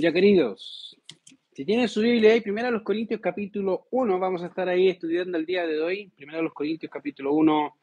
Ya 0.00 0.12
queridos, 0.12 0.96
si 1.52 1.64
tienen 1.64 1.88
su 1.88 2.00
Biblia 2.00 2.32
ahí, 2.32 2.40
primero 2.40 2.70
los 2.70 2.84
Corintios 2.84 3.20
capítulo 3.20 3.88
1, 3.90 4.20
vamos 4.20 4.44
a 4.44 4.46
estar 4.46 4.68
ahí 4.68 4.88
estudiando 4.88 5.36
el 5.36 5.44
día 5.44 5.66
de 5.66 5.80
hoy. 5.80 6.12
Primero 6.14 6.40
los 6.40 6.52
Corintios 6.52 6.92
capítulo 6.92 7.32
1. 7.32 7.76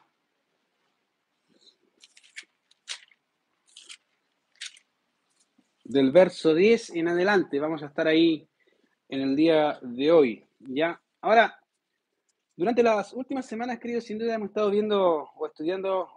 Del 5.83 6.11
verso 6.13 6.55
10 6.55 6.91
en 6.91 7.09
adelante, 7.09 7.59
vamos 7.59 7.83
a 7.83 7.87
estar 7.87 8.07
ahí 8.07 8.47
en 9.09 9.19
el 9.19 9.35
día 9.35 9.77
de 9.81 10.09
hoy. 10.13 10.45
Ya, 10.59 11.01
ahora, 11.19 11.59
durante 12.55 12.81
las 12.81 13.11
últimas 13.11 13.45
semanas, 13.45 13.77
queridos, 13.77 14.05
sin 14.05 14.19
duda 14.19 14.35
hemos 14.35 14.47
estado 14.47 14.71
viendo 14.71 15.29
o 15.35 15.47
estudiando 15.47 16.07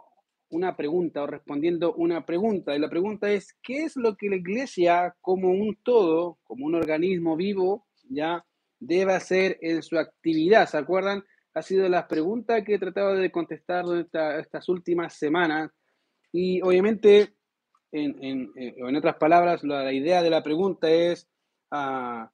una 0.51 0.77
pregunta 0.77 1.23
o 1.23 1.27
respondiendo 1.27 1.95
una 1.95 2.25
pregunta. 2.25 2.75
Y 2.75 2.79
la 2.79 2.89
pregunta 2.89 3.31
es, 3.31 3.57
¿qué 3.63 3.85
es 3.85 3.97
lo 3.97 4.17
que 4.17 4.29
la 4.29 4.37
iglesia 4.37 5.15
como 5.21 5.51
un 5.51 5.77
todo, 5.83 6.39
como 6.45 6.67
un 6.67 6.75
organismo 6.75 7.37
vivo, 7.37 7.87
ya 8.09 8.45
debe 8.79 9.15
hacer 9.15 9.59
en 9.61 9.83
su 9.83 9.99
actividad? 9.99 10.69
¿Se 10.69 10.79
acuerdan? 10.79 11.25
Ha 11.55 11.63
sido 11.63 11.89
la 11.89 12.07
pregunta 12.07 12.65
que 12.65 12.75
he 12.75 12.79
tratado 12.79 13.15
de 13.15 13.31
contestar 13.31 13.85
estas 14.39 14.69
últimas 14.69 15.15
semanas. 15.15 15.71
Y 16.33 16.63
obviamente, 16.63 17.35
en, 17.93 18.23
en, 18.23 18.53
eh, 18.57 18.75
en 18.77 18.97
otras 18.97 19.17
palabras, 19.17 19.65
la, 19.65 19.93
idea 19.93 20.23
de 20.23 20.31
la 20.31 20.43
pregunta 20.43 20.91
es, 20.91 21.29
uh, 21.73 22.27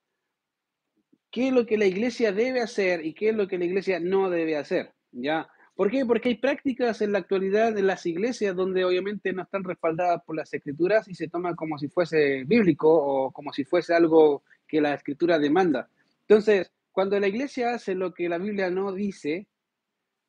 ¿qué 1.31 1.49
es 1.49 1.53
lo 1.53 1.65
que 1.65 1.79
la 1.79 1.87
iglesia 1.87 2.33
debe 2.33 2.61
hacer 2.61 3.05
y 3.05 3.15
qué 3.15 3.31
es 3.31 3.37
lo 3.37 3.49
que 3.49 3.59
la 3.59 3.65
iglesia 3.65 3.99
no 4.01 4.31
debe 4.31 4.57
hacer? 4.57 4.93
¿Ya? 5.13 5.49
¿Por 5.75 5.91
qué? 5.91 6.07
Porque 6.07 6.29
hay 6.29 6.35
prácticas 6.37 7.03
en 7.03 7.13
la 7.13 7.19
actualidad 7.19 7.77
en 7.77 7.89
las 7.89 8.07
iglesias 8.07 8.55
donde 8.55 8.85
obviamente 8.85 9.33
no 9.33 9.43
están 9.43 9.65
respaldadas 9.65 10.23
por 10.25 10.37
las 10.37 10.53
escrituras 10.55 11.09
y 11.09 11.15
se 11.15 11.29
toma 11.29 11.57
como 11.57 11.79
si 11.79 11.89
fuese 11.89 12.45
bíblico 12.45 12.89
o 12.91 13.33
como 13.33 13.53
si 13.53 13.65
fuese 13.65 13.93
algo 13.93 14.45
que 14.69 14.81
la 14.81 14.95
escritura 14.95 15.39
demanda. 15.39 15.89
Entonces, 16.21 16.73
cuando 16.93 17.19
la 17.19 17.27
iglesia 17.27 17.75
hace 17.75 17.97
lo 17.97 18.15
que 18.15 18.29
la 18.29 18.39
Biblia 18.39 18.71
no 18.71 18.93
dice, 18.93 19.49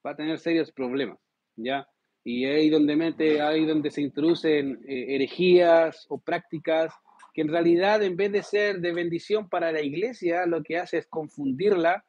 va 0.05 0.11
a 0.11 0.16
tener 0.16 0.39
serios 0.39 0.71
problemas, 0.71 1.19
¿ya? 1.55 1.88
Y 2.23 2.45
ahí 2.45 2.71
donde 2.71 2.95
mete, 2.95 3.39
ahí 3.39 3.66
donde 3.66 3.91
se 3.91 4.01
introducen 4.01 4.79
eh, 4.88 5.16
herejías 5.16 6.07
o 6.09 6.17
prácticas 6.17 6.91
que 7.35 7.41
en 7.41 7.49
realidad 7.49 8.01
en 8.01 8.16
vez 8.16 8.31
de 8.31 8.41
ser 8.41 8.79
de 8.79 8.93
bendición 8.93 9.47
para 9.47 9.71
la 9.71 9.81
iglesia, 9.81 10.47
lo 10.47 10.63
que 10.63 10.77
hace 10.77 10.97
es 10.97 11.05
confundirla 11.05 12.03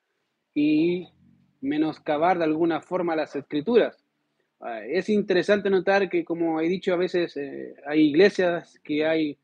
y 0.54 1.08
menoscabar 1.60 2.38
de 2.38 2.44
alguna 2.44 2.80
forma 2.80 3.16
las 3.16 3.34
escrituras. 3.36 4.04
Ah, 4.60 4.82
es 4.84 5.08
interesante 5.08 5.68
notar 5.70 6.08
que, 6.08 6.24
como 6.24 6.60
he 6.60 6.68
dicho, 6.68 6.92
a 6.92 6.96
veces 6.96 7.36
eh, 7.36 7.74
hay 7.86 8.08
iglesias 8.08 8.80
que 8.82 9.06
hay 9.06 9.38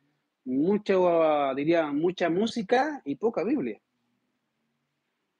mucha, 0.44 1.54
diría, 1.54 1.86
mucha 1.92 2.30
música 2.30 3.02
y 3.04 3.16
poca 3.16 3.44
Biblia. 3.44 3.80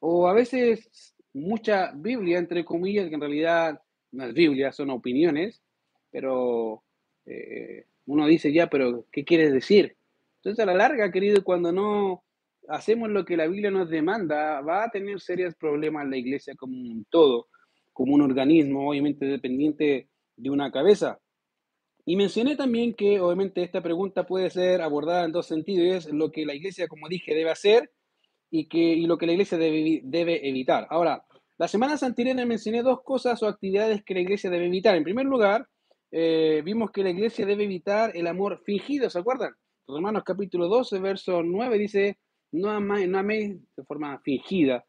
O 0.01 0.29
a 0.29 0.35
veces 0.35 1.15
mucha 1.33 1.93
Biblia, 1.95 2.39
entre 2.39 2.65
comillas, 2.65 3.09
que 3.09 3.15
en 3.15 3.21
realidad 3.21 3.81
no 4.13 4.25
es 4.25 4.35
Biblia, 4.35 4.73
son 4.73 4.91
opiniones, 4.91 5.63
pero 6.11 6.83
eh, 7.25 7.87
uno 8.07 8.27
dice 8.27 8.53
ya, 8.53 8.69
pero 8.69 9.07
¿qué 9.11 9.25
quieres 9.25 9.53
decir? 9.53 9.97
Entonces, 10.37 10.63
a 10.63 10.67
la 10.67 10.75
larga, 10.75 11.11
querido, 11.11 11.43
cuando 11.45 11.73
no 11.73 12.25
hacemos 12.69 13.11
lo 13.11 13.25
que 13.25 13.37
la 13.37 13.47
Biblia 13.47 13.71
nos 13.71 13.91
demanda, 13.91 14.61
va 14.61 14.85
a 14.85 14.91
tener 14.91 15.21
serios 15.21 15.55
problemas 15.55 16.09
la 16.09 16.17
iglesia 16.17 16.55
como 16.57 16.75
un 16.75 17.05
todo, 17.11 17.49
como 17.93 18.15
un 18.15 18.23
organismo, 18.23 18.91
obviamente 18.91 19.27
dependiente 19.27 20.09
de 20.37 20.51
una 20.51 20.71
cabeza. 20.71 21.19
Y 22.05 22.17
mencioné 22.17 22.57
también 22.57 22.95
que 22.95 23.21
obviamente 23.21 23.63
esta 23.63 23.83
pregunta 23.83 24.27
puede 24.27 24.51
ser 24.51 24.83
abordada 24.83 25.25
en 25.25 25.33
dos 25.33 25.47
sentidos, 25.47 26.07
es 26.07 26.13
lo 26.13 26.33
que 26.33 26.45
la 26.45 26.55
iglesia, 26.55 26.89
como 26.89 27.09
dije, 27.09 27.35
debe 27.35 27.51
hacer 27.51 27.93
y, 28.51 28.69
que, 28.69 28.79
y 28.79 29.07
lo 29.07 29.19
que 29.19 29.27
la 29.27 29.33
iglesia 29.33 29.57
debe, 29.57 30.01
debe 30.03 30.49
evitar. 30.49 30.87
Ahora, 30.91 31.25
las 31.59 31.71
semanas 31.71 32.03
anteriores 32.03 32.45
mencioné 32.47 32.83
dos 32.83 33.03
cosas 33.03 33.41
o 33.43 33.47
actividades 33.47 34.03
que 34.05 34.15
la 34.15 34.21
iglesia 34.21 34.51
debe 34.51 34.67
evitar. 34.67 34.97
En 34.97 35.05
primer 35.05 35.27
lugar, 35.27 35.69
eh, 36.11 36.61
vimos 36.65 36.91
que 36.91 37.05
la 37.05 37.11
iglesia 37.11 37.47
debe 37.47 37.65
evitar 37.65 38.17
el 38.17 38.27
amor 38.27 38.63
fingido, 38.65 39.09
¿se 39.09 39.19
acuerdan? 39.19 39.53
Romanos 39.87 40.25
capítulo 40.25 40.69
12, 40.69 40.99
verso 40.99 41.43
9 41.43 41.79
dice, 41.79 42.19
no 42.53 42.71
améis, 42.71 43.09
no 43.09 43.23
de 43.23 43.85
forma 43.87 44.19
fingida 44.21 44.85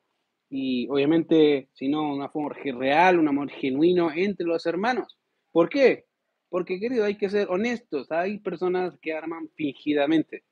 y 0.55 0.87
obviamente, 0.87 1.69
sino 1.73 2.13
un 2.13 2.21
amor 2.21 2.55
real, 2.63 3.17
un 3.17 3.27
amor 3.27 3.49
genuino 3.49 4.11
entre 4.13 4.45
los 4.45 4.63
hermanos. 4.67 5.17
¿Por 5.51 5.67
qué? 5.67 6.05
Porque, 6.47 6.79
querido, 6.79 7.05
hay 7.05 7.17
que 7.17 7.31
ser 7.31 7.47
honestos. 7.49 8.11
Hay 8.11 8.37
personas 8.37 8.95
que 9.01 9.15
aman 9.17 9.49
fingidamente. 9.55 10.43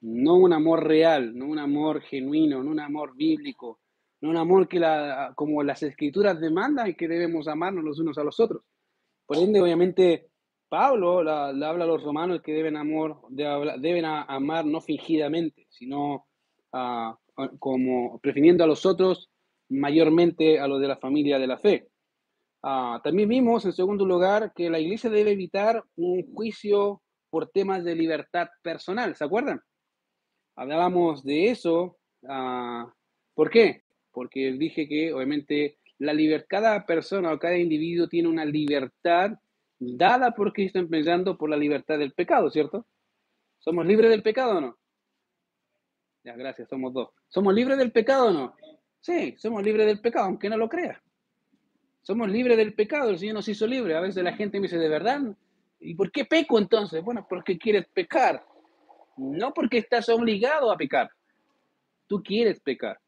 No 0.00 0.36
un 0.36 0.54
amor 0.54 0.86
real, 0.86 1.36
no 1.36 1.44
un 1.44 1.58
amor 1.58 2.00
genuino, 2.00 2.64
no 2.64 2.70
un 2.70 2.80
amor 2.80 3.14
bíblico, 3.14 3.80
no 4.22 4.30
un 4.30 4.38
amor 4.38 4.66
que 4.66 4.80
la, 4.80 5.34
como 5.36 5.62
las 5.62 5.82
escrituras 5.82 6.40
demandan 6.40 6.88
y 6.88 6.94
que 6.94 7.06
debemos 7.06 7.46
amarnos 7.46 7.84
los 7.84 7.98
unos 7.98 8.16
a 8.16 8.24
los 8.24 8.40
otros. 8.40 8.62
Por 9.26 9.36
ende, 9.36 9.60
obviamente, 9.60 10.30
Pablo 10.70 11.18
habla 11.18 11.84
a 11.84 11.86
los 11.86 12.02
romanos 12.02 12.42
que 12.42 12.52
deben, 12.52 12.76
amor, 12.76 13.20
deben 13.28 14.04
amar 14.04 14.64
no 14.64 14.80
fingidamente, 14.80 15.66
sino 15.68 16.28
ah, 16.72 17.18
como 17.58 18.20
prefiriendo 18.20 18.62
a 18.62 18.68
los 18.68 18.86
otros 18.86 19.30
mayormente 19.68 20.60
a 20.60 20.68
los 20.68 20.80
de 20.80 20.86
la 20.86 20.96
familia 20.96 21.40
de 21.40 21.46
la 21.48 21.58
fe. 21.58 21.88
Ah, 22.62 23.00
también 23.02 23.28
vimos, 23.28 23.64
en 23.64 23.72
segundo 23.72 24.06
lugar, 24.06 24.52
que 24.54 24.70
la 24.70 24.78
iglesia 24.78 25.10
debe 25.10 25.32
evitar 25.32 25.82
un 25.96 26.22
juicio 26.32 27.02
por 27.30 27.48
temas 27.48 27.82
de 27.82 27.96
libertad 27.96 28.48
personal, 28.62 29.16
¿se 29.16 29.24
acuerdan? 29.24 29.60
Hablábamos 30.54 31.24
de 31.24 31.50
eso. 31.50 31.98
Ah, 32.28 32.92
¿Por 33.34 33.50
qué? 33.50 33.82
Porque 34.12 34.52
dije 34.52 34.86
que 34.86 35.12
obviamente 35.12 35.78
la 35.98 36.12
libertad, 36.12 36.46
cada 36.48 36.86
persona 36.86 37.32
o 37.32 37.40
cada 37.40 37.58
individuo 37.58 38.06
tiene 38.06 38.28
una 38.28 38.44
libertad 38.44 39.32
dada 39.80 40.32
por 40.32 40.52
Cristo 40.52 40.78
empezando 40.78 41.36
por 41.36 41.48
la 41.48 41.56
libertad 41.56 41.98
del 41.98 42.12
pecado, 42.12 42.50
¿cierto? 42.50 42.86
¿Somos 43.58 43.86
libres 43.86 44.10
del 44.10 44.22
pecado 44.22 44.58
o 44.58 44.60
no? 44.60 44.78
Ya, 46.22 46.36
gracias, 46.36 46.68
somos 46.68 46.92
dos. 46.92 47.08
¿Somos 47.28 47.54
libres 47.54 47.78
del 47.78 47.90
pecado 47.90 48.28
o 48.28 48.30
no? 48.30 48.54
Sí, 49.00 49.34
somos 49.38 49.62
libres 49.62 49.86
del 49.86 50.00
pecado, 50.00 50.26
aunque 50.26 50.50
no 50.50 50.58
lo 50.58 50.68
crea. 50.68 51.02
Somos 52.02 52.28
libres 52.30 52.58
del 52.58 52.74
pecado, 52.74 53.10
el 53.10 53.18
Señor 53.18 53.36
nos 53.36 53.48
hizo 53.48 53.66
libres. 53.66 53.96
A 53.96 54.00
veces 54.00 54.22
la 54.22 54.34
gente 54.34 54.58
me 54.58 54.64
dice, 54.64 54.78
¿de 54.78 54.88
verdad? 54.88 55.20
¿Y 55.80 55.94
por 55.94 56.12
qué 56.12 56.26
peco 56.26 56.58
entonces? 56.58 57.02
Bueno, 57.02 57.26
porque 57.28 57.58
quieres 57.58 57.86
pecar. 57.88 58.44
No 59.16 59.52
porque 59.54 59.78
estás 59.78 60.08
obligado 60.10 60.70
a 60.70 60.76
pecar. 60.76 61.10
Tú 62.06 62.22
quieres 62.22 62.60
pecar, 62.60 62.98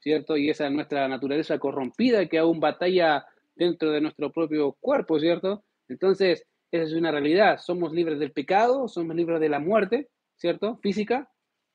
¿cierto? 0.00 0.36
Y 0.36 0.50
esa 0.50 0.66
es 0.66 0.72
nuestra 0.72 1.08
naturaleza 1.08 1.58
corrompida 1.58 2.26
que 2.26 2.38
aún 2.38 2.60
batalla 2.60 3.24
dentro 3.54 3.90
de 3.90 4.00
nuestro 4.00 4.30
propio 4.30 4.72
cuerpo, 4.80 5.18
¿cierto? 5.18 5.64
Entonces, 5.88 6.44
esa 6.70 6.84
es 6.84 6.92
una 6.92 7.10
realidad. 7.10 7.58
¿Somos 7.58 7.92
libres 7.92 8.18
del 8.18 8.32
pecado? 8.32 8.88
¿Somos 8.88 9.16
libres 9.16 9.40
de 9.40 9.48
la 9.48 9.60
muerte? 9.60 10.08
¿Cierto? 10.36 10.78
¿Física? 10.82 11.30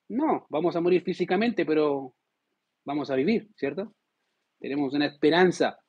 No, 0.09 0.45
vamos 0.49 0.75
a 0.75 0.81
morir 0.81 1.03
físicamente, 1.03 1.65
pero 1.65 2.13
vamos 2.83 3.09
a 3.09 3.15
vivir, 3.15 3.47
¿cierto? 3.55 3.93
Tenemos 4.59 4.93
una 4.93 5.05
esperanza 5.05 5.79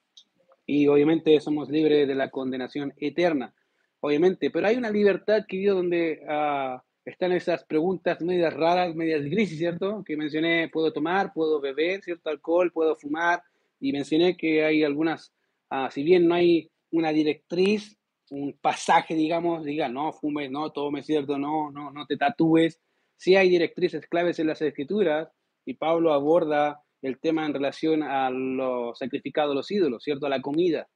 y 0.64 0.86
obviamente 0.86 1.38
somos 1.40 1.68
libres 1.68 2.06
de 2.06 2.14
la 2.14 2.30
condenación 2.30 2.92
eterna, 2.96 3.52
obviamente, 4.00 4.50
pero 4.50 4.68
hay 4.68 4.76
una 4.76 4.90
libertad, 4.90 5.44
querido, 5.46 5.74
donde 5.74 6.20
uh, 6.24 6.80
están 7.04 7.32
esas 7.32 7.64
preguntas 7.64 8.20
medias 8.22 8.54
raras, 8.54 8.94
medias 8.94 9.24
grises, 9.24 9.58
¿cierto? 9.58 10.04
Que 10.04 10.16
mencioné, 10.16 10.70
puedo 10.72 10.92
tomar, 10.92 11.32
puedo 11.32 11.60
beber, 11.60 12.02
¿cierto? 12.02 12.30
Alcohol, 12.30 12.70
puedo 12.72 12.96
fumar, 12.96 13.42
y 13.80 13.92
mencioné 13.92 14.36
que 14.36 14.64
hay 14.64 14.84
algunas, 14.84 15.34
uh, 15.70 15.90
si 15.90 16.04
bien 16.04 16.28
no 16.28 16.36
hay 16.36 16.70
una 16.90 17.10
directriz, 17.10 17.98
un 18.32 18.54
pasaje, 18.54 19.14
digamos, 19.14 19.62
diga, 19.64 19.88
no 19.88 20.12
fumes, 20.12 20.50
no 20.50 20.70
tomes, 20.72 21.04
¿cierto? 21.04 21.36
No, 21.36 21.70
no, 21.70 21.90
no 21.90 22.06
te 22.06 22.16
tatúes. 22.16 22.80
Sí 23.16 23.36
hay 23.36 23.50
directrices 23.50 24.06
claves 24.06 24.38
en 24.38 24.46
las 24.46 24.62
escrituras 24.62 25.28
y 25.66 25.74
Pablo 25.74 26.14
aborda 26.14 26.82
el 27.02 27.20
tema 27.20 27.44
en 27.44 27.52
relación 27.52 28.02
a 28.02 28.30
los 28.30 28.98
sacrificados 28.98 29.54
los 29.54 29.70
ídolos, 29.70 30.02
¿cierto? 30.02 30.26
A 30.26 30.30
la 30.30 30.40
comida. 30.40 30.88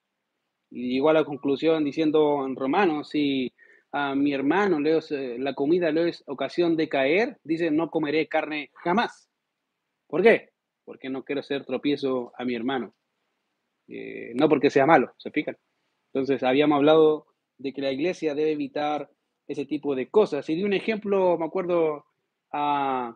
Y 0.70 0.94
llegó 0.94 1.10
a 1.10 1.12
la 1.12 1.24
conclusión 1.24 1.84
diciendo 1.84 2.46
en 2.46 2.56
Romanos, 2.56 3.10
si 3.10 3.52
a 3.92 4.14
mi 4.14 4.32
hermano 4.32 4.80
le 4.80 4.98
la 5.38 5.54
comida 5.54 5.90
le 5.92 6.08
es 6.08 6.24
ocasión 6.26 6.74
de 6.74 6.88
caer, 6.88 7.38
dice, 7.44 7.70
no 7.70 7.90
comeré 7.90 8.28
carne 8.28 8.70
jamás. 8.82 9.28
¿Por 10.06 10.22
qué? 10.22 10.50
Porque 10.84 11.10
no 11.10 11.22
quiero 11.22 11.42
ser 11.42 11.66
tropiezo 11.66 12.32
a 12.38 12.44
mi 12.46 12.54
hermano. 12.54 12.94
Eh, 13.88 14.32
no 14.34 14.48
porque 14.48 14.70
sea 14.70 14.86
malo, 14.86 15.12
¿se 15.18 15.30
fijan? 15.30 15.56
Entonces, 16.16 16.42
habíamos 16.44 16.76
hablado 16.76 17.26
de 17.58 17.74
que 17.74 17.82
la 17.82 17.92
iglesia 17.92 18.34
debe 18.34 18.52
evitar 18.52 19.10
ese 19.46 19.66
tipo 19.66 19.94
de 19.94 20.08
cosas. 20.08 20.48
Y 20.48 20.54
di 20.54 20.64
un 20.64 20.72
ejemplo, 20.72 21.36
me 21.36 21.44
acuerdo, 21.44 22.06
ah, 22.54 23.14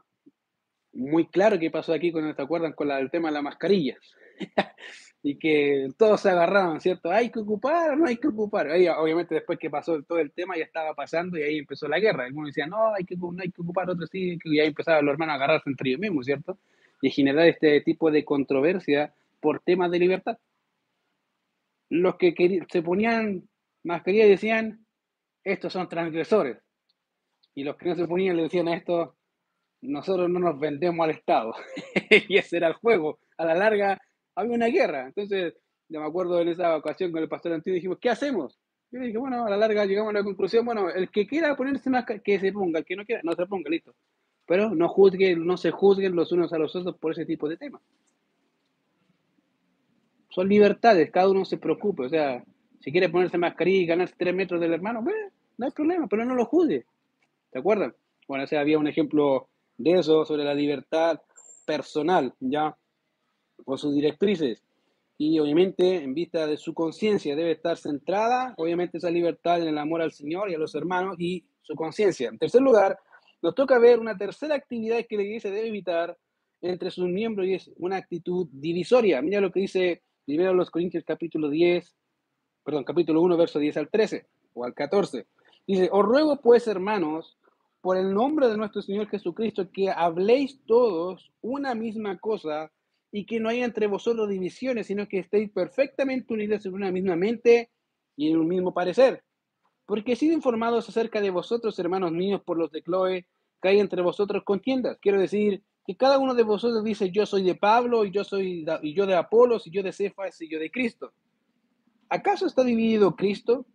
muy 0.93 1.27
claro 1.29 1.59
que 1.59 1.71
pasó 1.71 1.95
aquí, 1.95 2.13
cuando 2.13 2.35
¿te 2.35 2.43
acuerdan? 2.43 2.75
Con 2.75 2.91
el 2.91 3.11
tema 3.11 3.29
de 3.29 3.35
la 3.35 3.41
mascarilla. 3.41 3.97
y 5.23 5.39
que 5.39 5.89
todos 5.97 6.21
se 6.21 6.29
agarraban, 6.29 6.79
¿cierto? 6.83 7.11
¿Hay 7.11 7.31
que 7.31 7.39
ocupar 7.39 7.97
no 7.97 8.07
hay 8.07 8.19
que 8.19 8.29
ocupar? 8.29 8.71
Ahí, 8.71 8.87
obviamente 8.87 9.35
después 9.35 9.59
que 9.59 9.71
pasó 9.71 10.03
todo 10.03 10.19
el 10.19 10.33
tema 10.33 10.59
ya 10.59 10.65
estaba 10.65 10.93
pasando 10.93 11.39
y 11.39 11.43
ahí 11.43 11.57
empezó 11.57 11.89
la 11.89 12.01
guerra. 12.01 12.25
Algunos 12.25 12.49
decían, 12.49 12.69
no, 12.69 12.93
hay 12.95 13.07
que, 13.07 13.17
no 13.17 13.35
hay 13.41 13.51
que 13.51 13.63
ocupar, 13.63 13.89
otros 13.89 14.11
sí, 14.13 14.39
y 14.45 14.61
ahí 14.61 14.69
empezaban 14.69 15.07
los 15.07 15.15
hermanos 15.15 15.33
a 15.33 15.37
agarrarse 15.37 15.71
entre 15.71 15.89
ellos 15.89 16.01
mismos, 16.01 16.27
¿cierto? 16.27 16.59
Y 17.01 17.11
generar 17.11 17.47
este 17.47 17.81
tipo 17.81 18.11
de 18.11 18.27
controversia 18.27 19.15
por 19.41 19.61
temas 19.61 19.91
de 19.91 20.01
libertad. 20.01 20.37
Los 21.91 22.17
que 22.17 22.35
se 22.71 22.83
ponían 22.83 23.49
mascarilla 23.83 24.27
decían, 24.27 24.87
estos 25.45 25.73
son 25.73 25.89
transgresores. 25.89 26.59
Y 27.55 27.65
los 27.65 27.77
que 27.77 27.89
no 27.89 27.95
se 27.97 28.07
ponían 28.07 28.37
le 28.37 28.45
decían 28.45 28.69
a 28.69 28.77
estos, 28.77 29.11
nosotros 29.83 30.29
no 30.31 30.39
nos 30.39 30.59
vendemos 30.59 31.05
al 31.05 31.11
Estado. 31.11 31.55
y 32.29 32.39
ese 32.39 32.57
era 32.57 32.69
el 32.69 32.75
juego. 32.75 33.19
A 33.37 33.45
la 33.45 33.55
larga 33.55 34.01
había 34.35 34.55
una 34.55 34.67
guerra. 34.67 35.07
Entonces, 35.07 35.55
ya 35.89 36.01
me 36.01 36.07
acuerdo 36.07 36.41
en 36.41 36.49
esa 36.49 36.77
ocasión 36.77 37.11
con 37.11 37.23
el 37.23 37.29
pastor 37.29 37.53
antiguo, 37.53 37.75
dijimos, 37.75 37.99
¿qué 38.01 38.11
hacemos? 38.11 38.59
Yo 38.93 39.01
dije, 39.01 39.19
bueno, 39.19 39.45
a 39.45 39.51
la 39.51 39.57
larga 39.57 39.85
llegamos 39.85 40.11
a 40.11 40.19
la 40.19 40.25
conclusión, 40.25 40.65
bueno, 40.65 40.91
el 40.91 41.11
que 41.11 41.27
quiera 41.27 41.57
ponerse 41.57 41.91
más, 41.91 42.05
que 42.25 42.41
se 42.41 42.53
ponga, 42.53 42.81
el 42.81 42.85
que 42.85 42.97
no 42.97 43.05
quiera, 43.05 43.21
no 43.25 43.35
se 43.35 43.47
ponga, 43.47 43.71
listo. 43.71 43.95
Pero 44.47 44.71
no 44.71 44.89
juzguen, 44.89 45.47
no 45.47 45.57
se 45.57 45.71
juzguen 45.71 46.17
los 46.17 46.33
unos 46.33 46.53
a 46.53 46.59
los 46.59 46.75
otros 46.75 46.97
por 46.99 47.13
ese 47.13 47.25
tipo 47.25 47.49
de 47.49 47.57
temas. 47.57 47.83
Son 50.31 50.49
libertades, 50.49 51.11
cada 51.11 51.29
uno 51.29 51.45
se 51.45 51.59
preocupe, 51.59 52.05
o 52.05 52.09
sea, 52.09 52.43
si 52.81 52.91
quiere 52.91 53.09
ponerse 53.09 53.37
mascarilla 53.37 53.83
y 53.83 53.87
ganarse 53.87 54.15
tres 54.17 54.35
metros 54.35 54.61
del 54.61 54.73
hermano, 54.73 55.05
no 55.59 55.67
hay 55.67 55.73
problema, 55.73 56.07
pero 56.09 56.25
no 56.25 56.35
lo 56.35 56.47
juzgue. 56.47 56.87
¿te 57.51 57.59
acuerdan? 57.59 57.95
Bueno, 58.29 58.45
ese 58.45 58.59
había 58.59 58.79
un 58.79 58.87
ejemplo 58.87 59.49
de 59.77 59.99
eso, 59.99 60.25
sobre 60.25 60.45
la 60.45 60.55
libertad 60.55 61.21
personal, 61.67 62.35
ya 62.41 62.77
por 63.65 63.79
sus 63.79 63.95
directrices. 63.95 64.63
Y 65.19 65.39
obviamente, 65.39 66.03
en 66.03 66.15
vista 66.15 66.47
de 66.47 66.57
su 66.57 66.73
conciencia, 66.73 67.37
debe 67.37 67.53
estar 67.53 67.77
centrada, 67.77 68.55
obviamente, 68.57 68.99
esa 68.99 69.11
libertad 69.11 69.61
en 69.61 69.69
el 69.69 69.79
amor 69.79 70.01
al 70.01 70.13
Señor 70.13 70.51
y 70.51 70.55
a 70.55 70.59
los 70.59 70.75
hermanos 70.75 71.17
y 71.19 71.45
su 71.63 71.75
conciencia. 71.75 72.29
En 72.29 72.39
tercer 72.39 72.63
lugar, 72.63 72.99
nos 73.43 73.55
toca 73.55 73.79
ver 73.79 73.99
una 73.99 74.17
tercera 74.17 74.55
actividad 74.55 75.05
que 75.09 75.17
la 75.17 75.23
iglesia 75.23 75.51
debe 75.51 75.69
evitar 75.69 76.17
entre 76.63 76.91
sus 76.91 77.09
miembros 77.09 77.47
y 77.47 77.55
es 77.55 77.71
una 77.77 77.97
actitud 77.97 78.49
divisoria. 78.53 79.21
Mira 79.23 79.41
lo 79.41 79.51
que 79.51 79.61
dice 79.61 80.03
primero 80.37 80.55
los 80.55 80.71
Corintios 80.71 81.05
capítulo 81.05 81.49
10, 81.49 81.97
perdón, 82.65 82.85
capítulo 82.85 83.21
1, 83.23 83.37
verso 83.37 83.59
10 83.59 83.77
al 83.79 83.89
13 83.89 84.27
o 84.55 84.65
al 84.65 84.75
14. 84.75 85.27
Dice, 85.67 85.89
os 85.93 86.05
ruego 86.05 86.41
pues, 86.41 86.67
hermanos, 86.69 87.37
por 87.81 87.97
el 87.97 88.15
nombre 88.15 88.49
de 88.49 88.57
nuestro 88.57 88.81
Señor 88.81 89.09
Jesucristo, 89.09 89.71
que 89.73 89.91
habléis 89.91 90.61
todos 90.67 91.33
una 91.41 91.75
misma 91.75 92.19
cosa 92.19 92.71
y 93.11 93.27
que 93.27 93.41
no 93.41 93.49
haya 93.49 93.65
entre 93.65 93.87
vosotros 93.87 94.29
divisiones, 94.29 94.87
sino 94.87 95.09
que 95.09 95.19
estéis 95.19 95.51
perfectamente 95.51 96.33
unidos 96.33 96.65
en 96.65 96.75
una 96.75 96.93
misma 96.93 97.17
mente 97.17 97.71
y 98.17 98.31
en 98.31 98.39
un 98.39 98.47
mismo 98.47 98.73
parecer. 98.73 99.25
Porque 99.85 100.13
he 100.13 100.17
sido 100.17 100.35
informados 100.35 100.89
acerca 100.89 101.21
de 101.21 101.31
vosotros, 101.31 101.77
hermanos 101.79 102.13
míos, 102.13 102.41
por 102.45 102.57
los 102.57 102.71
de 102.71 102.83
Chloe, 102.83 103.27
que 103.61 103.69
hay 103.69 103.81
entre 103.81 104.03
vosotros 104.03 104.45
contiendas. 104.45 104.99
Quiero 105.01 105.21
decir 105.21 105.65
que 105.91 105.97
cada 105.97 106.21
uno 106.21 106.37
de 106.37 106.45
vosotros 106.45 106.85
dice, 106.85 107.11
yo 107.11 107.27
soy 107.27 107.43
de 107.43 107.57
Pablo, 107.57 108.05
y 108.05 108.13
yo 108.13 108.23
soy 108.23 108.65
y 108.83 108.95
yo 108.95 109.07
de 109.07 109.17
Apolos, 109.17 109.67
y 109.67 109.73
yo 109.73 109.83
de 109.83 109.93
Cefas, 109.93 110.41
y 110.41 110.49
yo 110.49 110.61
de 110.61 110.71
Cristo. 110.71 111.13
¿Acaso 112.09 112.47
está 112.47 112.63
dividido 112.63 113.17
Cristo? 113.17 113.67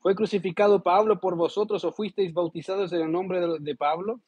¿Fue 0.00 0.16
crucificado 0.16 0.82
Pablo 0.82 1.20
por 1.20 1.36
vosotros 1.36 1.84
o 1.84 1.92
fuisteis 1.92 2.34
bautizados 2.34 2.92
en 2.92 3.02
el 3.02 3.12
nombre 3.12 3.40
de, 3.60 3.76
Pablo? 3.76 4.20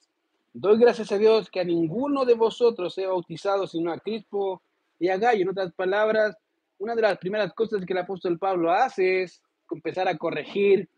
Doy 0.52 0.78
gracias 0.78 1.10
a 1.10 1.18
Dios 1.18 1.50
que 1.50 1.58
a 1.58 1.64
ninguno 1.64 2.24
de 2.24 2.34
vosotros 2.34 2.94
sea 2.94 3.08
bautizado 3.08 3.66
sino 3.66 3.90
a 3.90 3.98
Crispo 3.98 4.62
y 5.00 5.08
a 5.08 5.16
Gallo. 5.16 5.42
En 5.42 5.48
otras 5.48 5.72
palabras, 5.72 6.36
una 6.78 6.94
de 6.94 7.02
las 7.02 7.18
primeras 7.18 7.52
cosas 7.54 7.84
que 7.84 7.92
el 7.92 7.98
apóstol 7.98 8.38
Pablo 8.38 8.70
hace 8.70 9.22
es 9.22 9.42
empezar 9.68 10.06
a 10.06 10.16
corregir 10.16 10.88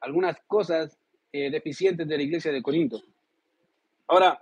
algunas 0.00 0.38
cosas 0.46 0.96
eh, 1.32 1.50
deficientes 1.50 2.08
de 2.08 2.16
la 2.16 2.22
iglesia 2.22 2.50
de 2.50 2.62
Corinto. 2.62 3.02
Ahora, 4.08 4.40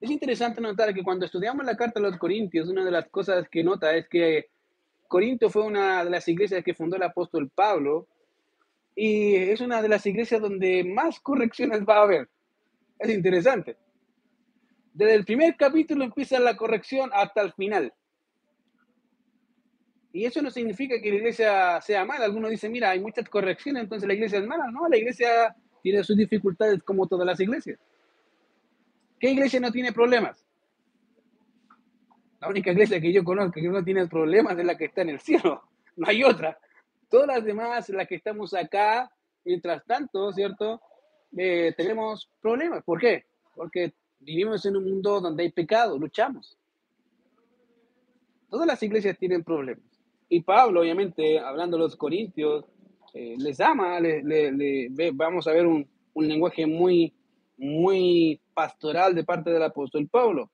es 0.00 0.10
interesante 0.10 0.60
notar 0.60 0.94
que 0.94 1.02
cuando 1.02 1.26
estudiamos 1.26 1.64
la 1.64 1.76
carta 1.76 1.98
a 1.98 2.02
los 2.02 2.16
Corintios, 2.18 2.68
una 2.68 2.84
de 2.84 2.90
las 2.90 3.08
cosas 3.08 3.48
que 3.48 3.64
nota 3.64 3.96
es 3.96 4.08
que 4.08 4.46
Corinto 5.08 5.50
fue 5.50 5.64
una 5.64 6.04
de 6.04 6.10
las 6.10 6.28
iglesias 6.28 6.62
que 6.62 6.74
fundó 6.74 6.96
el 6.96 7.02
apóstol 7.02 7.50
Pablo 7.52 8.06
y 8.94 9.34
es 9.34 9.60
una 9.60 9.82
de 9.82 9.88
las 9.88 10.06
iglesias 10.06 10.40
donde 10.40 10.84
más 10.84 11.18
correcciones 11.20 11.80
va 11.80 11.98
a 11.98 12.02
haber. 12.02 12.28
Es 12.98 13.10
interesante. 13.10 13.76
Desde 14.92 15.14
el 15.14 15.24
primer 15.24 15.56
capítulo 15.56 16.04
empieza 16.04 16.38
la 16.38 16.56
corrección 16.56 17.10
hasta 17.12 17.40
el 17.40 17.52
final. 17.52 17.92
Y 20.12 20.24
eso 20.24 20.42
no 20.42 20.50
significa 20.50 21.00
que 21.00 21.10
la 21.10 21.16
iglesia 21.16 21.80
sea 21.80 22.04
mala. 22.04 22.24
Algunos 22.24 22.50
dicen, 22.50 22.72
mira, 22.72 22.90
hay 22.90 23.00
muchas 23.00 23.28
correcciones, 23.28 23.84
entonces 23.84 24.06
la 24.08 24.14
iglesia 24.14 24.38
es 24.38 24.46
mala. 24.46 24.70
No, 24.70 24.88
la 24.88 24.96
iglesia 24.96 25.54
tiene 25.82 26.02
sus 26.02 26.16
dificultades 26.16 26.82
como 26.82 27.06
todas 27.06 27.26
las 27.26 27.38
iglesias. 27.38 27.78
¿Qué 29.18 29.30
iglesia 29.30 29.60
no 29.60 29.72
tiene 29.72 29.92
problemas? 29.92 30.44
La 32.40 32.48
única 32.48 32.70
iglesia 32.70 33.00
que 33.00 33.12
yo 33.12 33.24
conozco 33.24 33.54
que 33.54 33.68
no 33.68 33.82
tiene 33.82 34.06
problemas 34.06 34.56
es 34.58 34.64
la 34.64 34.76
que 34.76 34.86
está 34.86 35.02
en 35.02 35.10
el 35.10 35.20
cielo. 35.20 35.62
No 35.96 36.06
hay 36.06 36.22
otra. 36.22 36.56
Todas 37.10 37.26
las 37.26 37.44
demás, 37.44 37.88
las 37.88 38.06
que 38.06 38.14
estamos 38.14 38.54
acá, 38.54 39.10
mientras 39.44 39.84
tanto, 39.84 40.32
¿cierto? 40.32 40.80
Eh, 41.36 41.74
tenemos 41.76 42.30
problemas. 42.40 42.84
¿Por 42.84 43.00
qué? 43.00 43.24
Porque 43.52 43.94
vivimos 44.20 44.64
en 44.64 44.76
un 44.76 44.84
mundo 44.84 45.20
donde 45.20 45.42
hay 45.42 45.50
pecado, 45.50 45.98
luchamos. 45.98 46.56
Todas 48.48 48.68
las 48.68 48.80
iglesias 48.80 49.18
tienen 49.18 49.42
problemas. 49.42 49.82
Y 50.28 50.40
Pablo, 50.42 50.82
obviamente, 50.82 51.40
hablando 51.40 51.76
de 51.76 51.82
los 51.82 51.96
corintios, 51.96 52.64
eh, 53.12 53.34
les 53.36 53.60
ama, 53.60 53.98
vamos 55.14 55.48
a 55.48 55.52
ver 55.52 55.66
un, 55.66 55.84
un 56.14 56.28
lenguaje 56.28 56.64
muy, 56.64 57.12
muy 57.56 58.40
pastoral 58.58 59.14
de 59.14 59.22
parte 59.22 59.50
del 59.50 59.62
apóstol 59.62 60.08
Pablo. 60.08 60.50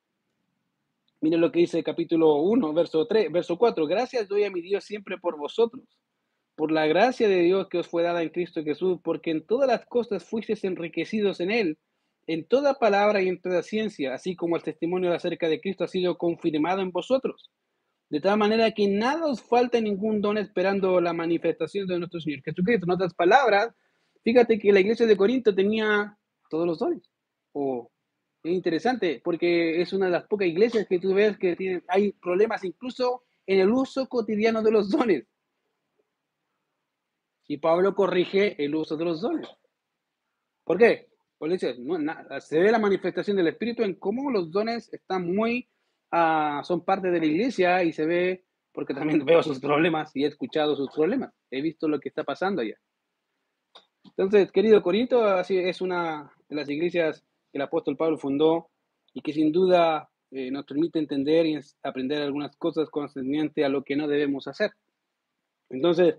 Miren 1.22 1.40
lo 1.40 1.50
que 1.50 1.60
dice 1.60 1.78
el 1.78 1.84
capítulo 1.84 2.34
1, 2.34 2.74
verso 2.74 3.06
3, 3.06 3.32
verso 3.32 3.56
4. 3.56 3.86
Gracias 3.86 4.28
doy 4.28 4.44
a 4.44 4.50
mi 4.50 4.60
Dios 4.60 4.84
siempre 4.84 5.16
por 5.16 5.38
vosotros 5.38 5.88
por 6.54 6.70
la 6.70 6.86
gracia 6.86 7.28
de 7.28 7.42
Dios 7.42 7.68
que 7.68 7.78
os 7.78 7.88
fue 7.88 8.02
dada 8.02 8.22
en 8.22 8.28
Cristo 8.28 8.62
Jesús, 8.62 8.98
porque 9.02 9.30
en 9.30 9.46
todas 9.46 9.68
las 9.68 9.86
cosas 9.86 10.24
fuisteis 10.24 10.62
enriquecidos 10.64 11.40
en 11.40 11.50
Él, 11.50 11.78
en 12.26 12.46
toda 12.46 12.74
palabra 12.74 13.22
y 13.22 13.28
en 13.28 13.40
toda 13.40 13.62
ciencia, 13.62 14.14
así 14.14 14.36
como 14.36 14.56
el 14.56 14.62
testimonio 14.62 15.12
acerca 15.12 15.48
de 15.48 15.60
Cristo 15.60 15.84
ha 15.84 15.88
sido 15.88 16.16
confirmado 16.16 16.80
en 16.80 16.92
vosotros. 16.92 17.50
De 18.08 18.20
tal 18.20 18.38
manera 18.38 18.70
que 18.70 18.86
nada 18.86 19.26
os 19.26 19.42
falta 19.42 19.80
ningún 19.80 20.20
don 20.20 20.38
esperando 20.38 21.00
la 21.00 21.12
manifestación 21.12 21.86
de 21.86 21.98
nuestro 21.98 22.20
Señor 22.20 22.42
Jesucristo. 22.44 22.86
En 22.86 22.92
otras 22.92 23.14
palabras, 23.14 23.74
fíjate 24.22 24.58
que 24.58 24.72
la 24.72 24.80
iglesia 24.80 25.06
de 25.06 25.16
Corinto 25.16 25.54
tenía 25.54 26.16
todos 26.48 26.66
los 26.66 26.78
dones. 26.78 27.02
O 27.52 27.90
es 28.44 28.52
interesante 28.52 29.22
porque 29.24 29.80
es 29.80 29.92
una 29.94 30.06
de 30.06 30.12
las 30.12 30.26
pocas 30.26 30.46
iglesias 30.46 30.86
que 30.86 31.00
tú 31.00 31.14
ves 31.14 31.38
que 31.38 31.56
tienen, 31.56 31.82
hay 31.88 32.12
problemas 32.12 32.62
incluso 32.62 33.22
en 33.46 33.60
el 33.60 33.70
uso 33.70 34.06
cotidiano 34.06 34.62
de 34.62 34.70
los 34.70 34.90
dones. 34.90 35.26
Y 37.46 37.56
Pablo 37.56 37.94
corrige 37.94 38.62
el 38.62 38.74
uso 38.74 38.96
de 38.96 39.04
los 39.04 39.22
dones. 39.22 39.48
¿Por 40.62 40.78
qué? 40.78 41.08
Porque 41.38 41.54
dice, 41.54 41.76
se 42.40 42.58
ve 42.58 42.70
la 42.70 42.78
manifestación 42.78 43.36
del 43.36 43.48
Espíritu 43.48 43.82
en 43.82 43.94
cómo 43.94 44.30
los 44.30 44.50
dones 44.50 44.92
están 44.92 45.34
muy, 45.34 45.68
ah, 46.10 46.62
son 46.64 46.84
parte 46.84 47.10
de 47.10 47.20
la 47.20 47.26
iglesia 47.26 47.82
y 47.82 47.92
se 47.92 48.06
ve, 48.06 48.44
porque 48.72 48.94
también 48.94 49.24
veo 49.24 49.42
sus 49.42 49.58
problemas 49.58 50.14
y 50.14 50.24
he 50.24 50.28
escuchado 50.28 50.76
sus 50.76 50.90
problemas. 50.90 51.32
He 51.50 51.62
visto 51.62 51.88
lo 51.88 51.98
que 51.98 52.10
está 52.10 52.24
pasando 52.24 52.60
allá. 52.60 52.76
Entonces, 54.04 54.52
querido 54.52 54.82
Corinto, 54.82 55.24
así 55.24 55.58
es 55.58 55.80
una 55.80 56.30
de 56.48 56.56
las 56.56 56.68
iglesias 56.68 57.24
que 57.54 57.58
el 57.58 57.62
apóstol 57.62 57.96
Pablo 57.96 58.18
fundó 58.18 58.68
y 59.12 59.20
que 59.20 59.32
sin 59.32 59.52
duda 59.52 60.10
eh, 60.32 60.50
nos 60.50 60.66
permite 60.66 60.98
entender 60.98 61.46
y 61.46 61.56
aprender 61.84 62.20
algunas 62.20 62.56
cosas 62.56 62.90
concernientes 62.90 63.64
a 63.64 63.68
lo 63.68 63.84
que 63.84 63.94
no 63.94 64.08
debemos 64.08 64.48
hacer. 64.48 64.72
Entonces, 65.70 66.16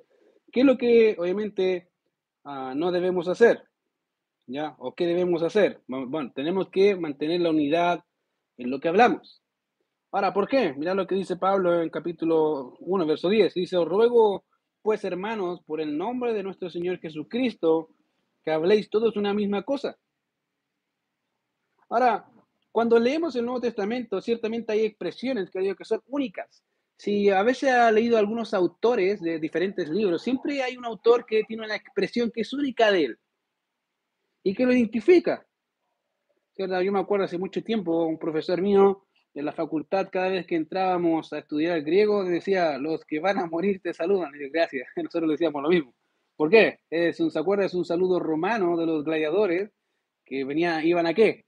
¿Qué 0.55 0.61
es 0.61 0.65
lo 0.65 0.77
que 0.77 1.17
obviamente 1.19 1.89
ah, 2.45 2.73
no 2.73 2.93
debemos 2.93 3.27
hacer? 3.27 3.63
¿Ya? 4.47 4.73
¿O 4.79 4.95
qué 4.95 5.05
debemos 5.05 5.43
hacer? 5.43 5.81
Bueno, 5.85 6.31
tenemos 6.33 6.69
que 6.69 6.95
mantener 6.95 7.41
la 7.41 7.49
unidad 7.49 8.05
en 8.55 8.69
lo 8.69 8.79
que 8.79 8.87
hablamos. 8.87 9.41
Ahora, 10.13 10.33
¿por 10.33 10.47
qué? 10.47 10.73
Mira 10.73 10.93
lo 10.93 11.07
que 11.07 11.15
dice 11.15 11.35
Pablo 11.35 11.81
en 11.81 11.89
capítulo 11.89 12.77
1, 12.79 13.05
verso 13.05 13.27
10. 13.27 13.53
Dice, 13.53 13.75
os 13.75 13.85
ruego, 13.85 14.45
pues 14.81 15.03
hermanos, 15.03 15.59
por 15.65 15.81
el 15.81 15.97
nombre 15.97 16.33
de 16.33 16.43
nuestro 16.43 16.69
Señor 16.69 16.99
Jesucristo, 16.99 17.89
que 18.41 18.51
habléis 18.51 18.89
todos 18.89 19.17
una 19.17 19.33
misma 19.33 19.63
cosa. 19.63 19.97
Ahora, 21.89 22.25
cuando 22.71 22.99
leemos 22.99 23.35
el 23.35 23.45
Nuevo 23.45 23.61
Testamento, 23.61 24.21
ciertamente 24.21 24.73
hay 24.73 24.85
expresiones 24.85 25.49
que 25.49 25.59
digo 25.59 25.75
que 25.75 25.85
son 25.85 26.01
únicas. 26.07 26.63
Si 26.97 27.29
a 27.29 27.43
veces 27.43 27.71
ha 27.71 27.91
leído 27.91 28.17
algunos 28.17 28.53
autores 28.53 29.21
de 29.21 29.39
diferentes 29.39 29.89
libros, 29.89 30.21
siempre 30.21 30.61
hay 30.63 30.77
un 30.77 30.85
autor 30.85 31.25
que 31.25 31.43
tiene 31.43 31.65
una 31.65 31.75
expresión 31.75 32.31
que 32.31 32.41
es 32.41 32.53
única 32.53 32.91
de 32.91 33.05
él 33.05 33.19
y 34.43 34.53
que 34.53 34.65
lo 34.65 34.73
identifica. 34.73 35.45
Yo 36.57 36.67
me 36.67 36.99
acuerdo 36.99 37.25
hace 37.25 37.37
mucho 37.37 37.63
tiempo, 37.63 38.05
un 38.05 38.17
profesor 38.17 38.61
mío 38.61 39.05
en 39.33 39.45
la 39.45 39.51
facultad, 39.51 40.07
cada 40.09 40.29
vez 40.29 40.47
que 40.47 40.55
entrábamos 40.55 41.33
a 41.33 41.39
estudiar 41.39 41.77
el 41.77 41.83
griego, 41.83 42.23
decía, 42.23 42.77
los 42.77 43.03
que 43.03 43.19
van 43.19 43.39
a 43.39 43.45
morir 43.45 43.81
te 43.81 43.93
saludan. 43.93 44.31
Y 44.35 44.49
gracias, 44.49 44.87
nosotros 44.95 45.31
decíamos 45.31 45.61
lo 45.61 45.69
mismo. 45.69 45.93
¿Por 46.37 46.49
qué? 46.49 46.79
Es 46.89 47.19
un, 47.19 47.31
¿Se 47.31 47.39
acuerda? 47.39 47.65
Es 47.65 47.73
un 47.73 47.85
saludo 47.85 48.19
romano 48.19 48.77
de 48.77 48.85
los 48.85 49.03
gladiadores 49.03 49.71
que 50.25 50.43
venía, 50.45 50.83
iban 50.83 51.05
a 51.05 51.13
qué? 51.13 51.45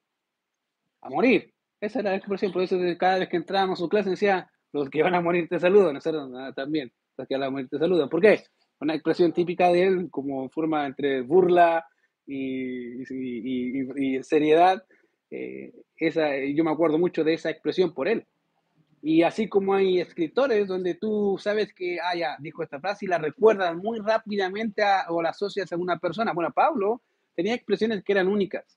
A 1.01 1.09
morir. 1.09 1.53
Esa 1.79 1.99
era 1.99 2.11
la 2.11 2.17
expresión, 2.17 2.51
por 2.51 2.63
eso 2.63 2.77
cada 2.97 3.19
vez 3.19 3.29
que 3.29 3.37
entrábamos 3.37 3.79
a 3.79 3.83
su 3.83 3.89
clase 3.89 4.09
decía, 4.09 4.49
los 4.73 4.89
que 4.89 5.03
van 5.03 5.15
a 5.15 5.21
morir 5.21 5.47
te 5.47 5.59
saludan, 5.59 5.99
también, 6.55 6.91
los 7.17 7.27
que 7.27 7.35
van 7.35 7.43
a 7.43 7.49
morir 7.51 7.67
te 7.69 7.77
saludan. 7.77 8.09
¿Por 8.09 8.21
qué? 8.21 8.43
Una 8.79 8.95
expresión 8.95 9.31
típica 9.31 9.71
de 9.71 9.83
él, 9.83 10.07
como 10.09 10.49
forma 10.49 10.85
entre 10.85 11.21
burla 11.21 11.85
y, 12.25 13.03
seriedad, 14.23 14.83
eh, 15.29 15.71
esa, 15.97 16.35
yo 16.37 16.63
me 16.63 16.71
acuerdo 16.71 16.97
mucho 16.97 17.23
de 17.23 17.33
esa 17.33 17.49
expresión 17.49 17.93
por 17.93 18.07
él. 18.07 18.25
Y 19.01 19.23
así 19.23 19.47
como 19.47 19.73
hay 19.73 20.01
escritores 20.01 20.67
donde 20.67 20.95
tú 20.95 21.37
sabes 21.39 21.73
que, 21.73 21.99
ah, 21.99 22.15
ya, 22.15 22.35
dijo 22.39 22.63
esta 22.63 22.79
frase 22.79 23.05
y 23.05 23.07
la 23.07 23.19
recuerdas 23.19 23.75
muy 23.75 23.99
rápidamente 23.99 24.83
o 25.09 25.21
la 25.21 25.29
asocias 25.29 25.71
a 25.71 25.77
una 25.77 25.97
persona. 25.99 26.33
Bueno, 26.33 26.51
Pablo 26.51 27.01
tenía 27.35 27.53
expresiones 27.53 28.03
que 28.03 28.11
eran 28.13 28.27
únicas. 28.27 28.76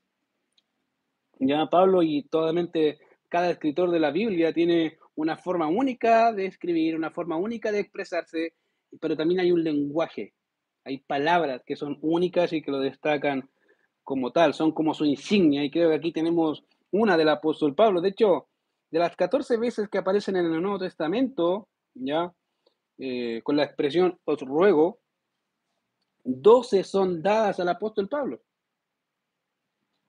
Ya 1.41 1.67
Pablo 1.67 2.03
y 2.03 2.23
totalmente 2.25 2.99
cada 3.29 3.51
escritor 3.51 3.91
de 3.91 3.99
la 3.99 4.11
Biblia 4.11 4.53
tiene 4.53 4.99
una 5.15 5.37
forma 5.37 5.69
única 5.69 6.33
de 6.33 6.47
escribir, 6.47 6.95
una 6.95 7.11
forma 7.11 7.37
única 7.37 7.73
de 7.73 7.81
expresarse, 7.81 8.55
pero 9.01 9.17
también 9.17 9.41
hay 9.41 9.51
un 9.51 9.65
lenguaje. 9.65 10.35
Hay 10.85 10.99
palabras 10.99 11.63
que 11.65 11.77
son 11.77 11.99
únicas 12.03 12.53
y 12.53 12.61
que 12.61 12.71
lo 12.71 12.79
destacan 12.79 13.49
como 14.05 14.33
tal, 14.33 14.53
son 14.53 14.73
como 14.73 14.93
su 14.93 15.05
insignia. 15.07 15.65
Y 15.65 15.71
creo 15.71 15.91
que 15.91 15.97
aquí 15.97 16.13
tenemos 16.13 16.65
una 16.91 17.17
del 17.17 17.29
apóstol 17.31 17.75
Pablo. 17.75 18.01
De 18.01 18.11
hecho, 18.11 18.49
de 18.91 18.99
las 18.99 19.17
14 19.17 19.57
veces 19.57 19.89
que 19.89 19.99
aparecen 19.99 20.37
en 20.37 20.47
el 20.47 20.61
Nuevo 20.61 20.79
Testamento, 20.79 21.69
ya, 21.95 22.33
eh, 22.99 23.41
con 23.43 23.57
la 23.57 23.65
expresión 23.65 24.19
os 24.25 24.41
ruego, 24.41 25.01
12 26.25 26.85
son 26.85 27.23
dadas 27.23 27.61
al 27.61 27.69
apóstol 27.69 28.09
Pablo. 28.09 28.43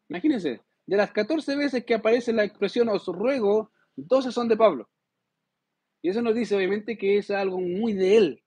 Imagínense, 0.10 0.62
de 0.86 0.98
las 0.98 1.12
14 1.12 1.56
veces 1.56 1.86
que 1.86 1.96
aparece 1.96 2.34
la 2.34 2.44
expresión 2.44 2.90
os 2.90 3.06
ruego, 3.08 3.72
12 3.96 4.32
son 4.32 4.48
de 4.48 4.58
Pablo. 4.58 4.90
Y 6.02 6.10
eso 6.10 6.22
nos 6.22 6.36
dice 6.36 6.56
obviamente 6.56 6.98
que 6.98 7.18
es 7.18 7.30
algo 7.30 7.60
muy 7.60 7.94
de 7.94 8.18
él. 8.18 8.44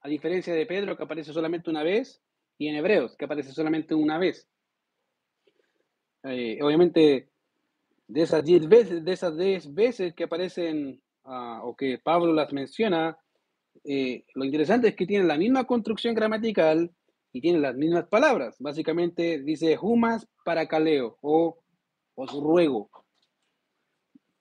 A 0.00 0.08
diferencia 0.08 0.52
de 0.52 0.66
Pedro, 0.66 0.96
que 0.96 1.04
aparece 1.04 1.32
solamente 1.32 1.70
una 1.70 1.82
vez, 1.82 2.20
y 2.58 2.68
en 2.68 2.76
Hebreos, 2.76 3.16
que 3.16 3.24
aparece 3.24 3.52
solamente 3.52 3.94
una 3.94 4.18
vez. 4.18 4.48
Eh, 6.24 6.58
obviamente, 6.62 7.28
de 8.08 8.22
esas 8.22 8.44
10 8.44 8.68
veces, 8.68 9.04
de 9.04 9.12
esas 9.12 9.36
10 9.36 9.74
veces 9.74 10.14
que 10.14 10.24
aparecen 10.24 11.00
ah, 11.24 11.60
o 11.64 11.74
que 11.74 11.98
Pablo 11.98 12.32
las 12.32 12.52
menciona, 12.52 13.18
eh, 13.84 14.24
lo 14.34 14.44
interesante 14.44 14.88
es 14.88 14.96
que 14.96 15.06
tienen 15.06 15.28
la 15.28 15.38
misma 15.38 15.64
construcción 15.64 16.14
gramatical 16.14 16.92
y 17.32 17.40
tienen 17.40 17.62
las 17.62 17.74
mismas 17.74 18.06
palabras. 18.08 18.56
Básicamente 18.58 19.40
dice 19.42 19.78
humas 19.80 20.28
para 20.44 20.66
caleo 20.68 21.18
o 21.20 21.58
os 22.14 22.32
ruego. 22.32 22.90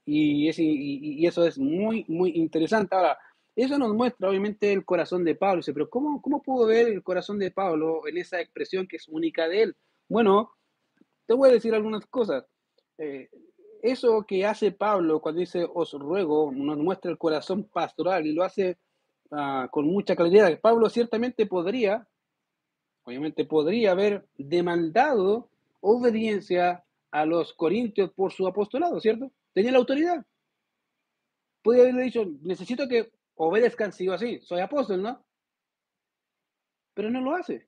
Y, 0.06 0.50
y, 0.50 1.26
eso 1.26 1.46
es 1.46 1.58
muy, 1.58 2.04
muy 2.08 2.32
interesante. 2.32 2.96
Ahora, 2.96 3.18
eso 3.56 3.78
nos 3.78 3.94
muestra 3.94 4.30
obviamente 4.30 4.74
el 4.74 4.84
corazón 4.84 5.24
de 5.24 5.36
Pablo. 5.36 5.58
Dice, 5.58 5.74
pero 5.74 5.90
¿cómo, 5.90 6.22
¿cómo 6.22 6.42
pudo 6.42 6.66
ver 6.68 6.88
el 6.88 7.04
corazón 7.04 7.40
de 7.40 7.52
Pablo 7.52 8.08
en 8.08 8.18
esa 8.18 8.42
expresión 8.42 8.88
que 8.88 8.98
es 8.98 9.08
única 9.08 9.48
de 9.48 9.64
él? 9.64 9.76
Bueno, 10.10 10.52
te 11.26 11.34
voy 11.34 11.50
a 11.50 11.54
decir 11.54 11.74
algunas 11.74 12.06
cosas. 12.08 12.46
Eh, 12.98 13.30
eso 13.82 14.26
que 14.28 14.46
hace 14.46 14.72
Pablo 14.72 15.22
cuando 15.22 15.40
dice 15.40 15.68
os 15.74 15.94
ruego, 15.94 16.52
nos 16.52 16.78
muestra 16.78 17.10
el 17.10 17.18
corazón 17.18 17.64
pastoral 17.64 18.26
y 18.28 18.34
lo 18.34 18.44
hace 18.44 18.78
ah, 19.32 19.68
con 19.72 19.86
mucha 19.86 20.16
claridad. 20.16 20.60
Pablo 20.62 20.90
ciertamente 20.90 21.46
podría, 21.46 22.08
obviamente 23.04 23.46
podría 23.46 23.92
haber 23.92 24.28
demandado 24.38 25.50
obediencia 25.82 26.84
a 27.12 27.26
los 27.26 27.54
corintios 27.54 28.12
por 28.12 28.32
su 28.32 28.48
apostolado, 28.48 29.00
¿cierto? 29.00 29.32
Tenía 29.54 29.72
la 29.72 29.80
autoridad. 29.80 30.26
Podría 31.62 31.84
haberle 31.84 32.04
dicho, 32.04 32.26
necesito 32.42 32.88
que 32.88 33.12
obedezcan 33.36 33.92
sí 33.92 34.08
o 34.08 34.14
así, 34.14 34.40
soy 34.42 34.62
apóstol, 34.62 35.02
¿no? 35.02 35.26
Pero 36.94 37.10
no 37.10 37.22
lo 37.22 37.36
hace. 37.36 37.68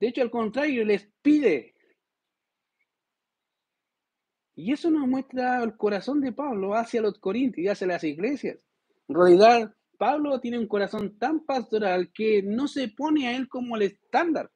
De 0.00 0.08
hecho, 0.08 0.22
al 0.22 0.30
contrario, 0.30 0.84
les 0.84 1.08
pide 1.22 1.72
y 4.54 4.72
eso 4.72 4.90
nos 4.90 5.08
muestra 5.08 5.62
el 5.62 5.76
corazón 5.76 6.20
de 6.20 6.32
Pablo 6.32 6.74
hacia 6.74 7.00
los 7.00 7.18
corintios 7.18 7.64
y 7.64 7.68
hacia 7.68 7.86
las 7.86 8.04
iglesias. 8.04 8.58
En 9.08 9.14
realidad, 9.14 9.74
Pablo 9.98 10.40
tiene 10.40 10.58
un 10.58 10.66
corazón 10.66 11.18
tan 11.18 11.40
pastoral 11.40 12.10
que 12.12 12.42
no 12.42 12.66
se 12.68 12.88
pone 12.88 13.28
a 13.28 13.36
él 13.36 13.48
como 13.48 13.76
el 13.76 13.82
estándar. 13.82 14.50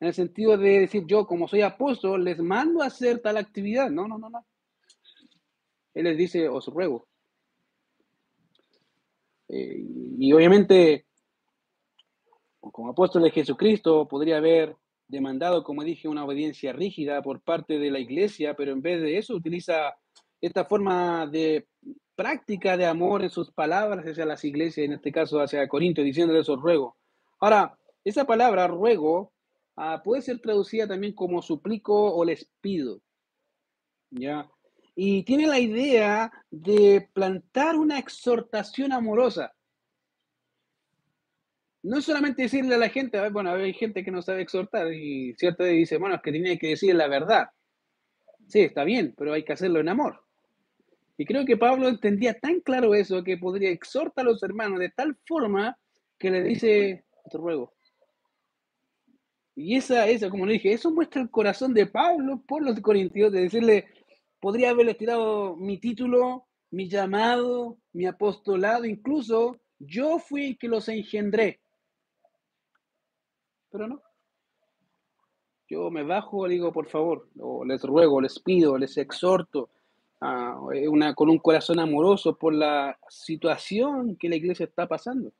En 0.00 0.08
el 0.08 0.14
sentido 0.14 0.56
de 0.56 0.80
decir, 0.80 1.04
yo 1.06 1.26
como 1.26 1.48
soy 1.48 1.62
apóstol, 1.62 2.24
les 2.24 2.38
mando 2.38 2.82
a 2.82 2.86
hacer 2.86 3.20
tal 3.20 3.36
actividad. 3.36 3.90
No, 3.90 4.06
no, 4.06 4.18
no, 4.18 4.30
no. 4.30 4.46
Él 5.94 6.04
les 6.04 6.16
dice, 6.16 6.48
os 6.48 6.66
ruego. 6.66 7.08
Eh, 9.48 9.84
y 10.18 10.32
obviamente, 10.32 11.06
como 12.60 12.90
apóstol 12.90 13.22
de 13.22 13.30
Jesucristo, 13.30 14.06
podría 14.06 14.36
haber 14.36 14.76
demandado, 15.08 15.64
como 15.64 15.82
dije, 15.82 16.06
una 16.06 16.24
obediencia 16.24 16.72
rígida 16.72 17.22
por 17.22 17.40
parte 17.40 17.78
de 17.78 17.90
la 17.90 17.98
iglesia, 17.98 18.54
pero 18.54 18.72
en 18.72 18.82
vez 18.82 19.00
de 19.00 19.18
eso 19.18 19.34
utiliza 19.34 19.96
esta 20.40 20.64
forma 20.64 21.26
de 21.26 21.66
práctica 22.14 22.76
de 22.76 22.86
amor 22.86 23.22
en 23.22 23.30
sus 23.30 23.50
palabras 23.50 24.04
hacia 24.04 24.24
las 24.24 24.44
iglesias, 24.44 24.86
en 24.86 24.94
este 24.94 25.12
caso 25.12 25.40
hacia 25.40 25.68
Corinto, 25.68 26.02
diciéndole 26.02 26.40
eso 26.40 26.56
ruego. 26.56 26.96
Ahora, 27.40 27.78
esa 28.04 28.24
palabra 28.24 28.66
ruego 28.66 29.32
ah, 29.76 30.02
puede 30.02 30.22
ser 30.22 30.40
traducida 30.40 30.86
también 30.86 31.14
como 31.14 31.42
suplico 31.42 32.14
o 32.14 32.24
les 32.24 32.50
pido. 32.60 33.00
¿Ya? 34.10 34.50
Y 34.94 35.22
tiene 35.22 35.46
la 35.46 35.60
idea 35.60 36.32
de 36.50 37.08
plantar 37.12 37.76
una 37.76 37.98
exhortación 37.98 38.92
amorosa 38.92 39.54
no 41.82 41.98
es 41.98 42.04
solamente 42.04 42.42
decirle 42.42 42.74
a 42.74 42.78
la 42.78 42.88
gente, 42.88 43.28
bueno, 43.30 43.52
hay 43.52 43.72
gente 43.72 44.04
que 44.04 44.10
no 44.10 44.22
sabe 44.22 44.42
exhortar 44.42 44.92
y 44.92 45.34
cierto 45.34 45.64
dice, 45.64 45.98
bueno, 45.98 46.16
es 46.16 46.22
que 46.22 46.32
tiene 46.32 46.58
que 46.58 46.68
decir 46.68 46.94
la 46.94 47.08
verdad. 47.08 47.48
Sí, 48.48 48.60
está 48.60 48.84
bien, 48.84 49.14
pero 49.16 49.32
hay 49.32 49.44
que 49.44 49.52
hacerlo 49.52 49.80
en 49.80 49.88
amor. 49.88 50.24
Y 51.20 51.24
creo 51.24 51.44
que 51.44 51.56
Pablo 51.56 51.88
entendía 51.88 52.38
tan 52.38 52.60
claro 52.60 52.94
eso 52.94 53.24
que 53.24 53.36
podría 53.36 53.70
exhortar 53.70 54.24
a 54.24 54.30
los 54.30 54.42
hermanos 54.44 54.78
de 54.78 54.90
tal 54.90 55.16
forma 55.26 55.76
que 56.16 56.30
le 56.30 56.44
dice, 56.44 57.04
te 57.28 57.36
ruego. 57.36 57.74
Y 59.56 59.74
esa, 59.76 60.06
esa, 60.06 60.30
como 60.30 60.46
le 60.46 60.54
dije, 60.54 60.72
eso 60.72 60.92
muestra 60.92 61.20
el 61.20 61.28
corazón 61.28 61.74
de 61.74 61.86
Pablo 61.86 62.40
por 62.46 62.62
los 62.62 62.78
corintios, 62.80 63.32
de 63.32 63.40
decirle, 63.40 63.88
podría 64.38 64.70
haberle 64.70 64.94
tirado 64.94 65.56
mi 65.56 65.78
título, 65.78 66.46
mi 66.70 66.88
llamado, 66.88 67.78
mi 67.92 68.06
apostolado, 68.06 68.84
incluso 68.84 69.58
yo 69.80 70.20
fui 70.20 70.50
el 70.50 70.58
que 70.58 70.68
los 70.68 70.88
engendré. 70.88 71.60
Pero 73.70 73.88
no. 73.88 74.02
Yo 75.68 75.90
me 75.90 76.04
bajo, 76.04 76.46
le 76.46 76.54
digo, 76.54 76.72
por 76.72 76.86
favor, 76.86 77.28
o 77.40 77.64
les 77.64 77.82
ruego, 77.82 78.20
les 78.20 78.38
pido, 78.38 78.78
les 78.78 78.96
exhorto 78.96 79.70
una, 80.20 81.14
con 81.14 81.30
un 81.30 81.38
corazón 81.38 81.78
amoroso 81.78 82.36
por 82.36 82.52
la 82.52 82.98
situación 83.08 84.16
que 84.16 84.28
la 84.28 84.36
iglesia 84.36 84.64
está 84.64 84.86
pasando. 84.86 85.32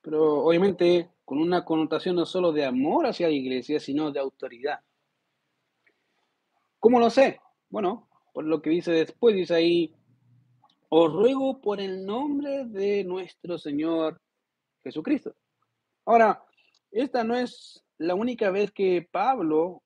Pero 0.00 0.44
obviamente 0.44 1.10
con 1.24 1.38
una 1.38 1.64
connotación 1.64 2.16
no 2.16 2.24
solo 2.24 2.52
de 2.52 2.64
amor 2.64 3.06
hacia 3.06 3.28
la 3.28 3.34
iglesia, 3.34 3.78
sino 3.78 4.10
de 4.10 4.20
autoridad. 4.20 4.80
¿Cómo 6.78 6.98
lo 6.98 7.10
sé? 7.10 7.40
Bueno, 7.68 8.08
por 8.32 8.44
lo 8.44 8.62
que 8.62 8.70
dice 8.70 8.92
después, 8.92 9.34
dice 9.34 9.54
ahí, 9.54 9.94
os 10.88 11.12
ruego 11.12 11.60
por 11.60 11.80
el 11.80 12.06
nombre 12.06 12.64
de 12.64 13.04
nuestro 13.04 13.58
Señor 13.58 14.20
Jesucristo. 14.82 15.34
Ahora, 16.06 16.42
esta 16.90 17.24
no 17.24 17.36
es 17.36 17.84
la 17.98 18.14
única 18.14 18.50
vez 18.50 18.70
que 18.70 19.06
Pablo 19.10 19.82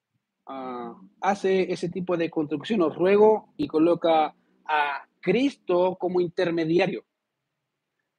ah, 0.47 0.95
hace 1.21 1.73
ese 1.73 1.89
tipo 1.89 2.17
de 2.17 2.31
construcción. 2.31 2.83
Os 2.83 2.97
ruego 2.97 3.53
y 3.57 3.67
coloca 3.67 4.35
a 4.67 5.09
Cristo 5.21 5.97
como 5.99 6.21
intermediario. 6.21 7.05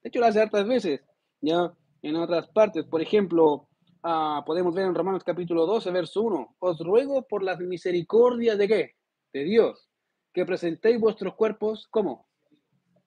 De 0.01 0.10
hecho, 0.10 0.20
lo 0.20 0.25
hace 0.25 0.42
hartas 0.42 0.68
veces, 0.68 1.01
ya 1.42 1.74
en 2.01 2.15
otras 2.15 2.48
partes. 2.50 2.86
Por 2.86 3.01
ejemplo, 3.01 3.68
ah, 4.03 4.44
podemos 4.46 4.74
ver 4.74 4.86
en 4.86 4.96
Romanos 4.96 5.24
capítulo 5.24 5.65
12, 5.65 5.92
verso 5.92 6.22
1. 6.22 6.56
Os 6.60 6.80
ruego 6.80 7.25
por 7.27 7.44
las 7.44 7.60
misericordias 7.60 8.58
de 8.58 8.68
qué? 8.68 8.92
De 9.32 9.44
Dios, 9.44 9.89
que 10.34 10.46
presentéis 10.46 11.00
vuestros 11.00 11.36
cuerpos 11.36 11.88
como 11.89 12.27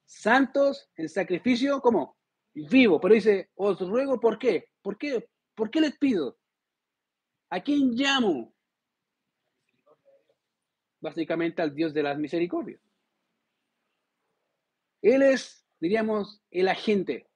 santos 0.05 0.89
en 0.95 1.09
sacrificio 1.09 1.81
como 1.81 2.17
vivo. 2.53 2.99
Pero 2.99 3.13
dice, 3.13 3.49
os 3.55 3.79
ruego 3.79 4.19
por 4.19 4.39
qué. 4.39 4.65
¿Por 4.81 4.97
qué? 4.97 5.29
¿Por 5.55 5.69
qué 5.69 5.81
les 5.81 5.97
pido? 5.97 6.37
¿A 7.49 7.61
quién 7.61 7.91
llamo? 7.91 8.53
Básicamente 10.99 11.61
al 11.61 11.73
Dios 11.73 11.93
de 11.93 12.03
las 12.03 12.17
misericordias. 12.17 12.81
Él 15.01 15.21
es, 15.21 15.65
diríamos, 15.79 16.41
el 16.51 16.67
agente. 16.67 17.27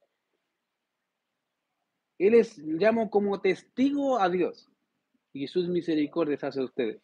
Él 2.17 2.35
es, 2.35 2.57
llamo 2.57 3.09
como 3.09 3.41
testigo 3.41 4.19
a 4.19 4.29
Dios 4.29 4.69
y 5.33 5.47
sus 5.47 5.67
misericordias 5.67 6.43
hacia 6.43 6.63
ustedes. 6.63 7.01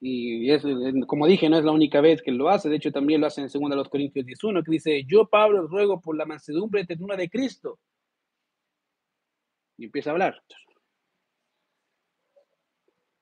Y 0.00 0.50
es, 0.50 0.62
como 1.06 1.26
dije, 1.26 1.48
no 1.48 1.58
es 1.58 1.64
la 1.64 1.72
única 1.72 2.02
vez 2.02 2.20
que 2.20 2.30
lo 2.30 2.50
hace, 2.50 2.68
de 2.68 2.76
hecho 2.76 2.92
también 2.92 3.22
lo 3.22 3.26
hace 3.26 3.40
en 3.40 3.48
2 3.48 3.88
Corintios 3.88 4.26
11, 4.42 4.62
que 4.62 4.70
dice, 4.70 5.04
yo 5.06 5.26
Pablo 5.26 5.66
ruego 5.66 5.98
por 6.00 6.14
la 6.14 6.26
mansedumbre 6.26 6.82
y 6.82 6.86
ternura 6.86 7.16
de 7.16 7.30
Cristo. 7.30 7.78
Y 9.78 9.86
empieza 9.86 10.10
a 10.10 10.12
hablar. 10.12 10.42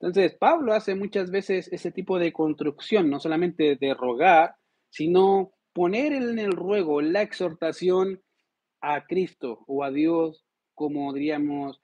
Entonces, 0.03 0.35
Pablo 0.35 0.73
hace 0.73 0.95
muchas 0.95 1.31
veces 1.31 1.71
ese 1.71 1.89
tipo 1.89 2.19
de 2.19 2.33
construcción, 2.33 3.09
no 3.09 3.21
solamente 3.21 3.77
de 3.77 3.93
rogar, 3.93 4.57
sino 4.89 5.53
poner 5.71 6.11
en 6.11 6.37
el 6.39 6.51
ruego, 6.51 6.99
la 6.99 7.21
exhortación 7.21 8.21
a 8.81 9.05
Cristo 9.05 9.63
o 9.65 9.81
a 9.81 9.91
Dios 9.91 10.43
como, 10.75 11.13
diríamos, 11.13 11.81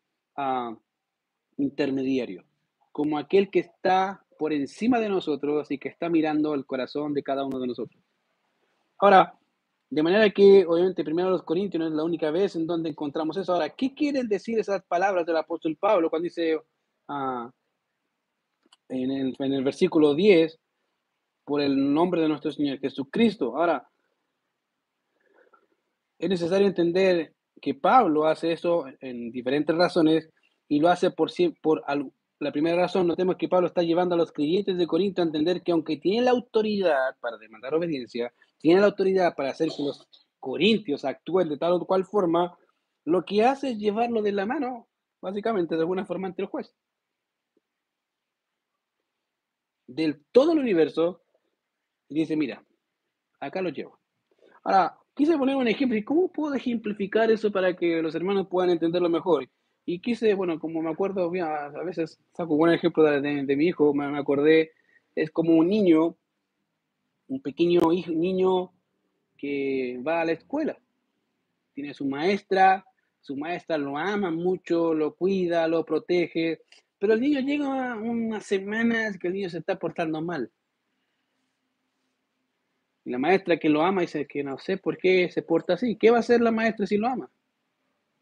intermediario, 1.56 2.44
como 2.92 3.18
aquel 3.18 3.50
que 3.50 3.60
está 3.60 4.26
por 4.38 4.52
encima 4.52 5.00
de 5.00 5.08
nosotros 5.08 5.72
y 5.72 5.78
que 5.78 5.88
está 5.88 6.10
mirando 6.10 6.54
el 6.54 6.66
corazón 6.66 7.14
de 7.14 7.24
cada 7.24 7.46
uno 7.46 7.58
de 7.58 7.68
nosotros. 7.68 8.04
Ahora, 8.98 9.34
de 9.90 10.04
manera 10.04 10.30
que, 10.32 10.66
obviamente, 10.66 11.06
primero 11.06 11.30
los 11.30 11.44
Corintios 11.44 11.80
no 11.80 11.88
es 11.88 11.94
la 11.94 12.04
única 12.04 12.32
vez 12.32 12.58
en 12.58 12.68
donde 12.68 12.90
encontramos 12.90 13.38
eso. 13.38 13.54
Ahora, 13.54 13.70
¿qué 13.70 13.94
quieren 13.94 14.28
decir 14.28 14.60
esas 14.60 14.84
palabras 14.84 15.26
del 15.26 15.38
apóstol 15.38 15.78
Pablo 15.78 16.10
cuando 16.10 16.26
dice, 16.26 16.58
uh, 16.58 17.50
en 18.90 19.12
el, 19.40 19.64
versículo 19.64 20.16
10, 20.16 20.60
por 21.46 21.62
el 21.62 21.94
nombre 21.94 22.22
de 22.22 22.28
nuestro 22.28 22.52
Señor 22.52 22.80
Jesucristo. 22.80 23.56
Ahora, 23.56 23.88
es 26.18 26.30
necesario 26.30 26.68
entender 26.68 27.34
que 27.62 27.76
Pablo 27.76 28.26
hace 28.26 28.52
eso 28.52 28.86
en 29.00 29.32
diferentes 29.32 29.76
razones 29.76 30.30
y 30.68 30.80
lo 30.80 30.90
hace 30.90 31.12
por, 31.12 31.32
por 31.62 31.84
la 32.40 32.52
primera 32.52 32.78
razón, 32.78 33.08
notemos 33.08 33.36
que 33.36 33.50
Pablo 33.50 33.68
está 33.68 33.84
llevando 33.84 34.16
a 34.16 34.18
los 34.18 34.32
creyentes 34.32 34.78
de 34.78 34.88
Corinto 34.88 35.22
a 35.22 35.26
entender 35.26 35.62
que 35.62 35.72
aunque 35.72 35.98
tiene 35.98 36.26
la 36.26 36.32
autoridad 36.32 37.16
para 37.20 37.38
demandar 37.38 37.74
obediencia, 37.74 38.34
tiene 38.60 38.82
la 38.82 38.88
autoridad 38.88 39.36
para 39.36 39.52
hacer 39.52 39.70
que 39.76 39.84
los 39.84 40.08
corintios 40.40 41.04
actúen 41.06 41.50
de 41.50 41.58
tal 41.58 41.74
o 41.74 41.86
cual 41.86 42.06
forma, 42.06 42.58
lo 43.04 43.26
que 43.26 43.44
hace 43.44 43.72
es 43.72 43.78
llevarlo 43.78 44.22
de 44.22 44.32
la 44.32 44.46
mano, 44.46 44.88
básicamente, 45.22 45.76
de 45.76 45.82
alguna 45.82 46.06
forma, 46.06 46.28
ante 46.28 46.44
el 46.44 46.48
juez 46.48 46.74
del 49.90 50.22
todo 50.32 50.54
el 50.54 50.60
universo 50.60 51.22
y 52.08 52.16
dice, 52.16 52.36
mira, 52.36 52.64
acá 53.40 53.62
lo 53.62 53.70
llevo. 53.70 54.00
Ahora, 54.64 54.98
quise 55.16 55.38
poner 55.38 55.56
un 55.56 55.68
ejemplo. 55.68 55.98
¿Y 55.98 56.04
cómo 56.04 56.32
puedo 56.32 56.54
ejemplificar 56.54 57.32
eso 57.32 57.52
para 57.52 57.76
que 57.76 58.02
los 58.02 58.16
hermanos 58.16 58.48
puedan 58.48 58.70
entenderlo 58.70 59.10
mejor? 59.10 59.50
Y 59.86 60.00
quise, 60.00 60.34
bueno, 60.36 60.60
como 60.60 60.82
me 60.82 60.92
acuerdo, 60.92 61.32
a 61.42 61.84
veces 61.84 62.20
saco 62.34 62.54
un 62.54 62.60
buen 62.60 62.74
ejemplo 62.74 63.04
de, 63.04 63.56
mi 63.56 63.66
hijo, 63.66 63.94
me, 63.94 64.18
acordé, 64.18 64.72
es 65.16 65.32
como 65.32 65.56
un 65.56 65.68
niño, 65.68 66.16
un 67.28 67.42
pequeño 67.42 67.92
hijo, 67.92 68.12
niño 68.12 68.72
que 69.38 70.00
va 70.06 70.22
a 70.22 70.26
la 70.26 70.34
escuela. 70.34 70.78
Tiene 71.74 71.94
su 71.94 72.06
maestra, 72.06 72.86
su 73.22 73.36
maestra 73.36 73.78
lo 73.78 73.98
ama 73.98 74.30
mucho, 74.30 74.94
lo 74.94 75.16
cuida, 75.16 75.68
lo 75.68 75.84
protege, 75.84 76.62
pero 77.00 77.14
el 77.14 77.22
niño 77.22 77.40
llega 77.40 77.96
unas 77.96 78.46
semanas 78.46 79.18
que 79.18 79.28
el 79.28 79.34
niño 79.34 79.50
se 79.50 79.60
está 79.60 79.80
portando 79.80 80.22
mal. 80.22 80.52
Y 83.06 83.12
la 83.12 83.18
maestra 83.18 83.58
que 83.58 83.70
lo 83.70 83.82
ama 83.82 84.02
dice 84.02 84.28
que 84.28 84.44
no 84.44 84.58
sé 84.60 84.78
por 84.78 84.98
qué 84.98 85.30
se 85.32 85.42
porta 85.42 85.74
así. 85.74 85.96
¿Qué 85.96 86.12
va 86.12 86.18
a 86.18 86.20
hacer 86.20 86.42
la 86.42 86.52
maestra 86.52 86.86
si 86.86 86.98
lo 86.98 87.08
ama? 87.08 87.32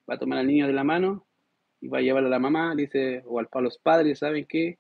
Va 0.10 0.16
a 0.16 0.20
tomar 0.20 0.38
al 0.38 0.48
niño 0.48 0.68
de 0.68 0.74
la 0.74 0.84
mano 0.84 1.26
y 1.82 1.88
va 1.88 1.98
a 1.98 2.02
llevarlo 2.02 2.28
a 2.28 2.32
la 2.32 2.40
mamá, 2.40 2.76
dice, 2.76 3.24
o 3.26 3.40
al, 3.40 3.50
a 3.52 3.62
los 3.62 3.80
padres, 3.80 4.20
¿saben 4.20 4.46
qué? 4.48 4.78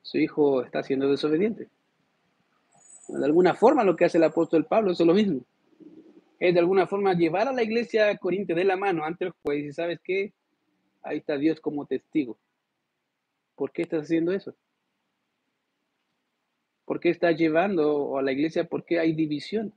Su 0.00 0.18
hijo 0.18 0.62
está 0.62 0.82
siendo 0.82 1.10
desobediente. 1.10 1.68
De 3.08 3.24
alguna 3.24 3.54
forma 3.54 3.84
lo 3.84 3.96
que 3.96 4.06
hace 4.06 4.16
el 4.16 4.24
apóstol 4.24 4.64
Pablo 4.64 4.92
es 4.92 5.00
lo 5.00 5.12
mismo. 5.12 5.44
Es 6.40 6.54
de 6.54 6.60
alguna 6.60 6.86
forma 6.86 7.12
llevar 7.12 7.48
a 7.48 7.52
la 7.52 7.62
iglesia 7.62 8.16
corriente 8.16 8.54
de 8.54 8.64
la 8.64 8.76
mano 8.76 9.04
ante 9.04 9.26
el 9.26 9.30
juez 9.42 9.64
y 9.64 9.72
sabes 9.72 10.00
qué? 10.02 10.32
Ahí 11.02 11.18
está 11.18 11.36
Dios 11.36 11.60
como 11.60 11.84
testigo. 11.84 12.38
¿Por 13.54 13.72
qué 13.72 13.82
estás 13.82 14.02
haciendo 14.02 14.32
eso? 14.32 14.54
¿Por 16.84 17.00
qué 17.00 17.10
estás 17.10 17.36
llevando 17.36 18.18
a 18.18 18.22
la 18.22 18.32
iglesia? 18.32 18.64
¿Por 18.64 18.84
qué 18.84 18.98
hay 18.98 19.14
división? 19.14 19.72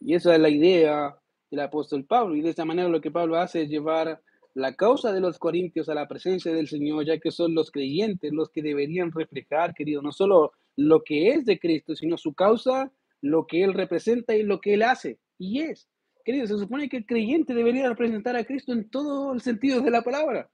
Y 0.00 0.14
esa 0.14 0.34
es 0.34 0.40
la 0.40 0.50
idea 0.50 1.16
del 1.50 1.60
apóstol 1.60 2.04
Pablo. 2.04 2.36
Y 2.36 2.42
de 2.42 2.50
esta 2.50 2.64
manera 2.64 2.88
lo 2.88 3.00
que 3.00 3.10
Pablo 3.10 3.36
hace 3.36 3.62
es 3.62 3.68
llevar 3.68 4.20
la 4.54 4.74
causa 4.74 5.12
de 5.12 5.20
los 5.20 5.38
corintios 5.38 5.88
a 5.88 5.94
la 5.94 6.06
presencia 6.06 6.52
del 6.52 6.68
Señor, 6.68 7.04
ya 7.04 7.18
que 7.18 7.30
son 7.30 7.54
los 7.54 7.70
creyentes 7.70 8.32
los 8.32 8.50
que 8.50 8.62
deberían 8.62 9.10
reflejar, 9.12 9.74
querido, 9.74 10.00
no 10.00 10.12
solo 10.12 10.52
lo 10.76 11.02
que 11.02 11.30
es 11.30 11.44
de 11.44 11.58
Cristo, 11.58 11.96
sino 11.96 12.16
su 12.16 12.34
causa, 12.34 12.92
lo 13.20 13.46
que 13.46 13.64
Él 13.64 13.74
representa 13.74 14.34
y 14.36 14.42
lo 14.42 14.60
que 14.60 14.74
Él 14.74 14.82
hace. 14.82 15.18
Y 15.38 15.62
es. 15.62 15.88
Querido, 16.24 16.46
se 16.46 16.58
supone 16.58 16.88
que 16.88 16.98
el 16.98 17.06
creyente 17.06 17.54
debería 17.54 17.88
representar 17.88 18.36
a 18.36 18.44
Cristo 18.44 18.72
en 18.72 18.88
todo 18.88 19.32
el 19.32 19.40
sentido 19.40 19.80
de 19.80 19.90
la 19.90 20.02
palabra 20.02 20.50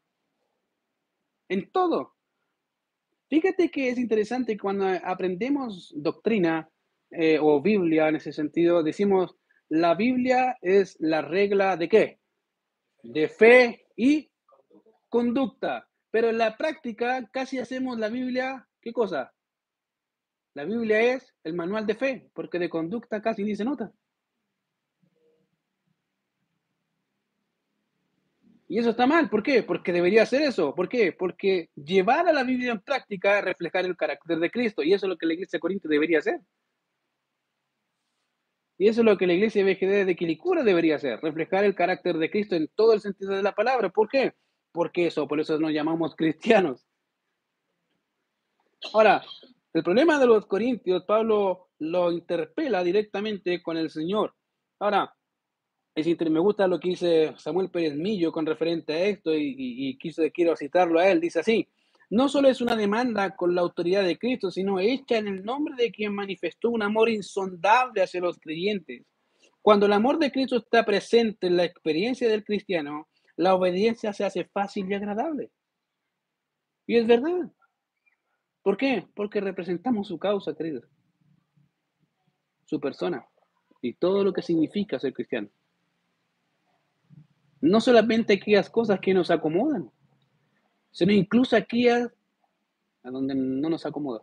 en 1.49 1.71
todo. 1.71 2.15
Fíjate 3.29 3.71
que 3.71 3.89
es 3.89 3.99
interesante 3.99 4.59
cuando 4.59 4.87
aprendemos 5.05 5.93
doctrina 5.97 6.69
eh, 7.11 7.39
o 7.41 7.63
Biblia 7.63 8.09
en 8.09 8.17
ese 8.17 8.33
sentido, 8.33 8.83
decimos, 8.83 9.37
la 9.69 9.95
Biblia 9.95 10.59
es 10.61 10.97
la 11.01 11.23
regla 11.23 11.77
de 11.77 11.89
qué? 11.89 12.21
De 13.03 13.29
fe 13.29 13.87
y 13.97 14.31
conducta. 15.09 15.89
Pero 16.11 16.29
en 16.29 16.39
la 16.39 16.57
práctica 16.57 17.27
casi 17.33 17.59
hacemos 17.59 17.99
la 17.99 18.09
Biblia, 18.09 18.69
¿qué 18.81 18.93
cosa? 18.93 19.33
La 20.55 20.65
Biblia 20.65 21.01
es 21.01 21.35
el 21.45 21.55
manual 21.55 21.87
de 21.87 21.95
fe, 21.95 22.31
porque 22.35 22.59
de 22.59 22.69
conducta 22.69 23.23
casi 23.23 23.45
ni 23.45 23.57
se 23.57 23.65
nota. 23.65 23.93
Y 28.73 28.79
eso 28.79 28.89
está 28.89 29.07
mal. 29.07 29.29
¿Por 29.29 29.43
qué? 29.43 29.63
Porque 29.63 29.93
debería 29.93 30.25
ser 30.25 30.41
eso. 30.41 30.75
¿Por 30.75 30.89
qué? 30.89 31.13
Porque 31.13 31.69
llevar 31.75 32.27
a 32.27 32.33
la 32.33 32.43
Biblia 32.43 32.73
en 32.73 32.81
práctica 32.81 33.39
es 33.39 33.45
reflejar 33.45 33.85
el 33.85 33.99
carácter 33.99 34.39
de 34.39 34.51
Cristo. 34.51 34.83
Y 34.83 34.95
eso 34.95 35.05
es 35.05 35.11
lo 35.11 35.19
que 35.19 35.27
la 35.27 35.35
iglesia 35.35 35.59
de 35.59 35.61
Corinto 35.61 35.89
debería 35.89 36.21
hacer. 36.21 36.41
Y 38.79 38.89
eso 38.89 39.03
es 39.03 39.05
lo 39.05 39.19
que 39.19 39.27
la 39.27 39.35
iglesia 39.35 39.63
BGD 39.63 40.07
de 40.07 40.17
Quilicura 40.17 40.63
debería 40.63 40.97
hacer, 40.97 41.21
reflejar 41.21 41.65
el 41.65 41.75
carácter 41.75 42.17
de 42.17 42.31
Cristo 42.31 42.57
en 42.57 42.67
todo 42.75 42.95
el 42.95 43.03
sentido 43.03 43.35
de 43.35 43.43
la 43.43 43.53
palabra. 43.53 43.91
¿Por 43.91 44.09
qué? 44.09 44.33
Porque 44.73 45.09
eso, 45.09 45.29
por 45.29 45.39
eso 45.39 45.59
nos 45.59 45.73
llamamos 45.73 46.17
cristianos. 46.17 46.89
Ahora, 48.95 49.23
el 49.75 49.83
problema 49.83 50.19
de 50.19 50.27
los 50.27 50.47
corintios, 50.47 51.05
Pablo 51.05 51.69
lo 51.79 52.11
interpela 52.11 52.83
directamente 52.83 53.63
con 53.63 53.77
el 53.77 53.91
Señor. 53.91 54.35
Ahora, 54.79 55.15
es, 55.95 56.31
me 56.31 56.41
gusta 56.41 56.67
lo 56.67 56.81
que 56.81 56.91
dice 56.91 57.35
Samuel 57.37 57.71
Pérez 57.71 57.95
Millo 57.95 58.33
con 58.33 58.47
referente 58.47 58.93
a 58.93 59.05
esto 59.07 59.33
y, 59.35 59.99
quiero 60.33 60.57
citarlo 60.57 60.99
a 60.99 61.09
él. 61.09 61.21
Dice 61.21 61.41
así, 61.41 61.69
no 62.11 62.29
solo 62.29 62.49
es 62.49 62.61
una 62.61 62.77
demanda 62.77 63.37
con 63.37 63.55
la 63.55 63.61
autoridad 63.61 64.03
de 64.03 64.19
Cristo, 64.19 64.51
sino 64.51 64.81
hecha 64.81 65.19
en 65.19 65.29
el 65.29 65.45
nombre 65.45 65.75
de 65.77 65.91
quien 65.91 66.15
manifestó 66.15 66.71
un 66.71 66.83
amor 66.83 67.11
insondable 67.11 68.03
hacia 68.03 68.21
los 68.21 68.39
creyentes. 68.39 69.03
Cuando 69.61 69.87
el 69.87 69.93
amor 69.93 70.19
de 70.19 70.33
Cristo 70.33 70.57
está 70.57 70.85
presente 70.85 71.47
en 71.47 71.57
la 71.57 71.65
experiencia 71.65 72.29
del 72.29 72.45
cristiano, 72.45 73.09
la 73.37 73.55
obediencia 73.55 74.13
se 74.13 74.25
hace 74.25 74.45
fácil 74.45 74.91
y 74.91 74.95
agradable. 74.95 75.51
Y 76.87 76.97
es 76.97 77.07
verdad. 77.07 77.51
¿Por 78.63 78.77
qué? 78.77 79.07
Porque 79.15 79.41
representamos 79.41 80.09
su 80.09 80.19
causa, 80.19 80.55
querido. 80.55 80.83
Su 82.65 82.81
persona 82.81 83.27
y 83.81 83.95
todo 83.95 84.25
lo 84.25 84.33
que 84.33 84.43
significa 84.43 84.99
ser 84.99 85.13
cristiano. 85.13 85.49
No 87.63 87.81
solamente 87.81 88.35
aquellas 88.35 88.69
cosas 88.69 89.01
que 89.01 89.15
nos 89.15 89.31
acomodan, 89.31 89.91
sino 90.91 91.13
incluso 91.13 91.57
aquellas 91.57 92.11
a 93.03 93.11
donde 93.11 93.35
no 93.35 93.71
nos 93.71 93.87
acomoda, 93.87 94.23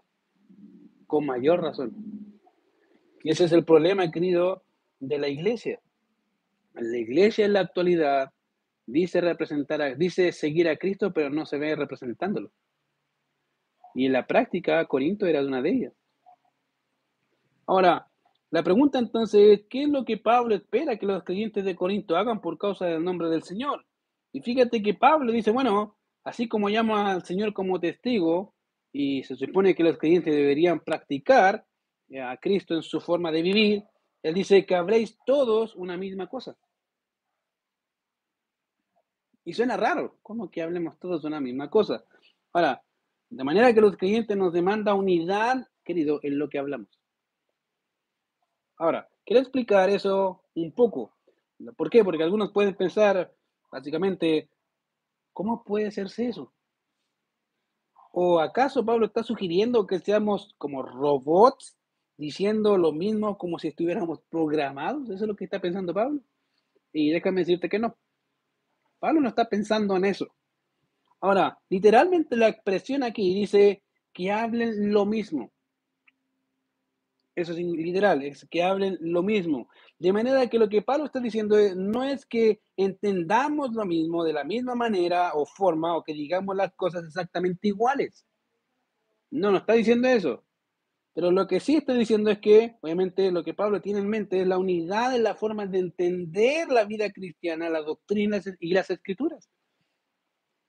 con 1.08 1.26
mayor 1.26 1.62
razón. 1.62 1.94
Y 3.24 3.32
ese 3.32 3.46
es 3.46 3.52
el 3.52 3.66
problema, 3.66 4.12
querido, 4.12 4.64
de 5.00 5.18
la 5.18 5.28
iglesia. 5.28 5.82
La 6.74 6.98
iglesia 6.98 7.46
en 7.46 7.54
la 7.54 7.62
actualidad 7.62 8.32
dice 8.86 9.22
representar, 9.22 9.98
dice 9.98 10.32
seguir 10.32 10.70
a 10.70 10.78
Cristo, 10.78 11.12
pero 11.12 11.30
no 11.30 11.46
se 11.46 11.58
ve 11.58 11.76
representándolo. 11.76 12.52
Y 13.96 14.06
en 14.06 14.14
la 14.14 14.28
práctica, 14.28 14.86
Corinto 14.86 15.26
era 15.26 15.42
una 15.42 15.62
de 15.62 15.70
ellas. 15.70 15.94
Ahora, 17.66 18.08
la 18.52 18.64
pregunta 18.64 18.98
entonces 18.98 19.60
es, 19.60 19.66
¿qué 19.70 19.84
es 19.84 19.90
lo 19.90 20.06
que 20.06 20.18
Pablo 20.18 20.56
espera 20.56 20.98
que 20.98 21.06
los 21.06 21.24
creyentes 21.24 21.64
de 21.64 21.76
Corinto 21.76 22.18
hagan 22.18 22.42
por 22.42 22.58
causa 22.58 22.86
del 22.86 23.04
nombre 23.04 23.30
del 23.30 23.44
Señor? 23.44 23.86
Y 24.32 24.42
fíjate 24.42 24.82
que 24.82 24.96
Pablo 24.96 25.32
dice, 25.32 25.52
bueno, 25.52 25.98
así 26.24 26.48
como 26.48 26.70
llama 26.70 27.12
al 27.12 27.24
Señor 27.24 27.54
como 27.54 27.80
testigo, 27.80 28.56
y 28.92 29.24
se 29.24 29.36
supone 29.36 29.76
que 29.76 29.84
los 29.84 29.98
creyentes 29.98 30.34
deberían 30.34 30.80
practicar 30.80 31.66
eh, 32.10 32.22
a 32.22 32.38
Cristo 32.38 32.74
en 32.74 32.82
su 32.82 33.00
forma 33.00 33.32
de 33.32 33.44
vivir, 33.44 33.84
Él 34.24 34.34
dice 34.34 34.66
que 34.66 34.76
habréis 34.76 35.18
todos 35.26 35.76
una 35.76 35.96
misma 35.96 36.28
cosa. 36.28 36.58
Y 39.46 39.54
suena 39.54 39.78
raro, 39.78 40.18
¿cómo 40.22 40.50
que 40.50 40.62
hablemos 40.62 40.98
todos 41.00 41.24
una 41.24 41.40
misma 41.40 41.70
cosa? 41.70 42.04
Ahora, 42.52 42.84
de 43.30 43.44
manera 43.44 43.74
que 43.74 43.82
los 43.82 43.96
creyentes 43.96 44.36
nos 44.36 44.54
demanda 44.54 44.96
unidad, 44.96 45.68
querido, 45.84 46.20
en 46.24 46.40
lo 46.40 46.50
que 46.50 46.58
hablamos. 46.58 46.99
Ahora, 48.80 49.10
quiero 49.26 49.42
explicar 49.42 49.90
eso 49.90 50.42
un 50.56 50.72
poco. 50.72 51.12
¿Por 51.76 51.90
qué? 51.90 52.02
Porque 52.04 52.24
algunos 52.24 52.54
pueden 52.54 52.76
pensar, 52.76 53.32
básicamente, 53.70 54.50
¿cómo 55.34 55.64
puede 55.66 55.88
hacerse 55.88 56.30
eso? 56.30 56.54
¿O 58.14 58.40
acaso 58.40 58.86
Pablo 58.86 59.06
está 59.06 59.22
sugiriendo 59.22 59.86
que 59.86 60.00
seamos 60.00 60.56
como 60.58 60.82
robots 60.82 61.78
diciendo 62.18 62.78
lo 62.78 62.94
mismo 62.94 63.38
como 63.38 63.60
si 63.60 63.68
estuviéramos 63.68 64.22
programados? 64.30 65.10
¿Eso 65.10 65.26
es 65.26 65.28
lo 65.28 65.36
que 65.36 65.44
está 65.44 65.60
pensando 65.60 65.94
Pablo? 65.94 66.22
Y 66.94 67.12
déjame 67.12 67.42
decirte 67.42 67.68
que 67.68 67.80
no. 67.80 67.98
Pablo 68.98 69.20
no 69.20 69.28
está 69.28 69.50
pensando 69.50 69.98
en 69.98 70.06
eso. 70.06 70.28
Ahora, 71.20 71.60
literalmente 71.70 72.38
la 72.38 72.48
expresión 72.48 73.04
aquí 73.04 73.34
dice 73.34 73.84
que 74.14 74.32
hablen 74.32 74.94
lo 74.94 75.06
mismo. 75.06 75.52
Eso 77.40 77.54
es 77.54 77.60
literal, 77.60 78.22
es 78.24 78.46
que 78.50 78.64
hablen 78.64 78.98
lo 79.00 79.24
mismo. 79.24 79.70
De 79.98 80.12
manera 80.12 80.48
que 80.48 80.60
lo 80.60 80.68
que 80.68 80.82
Pablo 80.82 81.06
está 81.06 81.20
diciendo 81.20 81.58
no 81.76 82.04
es 82.04 82.26
que 82.26 82.62
entendamos 82.76 83.74
lo 83.74 83.86
mismo 83.86 84.24
de 84.24 84.34
la 84.34 84.44
misma 84.44 84.76
manera 84.76 85.32
o 85.34 85.46
forma 85.46 85.96
o 85.96 86.04
que 86.04 86.14
digamos 86.14 86.56
las 86.56 86.74
cosas 86.76 87.06
exactamente 87.06 87.70
iguales. 87.70 88.26
No, 89.32 89.52
no 89.52 89.58
está 89.60 89.74
diciendo 89.74 90.08
eso. 90.08 90.44
Pero 91.14 91.32
lo 91.32 91.48
que 91.48 91.60
sí 91.60 91.76
está 91.76 91.94
diciendo 91.94 92.30
es 92.30 92.40
que, 92.40 92.76
obviamente, 92.82 93.32
lo 93.32 93.44
que 93.44 93.54
Pablo 93.54 93.82
tiene 93.82 94.00
en 94.00 94.10
mente 94.10 94.42
es 94.42 94.48
la 94.48 94.58
unidad 94.58 95.16
en 95.16 95.24
la 95.24 95.36
forma 95.36 95.66
de 95.66 95.80
entender 95.80 96.70
la 96.70 96.86
vida 96.86 97.10
cristiana, 97.12 97.70
las 97.70 97.86
doctrinas 97.86 98.50
y 98.60 98.74
las 98.74 98.90
escrituras. 98.90 99.50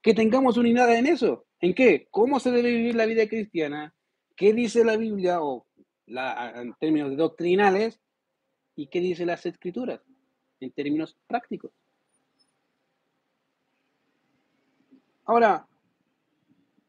Que 0.01 0.13
tengamos 0.13 0.57
unidad 0.57 0.93
en 0.95 1.07
eso. 1.07 1.45
¿En 1.59 1.73
qué? 1.73 2.07
¿Cómo 2.11 2.39
se 2.39 2.51
debe 2.51 2.71
vivir 2.71 2.95
la 2.95 3.05
vida 3.05 3.27
cristiana? 3.27 3.93
¿Qué 4.35 4.53
dice 4.53 4.83
la 4.83 4.97
Biblia 4.97 5.41
o 5.41 5.67
en 6.11 6.73
términos 6.79 7.15
doctrinales 7.15 7.99
y 8.75 8.87
qué 8.87 8.99
dice 8.99 9.25
las 9.25 9.45
escrituras 9.45 10.01
en 10.59 10.71
términos 10.71 11.17
prácticos. 11.27 11.71
Ahora, 15.25 15.67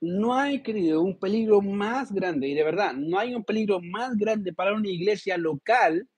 no 0.00 0.34
hay, 0.34 0.62
querido, 0.62 1.00
un 1.00 1.18
peligro 1.18 1.60
más 1.60 2.12
grande, 2.12 2.48
y 2.48 2.54
de 2.54 2.64
verdad, 2.64 2.92
no 2.94 3.18
hay 3.18 3.34
un 3.34 3.44
peligro 3.44 3.80
más 3.80 4.16
grande 4.16 4.52
para 4.52 4.74
una 4.74 4.88
iglesia 4.88 5.36
local 5.38 6.08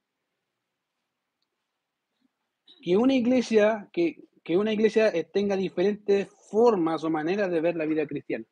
que 2.82 2.96
una 2.96 3.14
iglesia, 3.14 3.88
que, 3.92 4.24
que 4.42 4.56
una 4.56 4.72
iglesia 4.72 5.12
tenga 5.32 5.56
diferentes 5.56 6.28
formas 6.50 7.04
o 7.04 7.10
maneras 7.10 7.50
de 7.50 7.60
ver 7.60 7.76
la 7.76 7.86
vida 7.86 8.06
cristiana. 8.06 8.44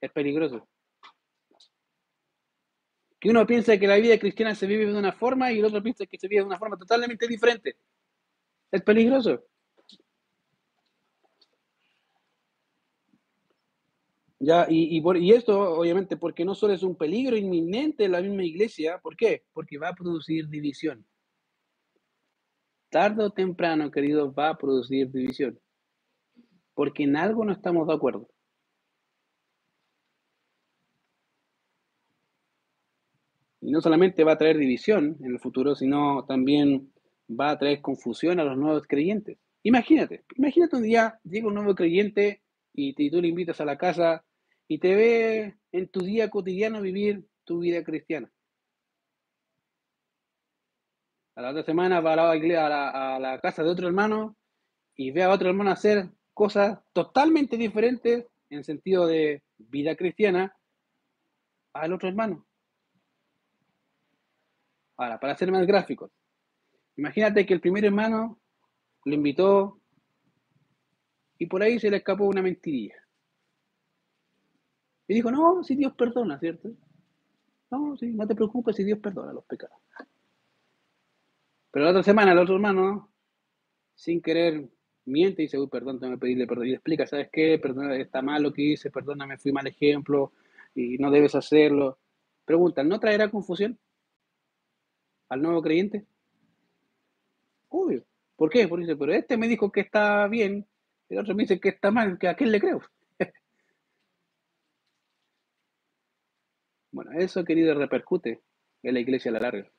Es 0.00 0.10
peligroso 0.12 0.68
que 3.24 3.30
uno 3.30 3.46
piensa 3.46 3.78
que 3.78 3.86
la 3.86 3.96
vida 3.96 4.18
cristiana 4.18 4.54
se 4.54 4.66
vive 4.66 4.84
de 4.84 4.98
una 4.98 5.10
forma 5.10 5.50
y 5.50 5.58
el 5.58 5.64
otro 5.64 5.82
piensa 5.82 6.04
que 6.04 6.18
se 6.18 6.28
vive 6.28 6.42
de 6.42 6.46
una 6.46 6.58
forma 6.58 6.76
totalmente 6.76 7.26
diferente. 7.26 7.78
Es 8.70 8.82
peligroso. 8.82 9.42
Ya, 14.38 14.66
y, 14.68 15.00
y, 15.00 15.32
esto, 15.32 15.58
obviamente, 15.58 16.18
porque 16.18 16.44
no 16.44 16.54
solo 16.54 16.74
es 16.74 16.82
un 16.82 16.96
peligro 16.96 17.34
inminente 17.34 18.04
en 18.04 18.12
la 18.12 18.20
misma 18.20 18.44
iglesia, 18.44 18.98
¿por 18.98 19.16
qué? 19.16 19.46
Porque 19.54 19.78
va 19.78 19.88
a 19.88 19.94
producir 19.94 20.46
división. 20.46 21.06
Tarde 22.90 23.24
o 23.24 23.30
temprano, 23.30 23.90
queridos, 23.90 24.34
va 24.38 24.50
a 24.50 24.58
producir 24.58 25.10
división. 25.10 25.58
Porque 26.74 27.04
en 27.04 27.16
algo 27.16 27.42
no 27.42 27.52
estamos 27.52 27.86
de 27.86 27.94
acuerdo. 27.94 28.28
Y 33.64 33.70
no 33.70 33.80
solamente 33.80 34.24
va 34.24 34.32
a 34.32 34.36
traer 34.36 34.58
división 34.58 35.16
en 35.20 35.32
el 35.32 35.40
futuro, 35.40 35.74
sino 35.74 36.26
también 36.26 36.92
va 37.30 37.48
a 37.48 37.58
traer 37.58 37.80
confusión 37.80 38.38
a 38.38 38.44
los 38.44 38.58
nuevos 38.58 38.86
creyentes. 38.86 39.38
Imagínate, 39.62 40.22
imagínate 40.36 40.76
un 40.76 40.82
día 40.82 41.18
llega 41.24 41.48
un 41.48 41.54
nuevo 41.54 41.74
creyente 41.74 42.42
y, 42.74 42.92
tú 43.10 43.22
le 43.22 43.28
invitas 43.28 43.62
a 43.62 43.64
la 43.64 43.78
casa 43.78 44.22
y 44.68 44.76
te 44.78 44.94
ve 44.94 45.54
en 45.72 45.88
tu 45.88 46.00
día 46.00 46.28
cotidiano 46.28 46.82
vivir 46.82 47.26
tu 47.44 47.60
vida 47.60 47.82
cristiana. 47.82 48.30
A 51.34 51.40
la 51.40 51.50
otra 51.52 51.62
semana 51.62 52.00
va 52.00 52.12
a 52.12 52.36
la, 52.36 53.14
a 53.16 53.18
la 53.18 53.40
casa 53.40 53.62
de 53.62 53.70
otro 53.70 53.86
hermano 53.86 54.36
y 54.94 55.10
ve 55.10 55.22
a 55.22 55.30
otro 55.30 55.48
hermano 55.48 55.70
hacer 55.70 56.10
cosas 56.34 56.80
totalmente 56.92 57.56
diferentes 57.56 58.26
en 58.50 58.62
sentido 58.62 59.06
de 59.06 59.42
vida 59.56 59.96
cristiana 59.96 60.54
al 61.72 61.94
otro 61.94 62.10
hermano. 62.10 62.44
Ahora, 64.96 65.18
para 65.18 65.36
ser 65.36 65.50
más 65.50 65.66
gráficos, 65.66 66.10
imagínate 66.96 67.44
que 67.44 67.54
el 67.54 67.60
primer 67.60 67.84
hermano 67.84 68.38
lo 69.04 69.14
invitó 69.14 69.80
y 71.38 71.46
por 71.46 71.62
ahí 71.62 71.78
se 71.78 71.90
le 71.90 71.98
escapó 71.98 72.24
una 72.24 72.42
mentirilla. 72.42 72.94
Y 75.06 75.14
dijo, 75.14 75.30
no, 75.30 75.62
si 75.62 75.74
Dios 75.76 75.92
perdona, 75.94 76.38
¿cierto? 76.38 76.70
No, 77.70 77.96
sí, 77.96 78.06
no 78.12 78.26
te 78.26 78.34
preocupes 78.34 78.76
si 78.76 78.84
Dios 78.84 78.98
perdona 79.00 79.32
los 79.32 79.44
pecados. 79.44 79.76
Pero 81.70 81.84
la 81.84 81.90
otra 81.90 82.02
semana 82.02 82.32
el 82.32 82.38
otro 82.38 82.54
hermano, 82.54 83.10
sin 83.94 84.22
querer, 84.22 84.68
miente 85.06 85.42
y 85.42 85.46
dice, 85.46 85.58
uy, 85.58 85.66
perdón, 85.68 86.00
tengo 86.00 86.14
que 86.14 86.20
pedirle 86.20 86.46
perdón. 86.46 86.66
Y 86.66 86.70
le 86.70 86.76
explica, 86.76 87.06
¿sabes 87.06 87.28
qué? 87.32 87.58
Perdona, 87.58 87.96
está 87.96 88.22
mal 88.22 88.42
lo 88.42 88.52
que 88.52 88.62
hice, 88.62 88.90
perdóname, 88.90 89.38
fui 89.38 89.52
mal 89.52 89.66
ejemplo 89.66 90.32
y 90.74 90.98
no 90.98 91.10
debes 91.10 91.34
hacerlo. 91.34 91.98
Pregunta, 92.44 92.82
¿no 92.82 93.00
traerá 93.00 93.30
confusión? 93.30 93.78
Al 95.28 95.42
nuevo 95.42 95.62
creyente? 95.62 96.06
Obvio. 97.68 98.04
¿Por 98.36 98.50
qué? 98.50 98.68
Porque 98.68 98.84
dice, 98.86 98.96
pero 98.96 99.12
este 99.12 99.36
me 99.36 99.48
dijo 99.48 99.70
que 99.70 99.80
está 99.80 100.26
bien, 100.28 100.66
el 101.08 101.18
otro 101.18 101.34
me 101.34 101.44
dice 101.44 101.60
que 101.60 101.68
está 101.70 101.90
mal, 101.90 102.18
que 102.18 102.28
a 102.28 102.34
quién 102.34 102.50
le 102.50 102.60
creo. 102.60 102.80
bueno, 106.92 107.12
eso, 107.12 107.44
querido, 107.44 107.74
repercute 107.74 108.40
en 108.82 108.94
la 108.94 109.00
iglesia 109.00 109.30
a 109.30 109.34
la 109.34 109.40
larga. 109.40 109.70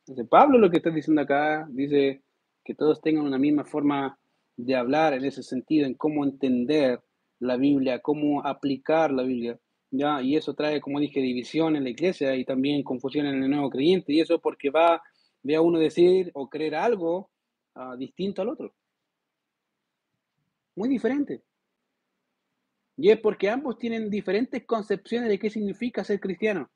Entonces, 0.00 0.28
Pablo 0.28 0.58
lo 0.58 0.70
que 0.70 0.78
está 0.78 0.90
diciendo 0.90 1.22
acá 1.22 1.66
dice 1.70 2.22
que 2.64 2.74
todos 2.74 3.00
tengan 3.00 3.24
una 3.24 3.38
misma 3.38 3.64
forma 3.64 4.18
de 4.56 4.74
hablar 4.74 5.14
en 5.14 5.24
ese 5.24 5.42
sentido, 5.42 5.86
en 5.86 5.94
cómo 5.94 6.24
entender 6.24 7.00
la 7.38 7.56
Biblia, 7.56 8.00
cómo 8.00 8.44
aplicar 8.44 9.12
la 9.12 9.22
Biblia. 9.22 9.58
¿Ya? 9.92 10.20
Y 10.22 10.36
eso 10.36 10.54
trae, 10.54 10.80
como 10.80 10.98
dije, 10.98 11.20
división 11.20 11.76
en 11.76 11.84
la 11.84 11.90
iglesia 11.90 12.34
y 12.34 12.44
también 12.44 12.82
confusión 12.82 13.26
en 13.26 13.42
el 13.42 13.50
nuevo 13.50 13.70
creyente, 13.70 14.12
y 14.12 14.20
eso 14.20 14.40
porque 14.40 14.70
va, 14.70 15.02
ve 15.42 15.54
a 15.54 15.60
uno 15.60 15.78
decir 15.78 16.30
o 16.34 16.48
creer 16.48 16.74
algo 16.74 17.30
ah, 17.74 17.94
distinto 17.96 18.42
al 18.42 18.48
otro. 18.48 18.74
Muy 20.74 20.88
diferente. 20.88 21.42
Y 22.96 23.10
es 23.10 23.20
porque 23.20 23.50
ambos 23.50 23.78
tienen 23.78 24.10
diferentes 24.10 24.64
concepciones 24.64 25.28
de 25.28 25.38
qué 25.38 25.50
significa 25.50 26.04
ser 26.04 26.20
cristiano. 26.20 26.70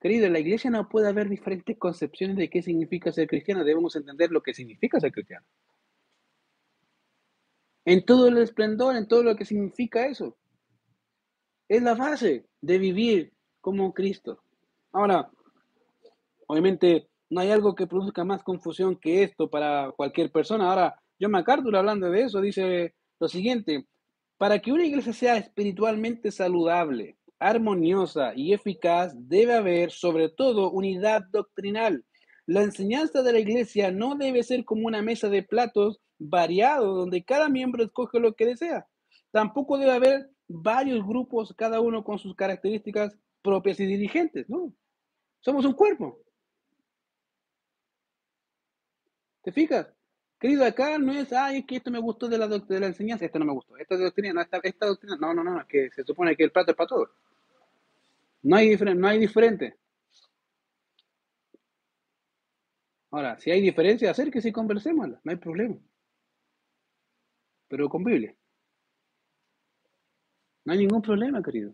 Querido, 0.00 0.26
en 0.26 0.32
la 0.32 0.40
iglesia 0.40 0.70
no 0.70 0.88
puede 0.88 1.08
haber 1.08 1.28
diferentes 1.28 1.76
concepciones 1.78 2.36
de 2.36 2.50
qué 2.50 2.62
significa 2.62 3.12
ser 3.12 3.26
cristiano. 3.26 3.64
Debemos 3.64 3.96
entender 3.96 4.30
lo 4.30 4.42
que 4.42 4.54
significa 4.54 5.00
ser 5.00 5.12
cristiano. 5.12 5.46
En 7.84 8.04
todo 8.04 8.28
el 8.28 8.38
esplendor, 8.38 8.96
en 8.96 9.08
todo 9.08 9.22
lo 9.22 9.36
que 9.36 9.44
significa 9.44 10.06
eso. 10.06 10.36
Es 11.68 11.82
la 11.82 11.94
base 11.94 12.46
de 12.60 12.78
vivir 12.78 13.32
como 13.60 13.92
Cristo. 13.92 14.40
Ahora, 14.92 15.30
obviamente 16.46 17.08
no 17.28 17.40
hay 17.40 17.50
algo 17.50 17.74
que 17.74 17.86
produzca 17.86 18.24
más 18.24 18.42
confusión 18.42 18.96
que 18.96 19.22
esto 19.22 19.50
para 19.50 19.92
cualquier 19.96 20.30
persona. 20.30 20.70
Ahora, 20.70 21.00
John 21.20 21.32
MacArthur 21.32 21.76
hablando 21.76 22.10
de 22.10 22.22
eso 22.22 22.40
dice 22.40 22.94
lo 23.18 23.28
siguiente, 23.28 23.86
para 24.36 24.58
que 24.60 24.72
una 24.72 24.84
iglesia 24.84 25.12
sea 25.12 25.36
espiritualmente 25.38 26.30
saludable, 26.30 27.16
armoniosa 27.38 28.32
y 28.34 28.52
eficaz, 28.52 29.12
debe 29.16 29.54
haber 29.54 29.90
sobre 29.90 30.28
todo 30.28 30.70
unidad 30.70 31.22
doctrinal. 31.32 32.04
La 32.46 32.62
enseñanza 32.62 33.22
de 33.22 33.32
la 33.32 33.40
iglesia 33.40 33.90
no 33.90 34.14
debe 34.14 34.42
ser 34.42 34.64
como 34.64 34.86
una 34.86 35.02
mesa 35.02 35.28
de 35.28 35.42
platos 35.42 36.00
variado 36.18 36.94
donde 36.94 37.24
cada 37.24 37.48
miembro 37.48 37.82
escoge 37.82 38.20
lo 38.20 38.34
que 38.34 38.46
desea. 38.46 38.86
Tampoco 39.32 39.78
debe 39.78 39.92
haber 39.92 40.30
varios 40.48 41.06
grupos, 41.06 41.54
cada 41.56 41.80
uno 41.80 42.04
con 42.04 42.18
sus 42.18 42.34
características 42.34 43.16
propias 43.42 43.80
y 43.80 43.86
dirigentes, 43.86 44.48
¿no? 44.48 44.72
Somos 45.40 45.64
un 45.64 45.74
cuerpo. 45.74 46.18
¿Te 49.42 49.52
fijas? 49.52 49.86
Querido, 50.38 50.64
acá 50.64 50.98
no 50.98 51.12
es, 51.12 51.32
ay, 51.32 51.58
es 51.58 51.66
que 51.66 51.76
esto 51.76 51.90
me 51.90 51.98
gustó 51.98 52.28
de 52.28 52.36
la, 52.36 52.46
de 52.46 52.80
la 52.80 52.86
enseñanza, 52.86 53.24
esto 53.24 53.38
no 53.38 53.46
me 53.46 53.52
gustó, 53.52 53.76
esta 53.78 53.96
doctrina, 53.96 54.34
no, 54.34 54.42
esta, 54.42 54.58
esta 54.62 54.86
doctrina, 54.86 55.16
no, 55.16 55.32
no, 55.32 55.42
no, 55.42 55.60
es 55.60 55.66
que 55.66 55.90
se 55.90 56.04
supone 56.04 56.36
que 56.36 56.44
el 56.44 56.52
plato 56.52 56.72
es 56.72 56.76
para 56.76 56.88
todos. 56.88 57.10
No 58.42 58.56
hay, 58.56 58.76
no 58.76 59.08
hay 59.08 59.18
diferente. 59.18 59.76
Ahora, 63.10 63.38
si 63.38 63.50
hay 63.50 63.60
diferencia, 63.62 64.10
acérquese 64.10 64.50
y 64.50 64.52
conversemos, 64.52 65.08
no 65.08 65.30
hay 65.30 65.36
problema. 65.36 65.76
Pero 67.68 67.88
con. 67.88 68.04
No 70.66 70.72
hay 70.72 70.80
ningún 70.80 71.00
problema, 71.00 71.40
querido. 71.42 71.72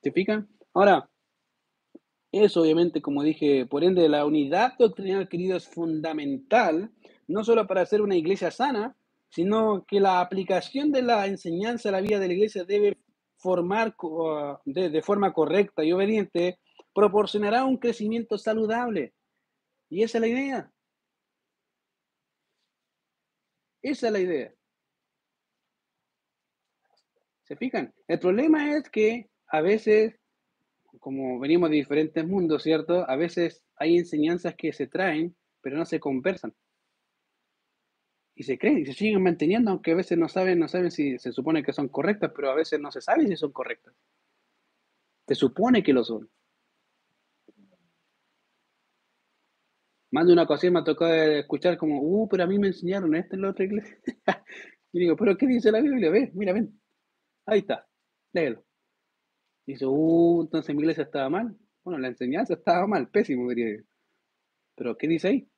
¿Te 0.00 0.10
fijan? 0.10 0.48
Ahora, 0.74 1.08
eso 2.32 2.62
obviamente, 2.62 3.00
como 3.00 3.22
dije, 3.22 3.66
por 3.66 3.84
ende, 3.84 4.08
la 4.08 4.26
unidad 4.26 4.72
doctrinal, 4.76 5.28
querido, 5.28 5.56
es 5.56 5.68
fundamental, 5.68 6.90
no 7.28 7.44
solo 7.44 7.68
para 7.68 7.82
hacer 7.82 8.02
una 8.02 8.16
iglesia 8.16 8.50
sana, 8.50 8.96
sino 9.28 9.84
que 9.86 10.00
la 10.00 10.20
aplicación 10.20 10.90
de 10.90 11.02
la 11.02 11.26
enseñanza 11.28 11.88
a 11.88 11.92
la 11.92 12.00
vida 12.00 12.18
de 12.18 12.26
la 12.26 12.34
iglesia 12.34 12.64
debe 12.64 12.98
formar 13.36 13.94
de, 14.64 14.90
de 14.90 15.02
forma 15.02 15.32
correcta 15.32 15.84
y 15.84 15.92
obediente, 15.92 16.58
proporcionará 16.92 17.64
un 17.64 17.76
crecimiento 17.76 18.38
saludable. 18.38 19.14
Y 19.88 20.02
esa 20.02 20.18
es 20.18 20.22
la 20.22 20.28
idea. 20.28 20.72
Esa 23.82 24.06
es 24.08 24.12
la 24.12 24.20
idea. 24.20 24.52
¿Se 27.44 27.56
fijan? 27.56 27.92
El 28.08 28.18
problema 28.18 28.76
es 28.76 28.88
que 28.90 29.28
a 29.48 29.60
veces 29.60 30.14
como 30.98 31.38
venimos 31.38 31.70
de 31.70 31.76
diferentes 31.76 32.26
mundos, 32.26 32.62
¿cierto? 32.62 33.08
A 33.08 33.16
veces 33.16 33.62
hay 33.76 33.96
enseñanzas 33.96 34.54
que 34.56 34.72
se 34.72 34.86
traen, 34.86 35.34
pero 35.60 35.76
no 35.76 35.84
se 35.84 36.00
conversan. 36.00 36.54
Y 38.34 38.44
se 38.44 38.58
creen 38.58 38.78
y 38.78 38.86
se 38.86 38.94
siguen 38.94 39.22
manteniendo, 39.22 39.70
aunque 39.70 39.92
a 39.92 39.96
veces 39.96 40.18
no 40.18 40.28
saben, 40.28 40.58
no 40.58 40.68
saben 40.68 40.90
si 40.90 41.18
se 41.18 41.32
supone 41.32 41.62
que 41.62 41.72
son 41.72 41.88
correctas, 41.88 42.32
pero 42.34 42.50
a 42.50 42.54
veces 42.54 42.80
no 42.80 42.90
se 42.90 43.00
sabe 43.00 43.26
si 43.26 43.36
son 43.36 43.52
correctas. 43.52 43.94
Se 45.26 45.34
supone 45.34 45.82
que 45.82 45.92
lo 45.92 46.04
son. 46.04 46.28
Más 50.10 50.26
de 50.26 50.32
una 50.34 50.42
ocasión 50.42 50.74
me 50.74 50.80
ha 50.80 50.84
tocado 50.84 51.14
escuchar 51.14 51.78
como, 51.78 52.00
uh, 52.02 52.28
pero 52.28 52.44
a 52.44 52.46
mí 52.46 52.58
me 52.58 52.68
enseñaron 52.68 53.14
esto 53.14 53.34
en 53.34 53.42
la 53.42 53.50
otra 53.50 53.64
iglesia. 53.64 53.98
y 54.92 55.00
digo, 55.00 55.16
pero 55.16 55.36
¿qué 55.36 55.46
dice 55.46 55.72
la 55.72 55.80
Biblia? 55.80 56.10
Ve, 56.10 56.30
mira, 56.34 56.52
ven. 56.52 56.81
Ahí 57.46 57.60
está, 57.60 57.86
léelo. 58.32 58.64
Dice, 59.66 59.86
uh, 59.86 60.42
entonces 60.42 60.74
mi 60.74 60.82
iglesia 60.82 61.04
estaba 61.04 61.28
mal. 61.28 61.56
Bueno, 61.84 61.98
la 62.00 62.08
enseñanza 62.08 62.54
estaba 62.54 62.86
mal, 62.86 63.08
pésimo, 63.08 63.48
diría 63.48 63.78
yo. 63.78 63.84
Pero, 64.74 64.96
¿qué 64.96 65.08
dice 65.08 65.28
ahí? 65.28 65.48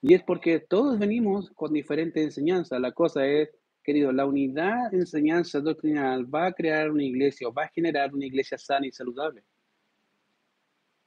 Y 0.00 0.14
es 0.14 0.22
porque 0.22 0.60
todos 0.60 0.98
venimos 0.98 1.50
con 1.52 1.72
diferentes 1.72 2.22
enseñanzas. 2.22 2.80
La 2.80 2.92
cosa 2.92 3.26
es, 3.26 3.50
querido, 3.82 4.12
la 4.12 4.26
unidad 4.26 4.90
de 4.90 4.98
enseñanza 4.98 5.60
doctrinal 5.60 6.32
va 6.32 6.46
a 6.46 6.52
crear 6.52 6.90
una 6.90 7.02
iglesia 7.04 7.48
o 7.48 7.54
va 7.54 7.64
a 7.64 7.68
generar 7.68 8.14
una 8.14 8.26
iglesia 8.26 8.58
sana 8.58 8.86
y 8.86 8.92
saludable. 8.92 9.44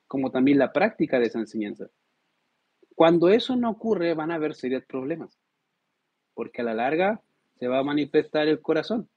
Como 0.07 0.31
también 0.31 0.57
la 0.57 0.73
práctica 0.73 1.19
de 1.19 1.27
esa 1.27 1.39
enseñanza. 1.39 1.87
Cuando 2.95 3.29
eso 3.29 3.55
no 3.55 3.69
ocurre, 3.69 4.15
van 4.15 4.31
a 4.31 4.35
haber 4.35 4.55
serios 4.55 4.83
problemas. 4.85 5.37
Porque 6.37 6.61
a 6.61 6.65
la 6.65 6.75
larga 6.75 7.19
se 7.59 7.67
va 7.67 7.79
a 7.79 7.83
manifestar 7.83 8.47
el 8.47 8.61
corazón. 8.61 9.09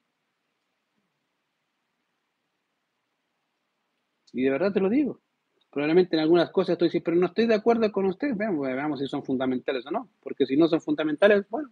Y 4.32 4.42
de 4.42 4.50
verdad 4.50 4.72
te 4.72 4.80
lo 4.80 4.88
digo. 4.88 5.20
Probablemente 5.70 6.16
en 6.16 6.22
algunas 6.22 6.50
cosas 6.50 6.72
estoy 6.72 6.86
diciendo, 6.88 7.04
pero 7.04 7.16
no 7.18 7.26
estoy 7.26 7.46
de 7.46 7.56
acuerdo 7.56 7.92
con 7.92 8.06
usted. 8.06 8.34
Veamos, 8.34 8.66
veamos 8.66 9.00
si 9.00 9.06
son 9.06 9.22
fundamentales 9.22 9.84
o 9.84 9.90
no. 9.90 10.08
Porque 10.22 10.46
si 10.46 10.56
no 10.56 10.66
son 10.66 10.80
fundamentales, 10.80 11.44
bueno, 11.50 11.68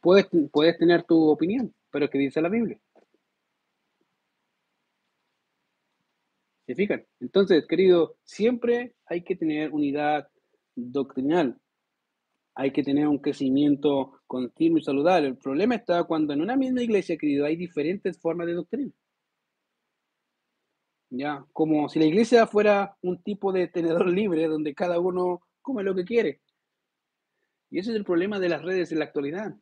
puedes, 0.00 0.26
puedes 0.50 0.76
tener 0.76 1.04
tu 1.04 1.28
opinión, 1.28 1.72
pero 1.92 2.10
¿qué 2.10 2.18
dice 2.18 2.42
la 2.42 2.48
Biblia? 2.48 2.80
¿Se 6.66 6.74
fijan? 6.74 7.06
Entonces, 7.20 7.68
querido, 7.68 8.16
siempre 8.24 8.94
hay 9.06 9.22
que 9.22 9.36
tener 9.36 9.70
unidad 9.70 10.28
doctrinal 10.74 11.56
hay 12.58 12.72
que 12.72 12.82
tener 12.82 13.06
un 13.06 13.18
crecimiento 13.18 14.20
continuo 14.26 14.78
y 14.78 14.82
saludable. 14.82 15.28
El 15.28 15.36
problema 15.36 15.76
está 15.76 16.02
cuando 16.02 16.32
en 16.32 16.40
una 16.40 16.56
misma 16.56 16.82
iglesia, 16.82 17.16
querido, 17.16 17.46
hay 17.46 17.54
diferentes 17.54 18.18
formas 18.18 18.48
de 18.48 18.54
doctrina. 18.54 18.90
Ya, 21.10 21.46
como 21.52 21.88
si 21.88 22.00
la 22.00 22.06
iglesia 22.06 22.48
fuera 22.48 22.96
un 23.00 23.22
tipo 23.22 23.52
de 23.52 23.68
tenedor 23.68 24.08
libre 24.12 24.48
donde 24.48 24.74
cada 24.74 24.98
uno 24.98 25.40
come 25.62 25.84
lo 25.84 25.94
que 25.94 26.04
quiere. 26.04 26.40
Y 27.70 27.78
ese 27.78 27.92
es 27.92 27.96
el 27.96 28.04
problema 28.04 28.40
de 28.40 28.48
las 28.48 28.62
redes 28.62 28.90
en 28.90 28.98
la 28.98 29.04
actualidad. 29.04 29.54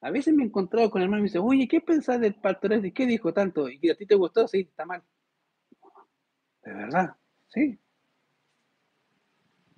A 0.00 0.10
veces 0.12 0.32
me 0.32 0.44
he 0.44 0.46
encontrado 0.46 0.88
con 0.88 1.02
hermanos 1.02 1.22
y 1.22 1.22
me 1.22 1.28
dice, 1.28 1.38
oye, 1.40 1.66
¿qué 1.66 1.80
pensás 1.80 2.20
del 2.20 2.36
pastor? 2.36 2.86
¿Y 2.86 2.92
qué 2.92 3.04
dijo 3.04 3.32
tanto? 3.34 3.68
¿Y 3.68 3.90
a 3.90 3.96
ti 3.96 4.06
te 4.06 4.14
gustó? 4.14 4.46
Sí, 4.46 4.60
está 4.60 4.84
mal. 4.86 5.02
De 6.62 6.72
verdad, 6.72 7.16
sí. 7.48 7.80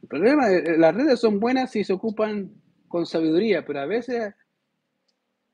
El 0.08 0.20
problema, 0.20 0.50
eh, 0.50 0.78
las 0.78 0.94
redes 0.94 1.20
son 1.20 1.38
buenas 1.38 1.70
si 1.70 1.84
se 1.84 1.92
ocupan 1.92 2.50
con 2.88 3.04
sabiduría, 3.04 3.66
pero 3.66 3.80
a 3.80 3.84
veces 3.84 4.34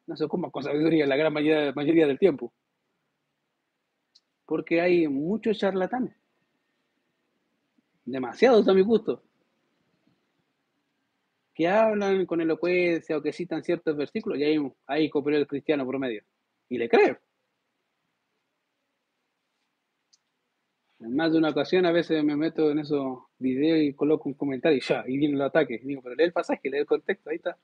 no 0.06 0.16
se 0.16 0.22
ocupan 0.22 0.52
con 0.52 0.62
sabiduría 0.62 1.08
la 1.08 1.16
gran 1.16 1.32
mayoría, 1.32 1.72
mayoría 1.72 2.06
del 2.06 2.20
tiempo. 2.20 2.52
Porque 4.46 4.80
hay 4.80 5.08
muchos 5.08 5.58
charlatanes. 5.58 6.14
Demasiados 8.04 8.68
a 8.68 8.74
mi 8.74 8.82
gusto. 8.82 9.24
Que 11.52 11.66
hablan 11.66 12.24
con 12.24 12.40
elocuencia 12.40 13.16
o 13.16 13.22
que 13.22 13.32
citan 13.32 13.64
ciertos 13.64 13.96
versículos 13.96 14.38
y 14.38 14.70
hay 14.86 15.10
cooperó 15.10 15.36
el 15.36 15.48
cristiano 15.48 15.84
promedio. 15.84 16.22
Y 16.68 16.78
le 16.78 16.88
creo. 16.88 17.18
En 21.04 21.14
más 21.16 21.32
de 21.32 21.38
una 21.38 21.50
ocasión 21.50 21.84
a 21.86 21.92
veces 21.92 22.24
me 22.24 22.34
meto 22.36 22.70
en 22.70 22.78
esos 22.78 23.18
videos 23.38 23.78
y 23.82 23.94
coloco 23.94 24.28
un 24.28 24.34
comentario 24.34 24.78
y 24.78 24.80
ya, 24.80 25.04
y 25.06 25.18
viene 25.18 25.34
el 25.34 25.42
ataque. 25.42 25.80
digo, 25.84 26.00
pero 26.02 26.14
lee 26.14 26.24
el 26.24 26.32
pasaje, 26.32 26.70
lee 26.70 26.78
el 26.78 26.86
contexto, 26.86 27.28
ahí 27.30 27.36
está. 27.36 27.58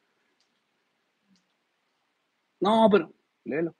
No, 2.60 2.88
pero 2.90 3.12
léelo. 3.44 3.74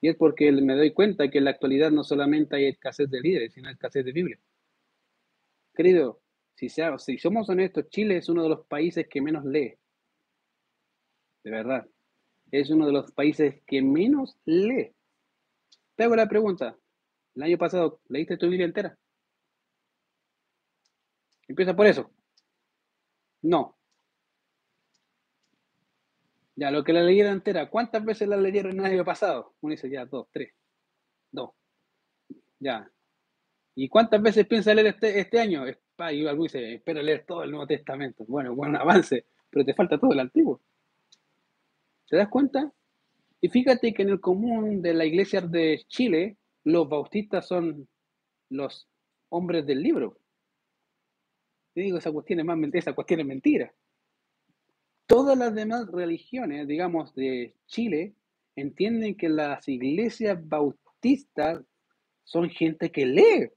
Y 0.00 0.08
es 0.08 0.16
porque 0.16 0.52
me 0.52 0.74
doy 0.76 0.92
cuenta 0.92 1.28
que 1.28 1.38
en 1.38 1.44
la 1.44 1.50
actualidad 1.50 1.90
no 1.90 2.04
solamente 2.04 2.56
hay 2.56 2.66
escasez 2.66 3.10
de 3.10 3.20
líderes, 3.20 3.52
sino 3.52 3.68
escasez 3.68 4.04
de 4.04 4.12
Biblia. 4.12 4.38
Querido, 5.74 6.20
si, 6.54 6.68
sea, 6.68 6.98
si 6.98 7.18
somos 7.18 7.48
honestos, 7.48 7.88
Chile 7.90 8.18
es 8.18 8.28
uno 8.28 8.42
de 8.44 8.48
los 8.50 8.66
países 8.66 9.08
que 9.08 9.20
menos 9.20 9.44
lee. 9.44 9.74
De 11.44 11.50
verdad. 11.50 11.86
Es 12.52 12.70
uno 12.70 12.86
de 12.86 12.92
los 12.92 13.12
países 13.12 13.62
que 13.66 13.82
menos 13.82 14.36
lee. 14.44 14.95
Te 15.96 16.04
hago 16.04 16.14
la 16.14 16.28
pregunta. 16.28 16.76
El 17.34 17.42
año 17.42 17.58
pasado, 17.58 18.00
¿leíste 18.08 18.36
tu 18.36 18.48
Biblia 18.48 18.66
entera? 18.66 18.96
Empieza 21.48 21.74
por 21.74 21.86
eso. 21.86 22.10
No. 23.42 23.76
Ya, 26.54 26.70
lo 26.70 26.84
que 26.84 26.92
la 26.92 27.02
leyeron 27.02 27.34
entera, 27.34 27.68
¿cuántas 27.68 28.04
veces 28.04 28.28
la 28.28 28.36
leyeron 28.36 28.78
el 28.78 28.86
año 28.86 29.04
pasado? 29.04 29.54
Uno 29.60 29.72
dice, 29.72 29.90
ya, 29.90 30.06
dos, 30.06 30.28
tres. 30.32 30.52
Dos. 31.30 31.50
Ya. 32.58 32.90
¿Y 33.74 33.88
cuántas 33.88 34.22
veces 34.22 34.46
piensa 34.46 34.74
leer 34.74 34.88
este, 34.88 35.20
este 35.20 35.38
año? 35.40 35.64
Y 35.68 36.26
algo 36.26 36.42
dice, 36.44 36.74
espero 36.74 37.02
leer 37.02 37.24
todo 37.26 37.42
el 37.42 37.50
Nuevo 37.50 37.66
Testamento. 37.66 38.24
Bueno, 38.26 38.54
buen 38.54 38.74
avance, 38.76 39.26
pero 39.50 39.64
te 39.64 39.74
falta 39.74 39.98
todo 39.98 40.12
el 40.12 40.20
Antiguo. 40.20 40.60
¿Te 42.08 42.16
das 42.16 42.28
cuenta? 42.28 42.72
Y 43.40 43.48
fíjate 43.48 43.92
que 43.92 44.02
en 44.02 44.10
el 44.10 44.20
común 44.20 44.82
de 44.82 44.94
la 44.94 45.04
iglesia 45.04 45.40
de 45.40 45.84
Chile, 45.88 46.36
los 46.64 46.88
bautistas 46.88 47.46
son 47.46 47.88
los 48.48 48.88
hombres 49.28 49.66
del 49.66 49.82
libro. 49.82 50.18
Te 51.74 51.82
digo, 51.82 51.98
esa 51.98 52.12
cuestión 52.12 52.40
es, 52.40 52.46
más, 52.46 52.58
esa 52.72 52.94
cuestión 52.94 53.20
es 53.20 53.26
mentira. 53.26 53.72
Todas 55.06 55.36
las 55.36 55.54
demás 55.54 55.86
religiones, 55.88 56.66
digamos, 56.66 57.14
de 57.14 57.54
Chile, 57.66 58.14
entienden 58.56 59.16
que 59.16 59.28
las 59.28 59.68
iglesias 59.68 60.38
bautistas 60.48 61.62
son 62.24 62.48
gente 62.50 62.90
que 62.90 63.06
lee. 63.06 63.50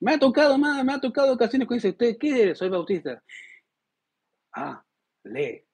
Me 0.00 0.14
ha 0.14 0.18
tocado, 0.18 0.58
me 0.58 0.92
ha 0.92 1.00
tocado 1.00 1.34
ocasiones 1.34 1.68
que 1.68 1.74
dice, 1.74 1.90
¿usted 1.90 2.16
qué? 2.18 2.54
Soy 2.54 2.68
bautista. 2.70 3.22
Ah, 4.52 4.84
lee. 5.22 5.64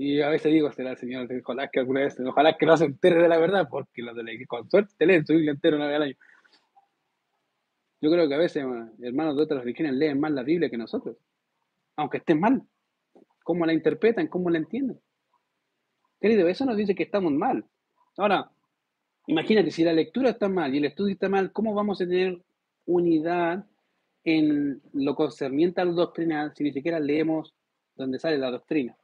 Y 0.00 0.22
a 0.22 0.30
veces 0.30 0.50
digo, 0.50 0.72
será 0.72 0.92
el 0.92 0.96
Señor, 0.96 1.28
ojalá 1.44 1.68
que 1.68 1.80
alguna 1.80 2.00
vez, 2.00 2.18
ojalá 2.20 2.56
que 2.56 2.64
no 2.64 2.74
se 2.76 2.86
entere 2.86 3.20
de 3.20 3.28
la 3.28 3.36
verdad, 3.36 3.68
porque 3.70 4.00
los 4.00 4.16
de 4.16 4.22
la, 4.22 4.30
con 4.46 4.70
suerte 4.70 5.04
leen 5.04 5.26
su 5.26 5.34
Biblia 5.34 5.52
entera 5.52 5.76
una 5.76 5.88
vez 5.88 5.96
al 5.96 6.02
año. 6.02 6.14
Yo 8.00 8.10
creo 8.10 8.26
que 8.26 8.34
a 8.34 8.38
veces 8.38 8.64
hermanos 9.02 9.36
de 9.36 9.42
otras 9.42 9.60
religiones 9.60 9.92
leen 9.94 10.18
más 10.18 10.32
la 10.32 10.42
Biblia 10.42 10.70
que 10.70 10.78
nosotros, 10.78 11.18
aunque 11.96 12.16
estén 12.16 12.40
mal. 12.40 12.62
¿Cómo 13.44 13.66
la 13.66 13.74
interpretan? 13.74 14.28
¿Cómo 14.28 14.48
la 14.48 14.56
entienden? 14.56 14.98
Querido, 16.18 16.48
eso 16.48 16.64
nos 16.64 16.78
dice 16.78 16.94
que 16.94 17.02
estamos 17.02 17.32
mal. 17.32 17.66
Ahora, 18.16 18.50
Imagínate, 19.26 19.70
si 19.70 19.84
la 19.84 19.92
lectura 19.92 20.30
está 20.30 20.48
mal 20.48 20.74
y 20.74 20.78
el 20.78 20.86
estudio 20.86 21.12
está 21.12 21.28
mal, 21.28 21.52
¿cómo 21.52 21.72
vamos 21.72 22.00
a 22.00 22.04
tener 22.04 22.42
unidad 22.84 23.64
en 24.24 24.82
lo 24.92 25.14
concerniente 25.14 25.80
a 25.80 25.84
lo 25.84 25.92
doctrinal 25.92 26.52
si 26.56 26.64
ni 26.64 26.72
siquiera 26.72 26.98
leemos 26.98 27.54
donde 27.94 28.18
sale 28.18 28.38
la 28.38 28.50
doctrina? 28.50 28.96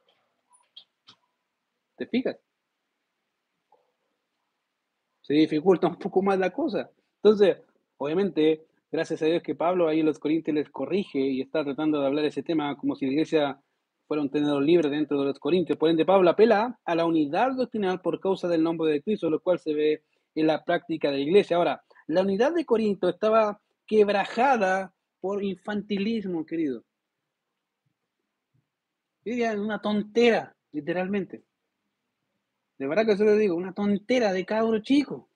¿Te 1.97 2.05
fijas? 2.05 2.37
Se 5.21 5.33
dificulta 5.33 5.87
un 5.87 5.97
poco 5.97 6.21
más 6.21 6.39
la 6.39 6.51
cosa. 6.51 6.89
Entonces, 7.21 7.57
obviamente, 7.97 8.65
gracias 8.91 9.21
a 9.21 9.25
Dios 9.25 9.43
que 9.43 9.55
Pablo 9.55 9.87
ahí 9.87 9.99
en 9.99 10.05
los 10.05 10.19
Corintios 10.19 10.55
les 10.55 10.69
corrige 10.69 11.19
y 11.19 11.41
está 11.41 11.63
tratando 11.63 11.99
de 11.99 12.07
hablar 12.07 12.25
ese 12.25 12.43
tema 12.43 12.77
como 12.77 12.95
si 12.95 13.05
la 13.05 13.11
iglesia 13.11 13.61
fuera 14.07 14.23
un 14.23 14.29
tenedor 14.29 14.63
libre 14.63 14.89
dentro 14.89 15.19
de 15.19 15.25
los 15.25 15.39
Corintios. 15.39 15.77
Por 15.77 15.89
ende, 15.89 16.05
Pablo 16.05 16.29
apela 16.29 16.79
a 16.85 16.95
la 16.95 17.05
unidad 17.05 17.55
doctrinal 17.55 17.99
por 17.99 18.21
causa 18.21 18.47
del 18.47 18.63
nombre 18.63 18.91
de 18.91 19.01
Cristo, 19.01 19.29
lo 19.29 19.41
cual 19.41 19.59
se 19.59 19.73
ve 19.73 20.03
en 20.33 20.47
la 20.47 20.63
práctica 20.63 21.09
de 21.09 21.17
la 21.17 21.23
iglesia. 21.23 21.57
Ahora, 21.57 21.83
la 22.05 22.21
unidad 22.21 22.53
de 22.53 22.63
Corinto 22.63 23.09
estaba 23.09 23.59
quebrajada 23.85 24.93
por 25.19 25.43
infantilismo, 25.43 26.45
querido. 26.45 26.83
Una 29.25 29.81
tontera, 29.81 30.55
literalmente. 30.71 31.46
De 32.77 32.87
verdad 32.87 33.05
que 33.05 33.17
se 33.17 33.25
lo 33.25 33.35
digo, 33.35 33.55
una 33.55 33.73
tontera 33.73 34.31
de 34.31 34.45
cabro 34.45 34.79
chico. 34.79 35.29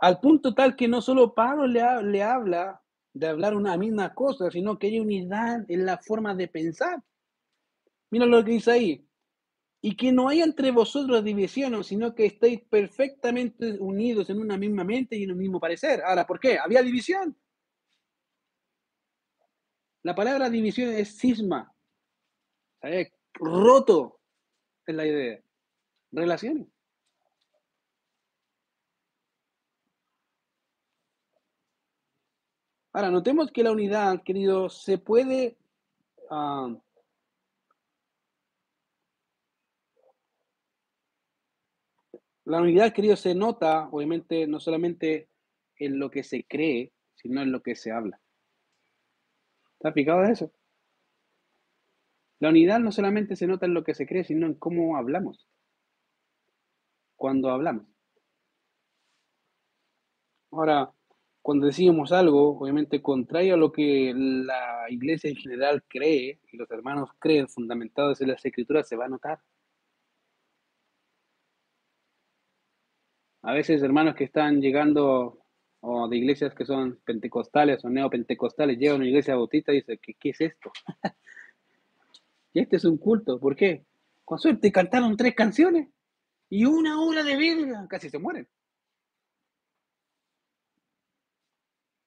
Al 0.00 0.20
punto 0.20 0.54
tal 0.54 0.76
que 0.76 0.88
no 0.88 1.00
solo 1.00 1.34
Pablo 1.34 1.66
le, 1.66 1.82
le 2.04 2.22
habla 2.22 2.82
de 3.12 3.26
hablar 3.26 3.54
una 3.54 3.76
misma 3.76 4.14
cosa, 4.14 4.50
sino 4.50 4.78
que 4.78 4.88
hay 4.88 5.00
unidad 5.00 5.64
en 5.68 5.86
la 5.86 5.98
forma 5.98 6.34
de 6.34 6.48
pensar. 6.48 7.02
Mira 8.10 8.26
lo 8.26 8.44
que 8.44 8.52
dice 8.52 8.70
ahí. 8.70 9.04
Y 9.80 9.96
que 9.96 10.10
no 10.10 10.28
haya 10.28 10.44
entre 10.44 10.72
vosotros 10.72 11.22
divisiones, 11.22 11.86
sino 11.86 12.14
que 12.14 12.26
estéis 12.26 12.62
perfectamente 12.68 13.78
unidos 13.78 14.28
en 14.30 14.40
una 14.40 14.56
misma 14.56 14.82
mente 14.82 15.16
y 15.16 15.24
en 15.24 15.32
un 15.32 15.38
mismo 15.38 15.60
parecer. 15.60 16.02
Ahora, 16.02 16.26
¿por 16.26 16.40
qué? 16.40 16.58
Había 16.58 16.82
división. 16.82 17.36
La 20.02 20.14
palabra 20.14 20.50
división 20.50 20.90
es 20.90 21.16
cisma. 21.16 21.72
Roto 23.34 24.20
es 24.86 24.94
la 24.94 25.06
idea. 25.06 25.40
Relaciones. 26.12 26.68
Ahora, 32.92 33.10
notemos 33.10 33.52
que 33.52 33.62
la 33.62 33.72
unidad, 33.72 34.22
querido, 34.24 34.68
se 34.68 34.98
puede... 34.98 35.56
Ah, 36.30 36.74
la 42.44 42.60
unidad, 42.60 42.92
querido, 42.92 43.16
se 43.16 43.34
nota, 43.34 43.88
obviamente, 43.92 44.46
no 44.46 44.58
solamente 44.58 45.28
en 45.76 45.98
lo 45.98 46.10
que 46.10 46.22
se 46.24 46.44
cree, 46.44 46.92
sino 47.14 47.42
en 47.42 47.52
lo 47.52 47.62
que 47.62 47.76
se 47.76 47.92
habla. 47.92 48.20
¿Está 49.74 49.92
picado 49.92 50.22
de 50.22 50.32
eso? 50.32 50.50
La 52.40 52.48
unidad 52.48 52.80
no 52.80 52.90
solamente 52.90 53.36
se 53.36 53.46
nota 53.46 53.66
en 53.66 53.74
lo 53.74 53.84
que 53.84 53.94
se 53.94 54.06
cree, 54.06 54.24
sino 54.24 54.46
en 54.46 54.54
cómo 54.54 54.96
hablamos. 54.96 55.46
Cuando 57.18 57.50
hablamos. 57.50 57.84
Ahora, 60.52 60.92
cuando 61.42 61.66
decimos 61.66 62.12
algo, 62.12 62.58
obviamente 62.58 63.02
contrario 63.02 63.54
a 63.54 63.56
lo 63.56 63.72
que 63.72 64.12
la 64.14 64.86
iglesia 64.88 65.30
en 65.30 65.36
general 65.36 65.82
cree 65.88 66.40
y 66.52 66.56
los 66.56 66.70
hermanos 66.70 67.10
creen 67.18 67.48
fundamentados 67.48 68.20
en 68.20 68.28
las 68.28 68.44
escrituras, 68.44 68.88
se 68.88 68.96
va 68.96 69.06
a 69.06 69.08
notar. 69.08 69.40
A 73.42 73.52
veces 73.52 73.82
hermanos 73.82 74.14
que 74.14 74.24
están 74.24 74.60
llegando 74.60 75.40
o 75.80 76.08
de 76.08 76.16
iglesias 76.16 76.54
que 76.54 76.64
son 76.64 77.00
pentecostales 77.04 77.84
o 77.84 77.90
neopentecostales 77.90 78.78
llegan 78.78 78.94
a 78.94 78.96
una 78.98 79.08
iglesia 79.08 79.34
bautista 79.34 79.72
y 79.72 79.76
dicen, 79.76 79.98
¿qué, 80.02 80.14
qué 80.14 80.30
es 80.30 80.40
esto? 80.40 80.70
y 82.52 82.60
este 82.60 82.76
es 82.76 82.84
un 82.84 82.96
culto. 82.98 83.40
¿Por 83.40 83.56
qué? 83.56 83.84
Con 84.24 84.38
suerte 84.38 84.70
cantaron 84.70 85.16
tres 85.16 85.34
canciones 85.34 85.88
y 86.50 86.64
una 86.64 87.00
hora 87.00 87.22
de 87.22 87.36
Biblia. 87.36 87.86
Casi 87.88 88.10
se 88.10 88.18
mueren. 88.18 88.46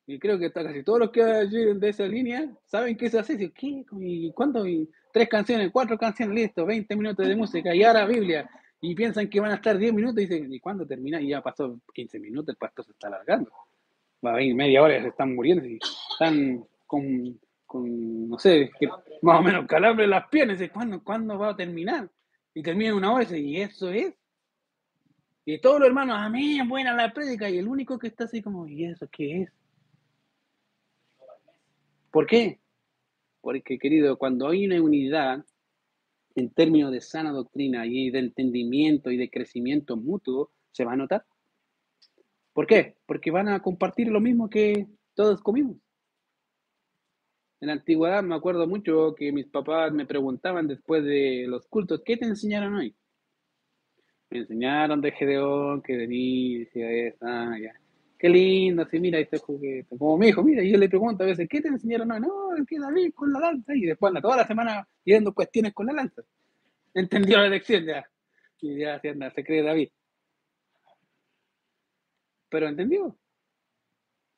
Y 0.08 0.20
creo 0.20 0.38
que 0.38 0.52
casi 0.52 0.84
todos 0.84 1.00
los 1.00 1.12
que 1.12 1.22
llegan 1.50 1.80
de 1.80 1.90
esa 1.90 2.04
línea 2.06 2.50
saben 2.66 2.98
qué 2.98 3.10
se 3.10 3.20
hace. 3.20 3.52
¿Qué? 3.52 3.86
¿Y 4.00 4.32
cuánto? 4.34 4.66
tres 5.14 5.30
canciones, 5.30 5.72
cuatro 5.72 5.98
canciones, 5.98 6.36
listo, 6.36 6.66
20 6.66 6.96
minutos 6.96 7.28
de 7.28 7.36
música 7.36 7.74
y 7.76 7.84
ahora 7.84 8.06
Biblia. 8.06 8.50
Y 8.80 8.96
piensan 8.96 9.30
que 9.30 9.40
van 9.40 9.52
a 9.52 9.56
estar 9.56 9.78
10 9.78 9.94
minutos 9.94 10.18
y 10.18 10.26
dicen, 10.26 10.52
¿y 10.52 10.60
cuándo 10.60 10.88
termina? 10.88 11.22
Y 11.22 11.30
ya 11.30 11.42
pasó 11.42 11.80
15 11.94 12.20
minutos, 12.20 12.50
el 12.50 12.58
pastor 12.58 12.86
se 12.86 12.92
está 12.92 13.08
alargando. 13.08 13.52
Va 14.26 14.36
a 14.36 14.42
ir 14.42 14.56
media 14.56 14.82
hora, 14.82 15.02
se 15.02 15.10
están 15.10 15.36
muriendo 15.36 15.66
y 15.66 15.80
están 16.12 16.66
con, 16.88 17.40
con 17.66 18.30
no 18.30 18.40
sé, 18.40 18.72
más 19.22 19.40
o 19.40 19.44
menos 19.44 19.68
calambre 19.68 20.06
en 20.06 20.10
las 20.10 20.28
piernas. 20.30 20.60
Y 20.60 20.70
¿cuándo, 20.70 21.04
¿cuándo 21.04 21.38
va 21.38 21.50
a 21.50 21.56
terminar? 21.56 22.10
Y 22.54 22.64
termina 22.64 22.96
una 22.96 23.14
hora 23.14 23.38
y 23.38 23.62
eso 23.62 23.90
es. 23.90 24.14
Y 25.44 25.60
todos 25.60 25.80
los 25.80 25.88
hermanos, 25.88 26.18
amén, 26.20 26.68
buena 26.70 26.94
la 26.94 27.12
prédica. 27.12 27.50
Y 27.50 27.58
el 27.58 27.68
único 27.68 27.98
que 27.98 28.08
está 28.08 28.26
así 28.26 28.42
como, 28.42 28.68
¿y 28.68 28.86
eso 28.86 29.08
qué 29.12 29.44
es? 29.44 29.52
¿Por 32.12 32.28
qué? 32.28 32.60
Porque, 33.42 33.80
querido, 33.80 34.18
cuando 34.18 34.50
hay 34.50 34.66
una 34.66 34.82
unidad 34.82 35.44
en 36.36 36.50
términos 36.52 36.92
de 36.92 37.02
sana 37.02 37.32
doctrina 37.32 37.86
y 37.86 38.12
de 38.12 38.20
entendimiento 38.20 39.10
y 39.10 39.18
de 39.18 39.30
crecimiento 39.30 39.98
mutuo, 39.98 40.52
se 40.72 40.86
va 40.86 40.94
a 40.94 40.98
notar. 40.98 41.26
¿Por 42.54 42.68
qué? 42.68 42.98
Porque 43.06 43.32
van 43.32 43.48
a 43.48 43.62
compartir 43.62 44.10
lo 44.10 44.20
mismo 44.20 44.50
que 44.50 44.88
todos 45.16 45.42
comimos. 45.42 45.78
En 47.62 47.68
la 47.68 47.74
antigüedad 47.74 48.24
me 48.24 48.36
acuerdo 48.36 48.68
mucho 48.68 49.16
que 49.16 49.32
mis 49.32 49.48
papás 49.48 49.92
me 49.92 50.06
preguntaban 50.06 50.68
después 50.68 51.04
de 51.04 51.46
los 51.48 51.68
cultos, 51.68 52.02
¿qué 52.04 52.18
te 52.18 52.26
enseñaron 52.26 52.76
hoy? 52.76 52.96
Me 54.32 54.40
enseñaron 54.40 55.02
de 55.02 55.12
Gedeón, 55.12 55.82
que 55.82 55.96
decía, 55.98 57.16
ah, 57.22 57.56
ya 57.62 57.74
qué 58.22 58.30
lindo, 58.30 58.84
así, 58.84 59.00
mira, 59.00 59.18
este 59.18 59.40
juguete. 59.40 59.98
Como 59.98 60.16
mi 60.16 60.28
hijo, 60.28 60.44
mira, 60.44 60.64
y 60.64 60.72
yo 60.72 60.78
le 60.78 60.88
pregunto 60.88 61.24
a 61.24 61.26
veces, 61.26 61.50
¿qué 61.50 61.60
te 61.60 61.70
enseñaron? 61.70 62.08
No, 62.08 62.20
no, 62.20 62.56
es 62.56 62.68
que 62.68 62.78
David 62.78 63.14
con 63.16 63.34
la 63.34 63.40
lanza. 63.40 63.76
Y 63.76 63.82
después 63.82 64.10
anda 64.10 64.22
toda 64.22 64.38
la 64.38 64.46
semana 64.46 64.88
viendo 65.04 65.34
cuestiones 65.34 65.74
con 65.74 65.88
la 65.88 65.94
lanza. 65.94 66.22
Entendió 66.94 67.40
la 67.40 67.50
lección 67.50 67.84
ya. 67.84 68.08
Y 68.60 68.78
ya 68.78 69.00
se 69.00 69.10
anda, 69.10 69.32
se 69.32 69.44
cree 69.44 69.64
David. 69.64 69.90
Pero 72.50 72.68
entendió. 72.68 73.18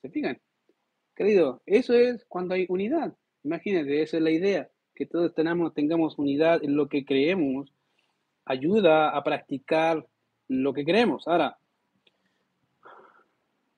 ¿Se 0.01 0.09
fijan? 0.09 0.39
Querido, 1.13 1.61
eso 1.65 1.93
es 1.93 2.23
cuando 2.29 2.53
hay 2.53 2.65
unidad. 2.69 3.13
Imagínate, 3.43 4.01
esa 4.01 4.15
es 4.15 4.23
la 4.23 4.31
idea. 4.31 4.69
Que 4.95 5.05
todos 5.05 5.35
tenemos, 5.35 5.73
tengamos 5.73 6.17
unidad 6.17 6.63
en 6.63 6.77
lo 6.77 6.87
que 6.87 7.03
creemos. 7.03 7.72
Ayuda 8.45 9.09
a 9.09 9.23
practicar 9.23 10.05
lo 10.47 10.73
que 10.73 10.83
creemos. 10.83 11.27
Ahora, 11.27 11.57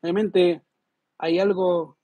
Obviamente 0.06 0.62
hay 1.18 1.40
algo 1.40 1.98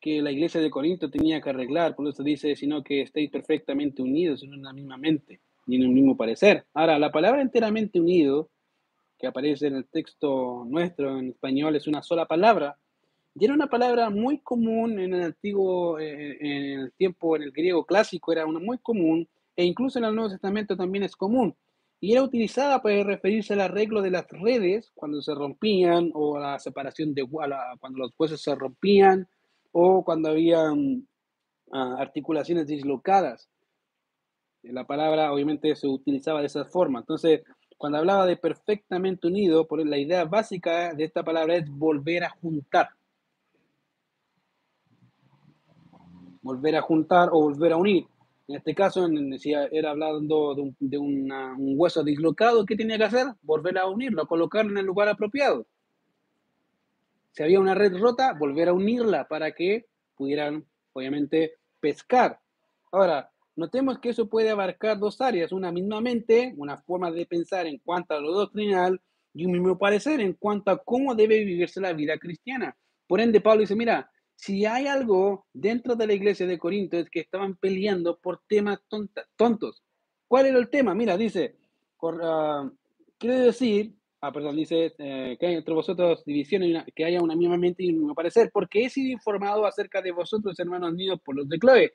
que 0.00 0.20
la 0.20 0.32
iglesia 0.32 0.60
de 0.60 0.72
Corinto 0.72 1.08
tenía 1.08 1.40
que 1.40 1.50
arreglar, 1.50 1.94
por 1.94 2.08
eso 2.08 2.24
dice, 2.24 2.56
sino 2.56 2.82
que 2.82 3.02
estéis 3.02 3.30
perfectamente 3.30 4.02
unidos 4.02 4.42
en 4.42 4.54
una 4.54 4.72
misma 4.72 4.96
mente 4.96 5.40
y 5.68 5.76
en 5.76 5.86
un 5.86 5.94
mismo 5.94 6.16
parecer. 6.16 6.64
Ahora, 6.74 6.98
la 6.98 7.12
palabra 7.12 7.42
enteramente 7.42 8.00
unido, 8.00 8.50
que 9.16 9.28
aparece 9.28 9.68
en 9.68 9.76
el 9.76 9.86
texto 9.86 10.64
nuestro 10.66 11.16
en 11.16 11.28
español, 11.28 11.76
es 11.76 11.86
una 11.86 12.02
sola 12.02 12.26
palabra, 12.26 12.76
y 13.36 13.44
era 13.44 13.54
una 13.54 13.68
palabra 13.68 14.10
muy 14.10 14.38
común 14.40 14.98
en 14.98 15.14
el 15.14 15.22
antiguo, 15.22 16.00
eh, 16.00 16.36
en 16.40 16.80
el 16.80 16.92
tiempo, 16.94 17.36
en 17.36 17.44
el 17.44 17.52
griego 17.52 17.86
clásico, 17.86 18.32
era 18.32 18.46
una 18.46 18.58
muy 18.58 18.78
común, 18.78 19.28
e 19.54 19.64
incluso 19.64 20.00
en 20.00 20.06
el 20.06 20.14
Nuevo 20.16 20.30
Testamento 20.30 20.76
también 20.76 21.04
es 21.04 21.14
común 21.14 21.54
y 22.00 22.12
era 22.12 22.22
utilizada 22.22 22.82
para 22.82 23.02
referirse 23.02 23.54
al 23.54 23.62
arreglo 23.62 24.02
de 24.02 24.10
las 24.10 24.26
redes 24.28 24.92
cuando 24.94 25.22
se 25.22 25.34
rompían 25.34 26.10
o 26.12 26.36
a 26.36 26.40
la 26.40 26.58
separación 26.58 27.14
de 27.14 27.26
cuando 27.26 27.98
los 27.98 28.12
huesos 28.18 28.42
se 28.42 28.54
rompían 28.54 29.26
o 29.72 30.04
cuando 30.04 30.28
había 30.28 30.70
ah, 31.72 31.96
articulaciones 31.98 32.66
dislocadas. 32.66 33.48
La 34.62 34.86
palabra 34.86 35.32
obviamente 35.32 35.74
se 35.76 35.86
utilizaba 35.86 36.40
de 36.40 36.46
esa 36.46 36.64
forma. 36.64 37.00
Entonces, 37.00 37.42
cuando 37.76 37.98
hablaba 37.98 38.26
de 38.26 38.36
perfectamente 38.36 39.26
unido, 39.26 39.66
por 39.66 39.84
la 39.84 39.98
idea 39.98 40.24
básica 40.24 40.94
de 40.94 41.04
esta 41.04 41.22
palabra 41.22 41.56
es 41.56 41.68
volver 41.68 42.24
a 42.24 42.30
juntar. 42.30 42.90
Volver 46.40 46.76
a 46.76 46.82
juntar 46.82 47.28
o 47.32 47.40
volver 47.40 47.72
a 47.72 47.76
unir. 47.76 48.06
En 48.46 48.56
este 48.56 48.74
caso, 48.74 49.08
si 49.38 49.52
era 49.52 49.90
hablando 49.90 50.54
de, 50.78 50.98
un, 50.98 51.32
hueso 51.78 52.02
dislocado, 52.02 52.66
¿qué 52.66 52.76
tenía 52.76 52.98
que 52.98 53.04
hacer? 53.04 53.26
Volver 53.42 53.78
a 53.78 53.86
unirlo, 53.86 54.26
colocarlo 54.26 54.70
en 54.72 54.78
el 54.78 54.86
lugar 54.86 55.08
apropiado. 55.08 55.66
Si 57.32 57.42
había 57.42 57.58
una 57.58 57.74
red 57.74 57.96
rota, 57.96 58.34
volver 58.34 58.68
a 58.68 58.74
unirla 58.74 59.26
para 59.28 59.52
que 59.52 59.86
pudieran, 60.14 60.66
obviamente, 60.92 61.54
pescar. 61.80 62.38
Ahora, 62.92 63.30
notemos 63.56 63.98
que 63.98 64.10
eso 64.10 64.28
puede 64.28 64.50
abarcar 64.50 64.98
dos 64.98 65.20
áreas, 65.20 65.50
una 65.50 65.72
misma 65.72 66.00
mente, 66.00 66.54
una 66.58 66.76
forma 66.76 67.10
de 67.10 67.26
pensar 67.26 67.66
en 67.66 67.78
cuanto 67.78 68.14
a 68.14 68.20
lo 68.20 68.32
doctrinal, 68.32 69.00
y 69.32 69.46
un 69.46 69.52
mismo 69.52 69.76
parecer 69.76 70.20
en 70.20 70.34
cuanto 70.34 70.70
a 70.70 70.78
cómo 70.78 71.14
debe 71.14 71.40
vivirse 71.40 71.80
la 71.80 71.92
vida 71.92 72.18
cristiana. 72.18 72.76
Por 73.06 73.20
ende, 73.20 73.40
Pablo 73.40 73.62
dice, 73.62 73.74
mira, 73.74 74.10
si 74.36 74.66
hay 74.66 74.86
algo 74.86 75.46
dentro 75.52 75.94
de 75.96 76.06
la 76.06 76.12
iglesia 76.12 76.46
de 76.46 76.58
Corinto 76.58 76.98
es 76.98 77.08
que 77.10 77.20
estaban 77.20 77.56
peleando 77.56 78.18
por 78.18 78.42
temas 78.48 78.80
tontos. 79.36 79.82
¿Cuál 80.28 80.46
era 80.46 80.58
el 80.58 80.68
tema? 80.68 80.94
Mira, 80.94 81.16
dice, 81.16 81.56
uh, 82.00 82.70
quiere 83.18 83.38
decir, 83.38 83.94
ah, 84.20 84.32
perdón, 84.32 84.56
dice 84.56 84.92
eh, 84.98 85.36
que 85.38 85.46
hay 85.46 85.54
entre 85.54 85.74
vosotros 85.74 86.24
divisiones, 86.24 86.84
que 86.94 87.04
haya 87.04 87.22
una 87.22 87.36
misma 87.36 87.56
mente 87.56 87.84
y 87.84 87.90
un 87.90 87.98
mismo 87.98 88.14
parecer, 88.14 88.50
porque 88.52 88.84
he 88.84 88.90
sido 88.90 89.12
informado 89.12 89.66
acerca 89.66 90.02
de 90.02 90.12
vosotros, 90.12 90.58
hermanos 90.58 90.92
míos, 90.92 91.20
por 91.24 91.36
los 91.36 91.48
de 91.48 91.58
Chloe. 91.58 91.92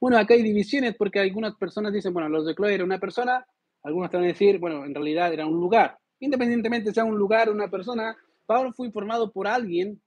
Bueno, 0.00 0.18
acá 0.18 0.34
hay 0.34 0.42
divisiones 0.42 0.96
porque 0.96 1.20
algunas 1.20 1.54
personas 1.56 1.92
dicen, 1.92 2.12
bueno, 2.12 2.28
los 2.28 2.46
de 2.46 2.54
Chloe 2.54 2.74
era 2.74 2.84
una 2.84 2.98
persona, 2.98 3.46
algunos 3.82 4.10
te 4.10 4.16
van 4.16 4.24
a 4.24 4.28
decir, 4.28 4.58
bueno, 4.58 4.84
en 4.84 4.94
realidad 4.94 5.32
era 5.32 5.46
un 5.46 5.60
lugar. 5.60 5.98
Independientemente 6.20 6.92
sea 6.92 7.04
un 7.04 7.18
lugar 7.18 7.48
o 7.48 7.52
una 7.52 7.68
persona, 7.68 8.16
Pablo 8.46 8.72
fue 8.72 8.86
informado 8.86 9.32
por 9.32 9.46
alguien 9.46 10.00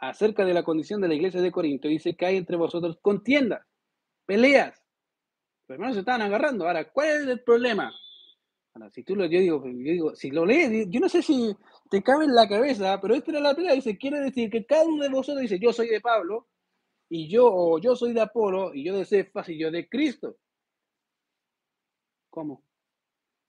acerca 0.00 0.44
de 0.44 0.54
la 0.54 0.62
condición 0.62 1.00
de 1.00 1.08
la 1.08 1.14
iglesia 1.14 1.40
de 1.40 1.52
Corinto. 1.52 1.88
Dice 1.88 2.16
que 2.16 2.26
hay 2.26 2.36
entre 2.36 2.56
vosotros 2.56 2.98
contiendas, 3.00 3.66
peleas. 4.26 4.82
Los 5.68 5.74
hermanos 5.76 5.94
se 5.94 6.00
estaban 6.00 6.22
agarrando. 6.22 6.66
Ahora, 6.66 6.90
¿cuál 6.90 7.08
es 7.08 7.26
el 7.26 7.42
problema? 7.42 7.92
Si 8.92 9.02
tú 9.02 9.14
lo, 9.14 9.26
yo 9.26 9.40
digo, 9.40 9.62
yo 9.66 9.72
digo, 9.72 10.14
si 10.14 10.30
lo 10.30 10.46
lees, 10.46 10.86
yo 10.88 11.00
no 11.00 11.08
sé 11.08 11.22
si 11.22 11.54
te 11.90 12.02
cabe 12.02 12.24
en 12.24 12.34
la 12.34 12.48
cabeza, 12.48 12.98
pero 13.00 13.14
esta 13.14 13.32
era 13.32 13.40
la 13.40 13.54
pelea. 13.54 13.74
Dice, 13.74 13.98
quiere 13.98 14.20
decir 14.20 14.48
que 14.50 14.64
cada 14.64 14.84
uno 14.84 15.02
de 15.02 15.10
vosotros 15.10 15.42
dice, 15.42 15.58
yo 15.58 15.72
soy 15.72 15.88
de 15.88 16.00
Pablo, 16.00 16.48
y 17.08 17.28
yo, 17.28 17.46
o 17.52 17.78
yo 17.78 17.94
soy 17.94 18.14
de 18.14 18.22
Apolo, 18.22 18.72
y 18.74 18.84
yo 18.84 18.96
de 18.96 19.04
Cefas, 19.04 19.48
y 19.48 19.58
yo 19.58 19.70
de 19.70 19.88
Cristo. 19.88 20.36
¿Cómo? 22.30 22.64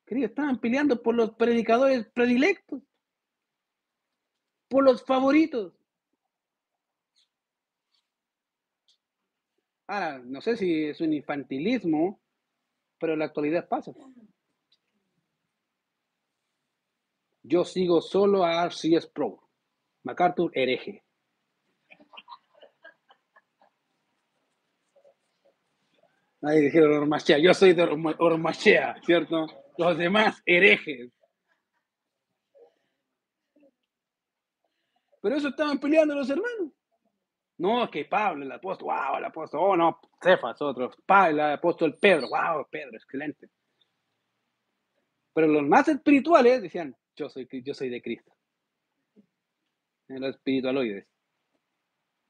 Queridos, 0.06 0.32
estaban 0.32 0.60
peleando 0.60 1.02
por 1.02 1.16
los 1.16 1.36
predicadores 1.36 2.08
predilectos, 2.14 2.82
por 4.68 4.84
los 4.84 5.06
favoritos. 5.06 5.74
Ahora, 9.92 10.20
no 10.20 10.40
sé 10.40 10.56
si 10.56 10.86
es 10.86 11.02
un 11.02 11.12
infantilismo, 11.12 12.22
pero 12.98 13.12
en 13.12 13.20
la 13.20 13.26
actualidad 13.26 13.68
pasa. 13.68 13.92
Yo 17.44 17.66
sigo 17.66 18.00
solo 18.00 18.46
a 18.46 18.64
RCS 18.64 19.08
Pro. 19.08 19.50
MacArthur, 20.04 20.50
hereje. 20.54 21.04
Nadie 26.40 26.62
dijeron 26.62 26.94
Ormachea. 26.94 27.40
Yo 27.40 27.54
soy 27.54 27.74
de 27.74 27.84
Ormachea, 27.84 28.96
¿cierto? 29.06 29.46
Los 29.78 29.98
demás, 29.98 30.42
herejes. 30.46 31.12
Pero 35.22 35.36
eso 35.36 35.50
estaban 35.50 35.82
peleando 35.82 36.16
los 36.16 36.30
hermanos. 36.30 36.81
No, 37.62 37.92
que 37.92 38.06
Pablo, 38.06 38.44
el 38.44 38.52
apóstol, 38.52 38.88
wow, 38.88 39.18
el 39.20 39.26
apóstol, 39.26 39.60
oh 39.62 39.78
no, 39.78 40.00
Cefas, 40.20 40.60
otros, 40.64 40.96
Pablo, 41.06 41.46
el 41.46 41.54
apóstol 41.54 41.96
Pedro, 42.02 42.28
wow, 42.30 42.66
Pedro, 42.72 42.98
excelente. 42.98 43.50
Pero 45.32 45.46
los 45.46 45.62
más 45.68 45.88
espirituales 45.88 46.64
decían, 46.64 46.96
yo 47.16 47.30
soy, 47.30 47.48
yo 47.64 47.74
soy 47.76 47.90
de 47.90 48.02
Cristo. 48.02 48.34
Los 50.08 50.38
espiritualoides. 50.38 51.06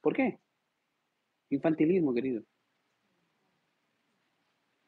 ¿Por 0.02 0.14
qué? 0.14 0.38
Infantilismo, 1.50 2.14
querido. 2.14 2.44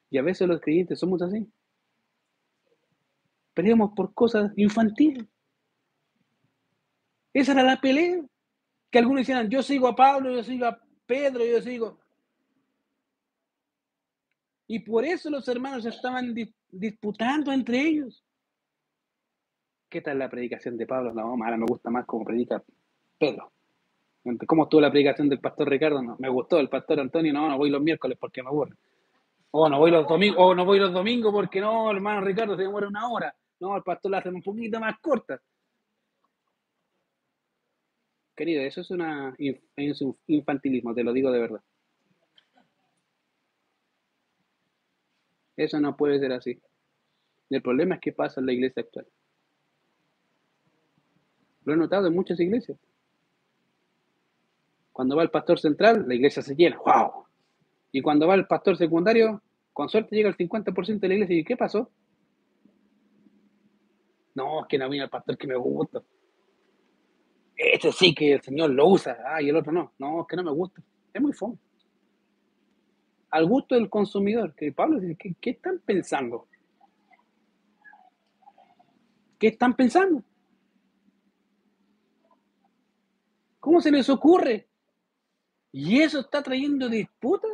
Y 0.09 0.17
a 0.17 0.23
veces 0.23 0.45
los 0.45 0.59
creyentes 0.59 0.99
somos 0.99 1.21
así. 1.21 1.49
Peleamos 3.53 3.93
por 3.95 4.13
cosas 4.13 4.51
infantiles. 4.57 5.25
Esa 7.33 7.53
era 7.53 7.63
la 7.63 7.79
pelea. 7.79 8.25
Que 8.93 8.99
algunos 8.99 9.21
decían, 9.21 9.49
yo 9.49 9.63
sigo 9.63 9.87
a 9.87 9.95
Pablo, 9.95 10.31
yo 10.31 10.43
sigo 10.43 10.67
a 10.67 10.79
Pedro, 11.07 11.43
yo 11.43 11.59
sigo. 11.63 11.97
Y 14.67 14.81
por 14.81 15.03
eso 15.03 15.31
los 15.31 15.47
hermanos 15.47 15.83
estaban 15.87 16.35
disputando 16.69 17.51
entre 17.51 17.81
ellos. 17.81 18.23
¿Qué 19.89 20.01
tal 20.01 20.19
la 20.19 20.29
predicación 20.29 20.77
de 20.77 20.85
Pablo? 20.85 21.11
No, 21.11 21.23
ahora 21.23 21.57
me 21.57 21.65
gusta 21.65 21.89
más 21.89 22.05
como 22.05 22.23
predica 22.23 22.63
Pedro. 23.17 23.51
¿Cómo 24.45 24.65
estuvo 24.65 24.81
la 24.81 24.91
predicación 24.91 25.27
del 25.27 25.39
pastor 25.39 25.69
Ricardo? 25.69 25.99
No, 26.03 26.15
me 26.19 26.29
gustó 26.29 26.59
el 26.59 26.69
pastor 26.69 26.99
Antonio, 26.99 27.33
no, 27.33 27.49
no 27.49 27.57
voy 27.57 27.71
los 27.71 27.81
miércoles 27.81 28.15
porque 28.21 28.43
me 28.43 28.49
aburre. 28.49 28.75
O 29.49 29.67
no 29.69 29.79
voy 29.79 29.89
los 29.89 30.07
domingos, 30.07 30.37
o 30.39 30.53
no 30.53 30.65
voy 30.65 30.77
los 30.77 30.93
domingos 30.93 31.33
porque 31.33 31.59
no, 31.59 31.89
hermano 31.89 32.21
Ricardo 32.21 32.55
se 32.55 32.61
demora 32.61 32.87
una 32.87 33.09
hora. 33.09 33.35
No, 33.59 33.75
el 33.75 33.81
pastor 33.81 34.11
la 34.11 34.19
hace 34.19 34.29
un 34.29 34.43
poquito 34.43 34.79
más 34.79 34.99
corta. 34.99 35.41
Querido, 38.35 38.63
eso 38.63 38.81
es, 38.81 38.89
una, 38.89 39.35
un 39.37 40.17
infantilismo, 40.27 40.93
te 40.93 41.03
lo 41.03 41.13
digo 41.13 41.31
de 41.31 41.39
verdad. 41.39 41.61
Eso 45.55 45.79
no 45.79 45.95
puede 45.95 46.19
ser 46.19 46.33
así. 46.33 46.59
El 47.49 47.61
problema 47.61 47.95
es 47.95 48.01
que 48.01 48.11
pasa 48.11 48.39
en 48.39 48.47
la 48.47 48.53
iglesia 48.53 48.81
actual. 48.81 49.05
Lo 51.65 51.73
he 51.73 51.77
notado 51.77 52.07
en 52.07 52.15
muchas 52.15 52.39
iglesias. 52.39 52.77
Cuando 54.91 55.15
va 55.15 55.23
el 55.23 55.29
pastor 55.29 55.59
central, 55.59 56.05
la 56.07 56.15
iglesia 56.15 56.41
se 56.41 56.55
llena. 56.55 56.77
¡Wow! 56.77 57.25
Y 57.91 58.01
cuando 58.01 58.27
va 58.27 58.35
el 58.35 58.47
pastor 58.47 58.77
secundario, 58.77 59.41
con 59.71 59.89
suerte 59.89 60.15
llega 60.15 60.29
el 60.29 60.37
50% 60.37 60.99
de 60.99 61.07
la 61.07 61.13
iglesia. 61.13 61.37
¿Y 61.37 61.43
qué 61.43 61.55
pasó? 61.55 61.91
No, 64.35 64.61
es 64.61 64.67
que 64.67 64.77
no 64.79 64.89
vino 64.89 65.03
el 65.03 65.09
pastor 65.09 65.37
que 65.37 65.47
me 65.47 65.55
gusta. 65.55 66.01
Este 67.55 67.91
sí 67.91 68.13
que 68.13 68.33
el 68.33 68.41
Señor 68.41 68.71
lo 68.71 68.87
usa. 68.87 69.17
Ah, 69.25 69.41
y 69.41 69.49
el 69.49 69.55
otro 69.55 69.71
no. 69.71 69.93
No, 69.97 70.21
es 70.21 70.27
que 70.27 70.35
no 70.35 70.43
me 70.43 70.51
gusta. 70.51 70.81
Es 71.13 71.21
muy 71.21 71.33
fome. 71.33 71.57
Al 73.29 73.45
gusto 73.47 73.75
del 73.75 73.89
consumidor. 73.89 74.53
Que 74.55 74.71
Pablo 74.71 74.99
dice, 74.99 75.15
¿qué, 75.15 75.35
qué 75.39 75.51
están 75.51 75.79
pensando? 75.79 76.47
¿Qué 79.39 79.47
están 79.47 79.75
pensando? 79.75 80.23
¿Cómo 83.59 83.81
se 83.81 83.91
les 83.91 84.09
ocurre? 84.09 84.67
¿Y 85.71 86.01
eso 86.01 86.19
está 86.19 86.43
trayendo 86.43 86.89
disputas? 86.89 87.51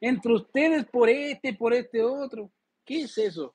entre 0.00 0.32
ustedes 0.32 0.84
por 0.86 1.08
este, 1.08 1.54
por 1.54 1.74
este 1.74 2.02
otro. 2.02 2.50
¿Qué 2.84 3.02
es 3.02 3.18
eso? 3.18 3.54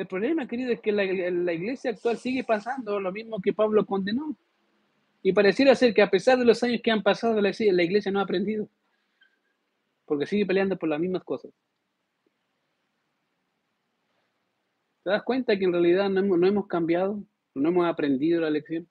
El 0.00 0.06
problema, 0.06 0.48
querido, 0.48 0.72
es 0.72 0.80
que 0.80 0.92
la, 0.92 1.04
iglesia 1.04 1.90
actual 1.90 2.16
sigue 2.16 2.42
pasando 2.42 2.98
lo 2.98 3.12
mismo 3.12 3.38
que 3.38 3.52
Pablo 3.52 3.84
condenó. 3.84 4.34
Y 5.22 5.34
pareciera 5.34 5.74
ser 5.74 5.92
que 5.92 6.00
a 6.00 6.08
pesar 6.08 6.38
de 6.38 6.46
los 6.46 6.62
años 6.62 6.80
que 6.82 6.90
han 6.90 7.02
pasado, 7.02 7.38
la, 7.38 7.50
iglesia 7.50 8.10
no 8.10 8.18
ha 8.18 8.22
aprendido. 8.22 8.66
Porque 10.06 10.24
sigue 10.24 10.46
peleando 10.46 10.78
por 10.78 10.88
las 10.88 10.98
mismas 10.98 11.22
cosas. 11.22 11.52
¿Te 15.04 15.10
das 15.10 15.22
cuenta 15.22 15.58
que 15.58 15.66
en 15.66 15.72
realidad 15.72 16.08
no 16.08 16.46
hemos 16.46 16.66
cambiado? 16.66 17.22
¿No 17.54 17.68
hemos 17.68 17.86
aprendido 17.86 18.40
la 18.40 18.48
lección? 18.48 18.88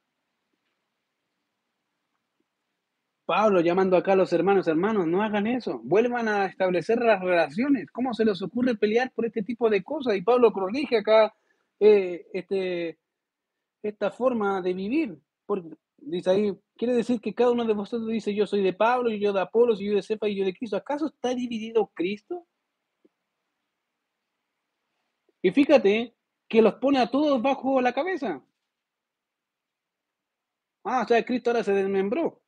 Pablo 3.30 3.62
llamando 3.62 3.96
acá 3.96 4.14
a 4.14 4.16
los 4.16 4.34
hermanos, 4.34 4.68
hermanos, 4.68 5.06
no 5.06 5.22
hagan 5.22 5.46
eso, 5.46 5.82
vuelvan 5.84 6.28
a 6.28 6.48
establecer 6.48 6.98
las 6.98 7.22
relaciones. 7.22 7.86
¿Cómo 7.92 8.12
se 8.16 8.26
les 8.26 8.42
ocurre 8.42 8.74
pelear 8.74 9.12
por 9.14 9.24
este 9.24 9.44
tipo 9.44 9.70
de 9.70 9.84
cosas? 9.84 10.16
Y 10.16 10.24
Pablo 10.24 10.52
corrige 10.52 10.98
acá 10.98 11.32
eh, 11.80 12.26
este, 12.34 12.98
esta 13.84 14.10
forma 14.10 14.64
de 14.64 14.74
vivir. 14.74 15.16
Porque, 15.46 15.70
dice 15.98 16.32
ahí, 16.32 16.58
quiere 16.76 16.96
decir 16.96 17.22
que 17.22 17.36
cada 17.36 17.52
uno 17.52 17.66
de 17.66 17.76
vosotros 17.76 18.10
dice, 18.10 18.34
yo 18.34 18.48
soy 18.48 18.64
de 18.64 18.74
Pablo, 18.74 19.12
y 19.12 19.20
yo 19.20 19.32
de 19.32 19.42
Apolos, 19.42 19.80
y 19.80 19.86
yo 19.86 19.94
de 19.94 20.02
Cepa, 20.02 20.28
y 20.28 20.36
yo 20.36 20.44
de 20.44 20.56
Cristo. 20.56 20.78
¿Acaso 20.78 21.06
está 21.06 21.36
dividido 21.36 21.92
Cristo? 21.94 22.48
Y 25.44 25.52
fíjate 25.52 26.16
que 26.48 26.64
los 26.64 26.74
pone 26.76 26.98
a 26.98 27.12
todos 27.12 27.40
bajo 27.44 27.80
la 27.80 27.94
cabeza. 27.94 28.44
Ah, 30.84 31.04
o 31.04 31.08
sea, 31.08 31.24
Cristo 31.24 31.52
ahora 31.52 31.64
se 31.64 31.74
desmembró. 31.74 32.42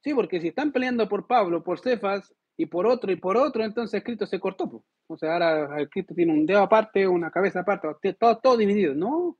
Sí, 0.00 0.14
porque 0.14 0.40
si 0.40 0.48
están 0.48 0.72
peleando 0.72 1.08
por 1.08 1.26
Pablo, 1.26 1.62
por 1.62 1.80
Cefas 1.80 2.32
y 2.56 2.66
por 2.66 2.86
otro 2.86 3.10
y 3.12 3.16
por 3.16 3.36
otro, 3.36 3.64
entonces 3.64 4.02
Cristo 4.04 4.26
se 4.26 4.40
cortó. 4.40 4.84
O 5.06 5.16
sea, 5.16 5.34
ahora 5.34 5.88
Cristo 5.90 6.14
tiene 6.14 6.32
un 6.32 6.46
dedo 6.46 6.62
aparte, 6.62 7.06
una 7.06 7.30
cabeza 7.30 7.60
aparte, 7.60 8.14
todo, 8.14 8.38
todo 8.38 8.56
dividido. 8.56 8.94
No. 8.94 9.36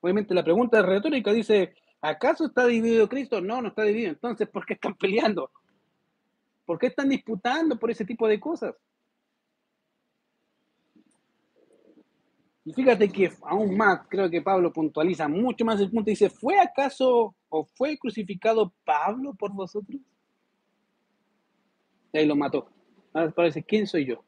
Obviamente 0.00 0.34
la 0.34 0.44
pregunta 0.44 0.82
retórica, 0.82 1.32
dice, 1.32 1.74
¿acaso 2.00 2.46
está 2.46 2.66
dividido 2.66 3.08
Cristo? 3.08 3.40
No, 3.40 3.60
no 3.60 3.68
está 3.68 3.82
dividido. 3.82 4.12
Entonces, 4.12 4.48
¿por 4.48 4.64
qué 4.64 4.74
están 4.74 4.94
peleando? 4.94 5.50
¿Por 6.64 6.78
qué 6.78 6.86
están 6.88 7.08
disputando 7.08 7.78
por 7.78 7.90
ese 7.90 8.04
tipo 8.04 8.28
de 8.28 8.40
cosas? 8.40 8.74
Y 12.64 12.72
fíjate 12.72 13.08
que 13.10 13.30
aún 13.42 13.76
más, 13.76 14.06
creo 14.08 14.28
que 14.28 14.42
Pablo 14.42 14.72
puntualiza 14.72 15.28
mucho 15.28 15.64
más 15.64 15.80
el 15.80 15.90
punto. 15.90 16.10
Dice, 16.10 16.28
¿fue 16.28 16.58
acaso 16.58 17.34
o 17.48 17.64
fue 17.64 17.96
crucificado 17.98 18.74
Pablo 18.84 19.34
por 19.34 19.52
vosotros? 19.52 20.00
Y 22.12 22.18
ahí 22.18 22.26
lo 22.26 22.36
mató. 22.36 22.68
Ahora 23.12 23.30
parece, 23.30 23.62
¿quién 23.62 23.86
soy 23.86 24.06
yo? 24.06 24.24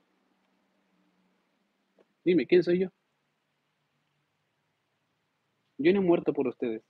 Dime, 2.24 2.46
¿quién 2.46 2.62
soy 2.62 2.80
yo? 2.80 2.88
Yo 5.78 5.92
no 5.92 6.00
he 6.00 6.02
muerto 6.04 6.32
por 6.32 6.46
ustedes. 6.46 6.82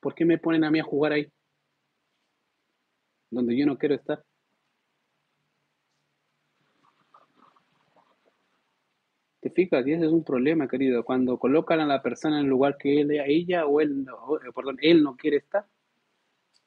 ¿Por 0.00 0.14
qué 0.14 0.24
me 0.24 0.38
ponen 0.38 0.64
a 0.64 0.70
mí 0.70 0.78
a 0.78 0.84
jugar 0.84 1.12
ahí? 1.12 1.30
Donde 3.30 3.56
yo 3.58 3.66
no 3.66 3.76
quiero 3.76 3.96
estar. 3.96 4.24
¿Te? 9.50 9.62
Y 9.62 9.92
ese 9.92 10.06
es 10.06 10.12
un 10.12 10.24
problema, 10.24 10.68
querido. 10.68 11.04
Cuando 11.04 11.38
colocan 11.38 11.80
a 11.80 11.86
la 11.86 12.02
persona 12.02 12.38
en 12.38 12.44
el 12.44 12.50
lugar 12.50 12.76
que 12.76 13.00
él, 13.00 13.10
ella 13.10 13.66
o 13.66 13.80
él, 13.80 14.04
no, 14.04 14.36
eh, 14.36 14.52
perdón, 14.54 14.78
él 14.80 15.02
no 15.02 15.16
quiere 15.16 15.38
estar. 15.38 15.66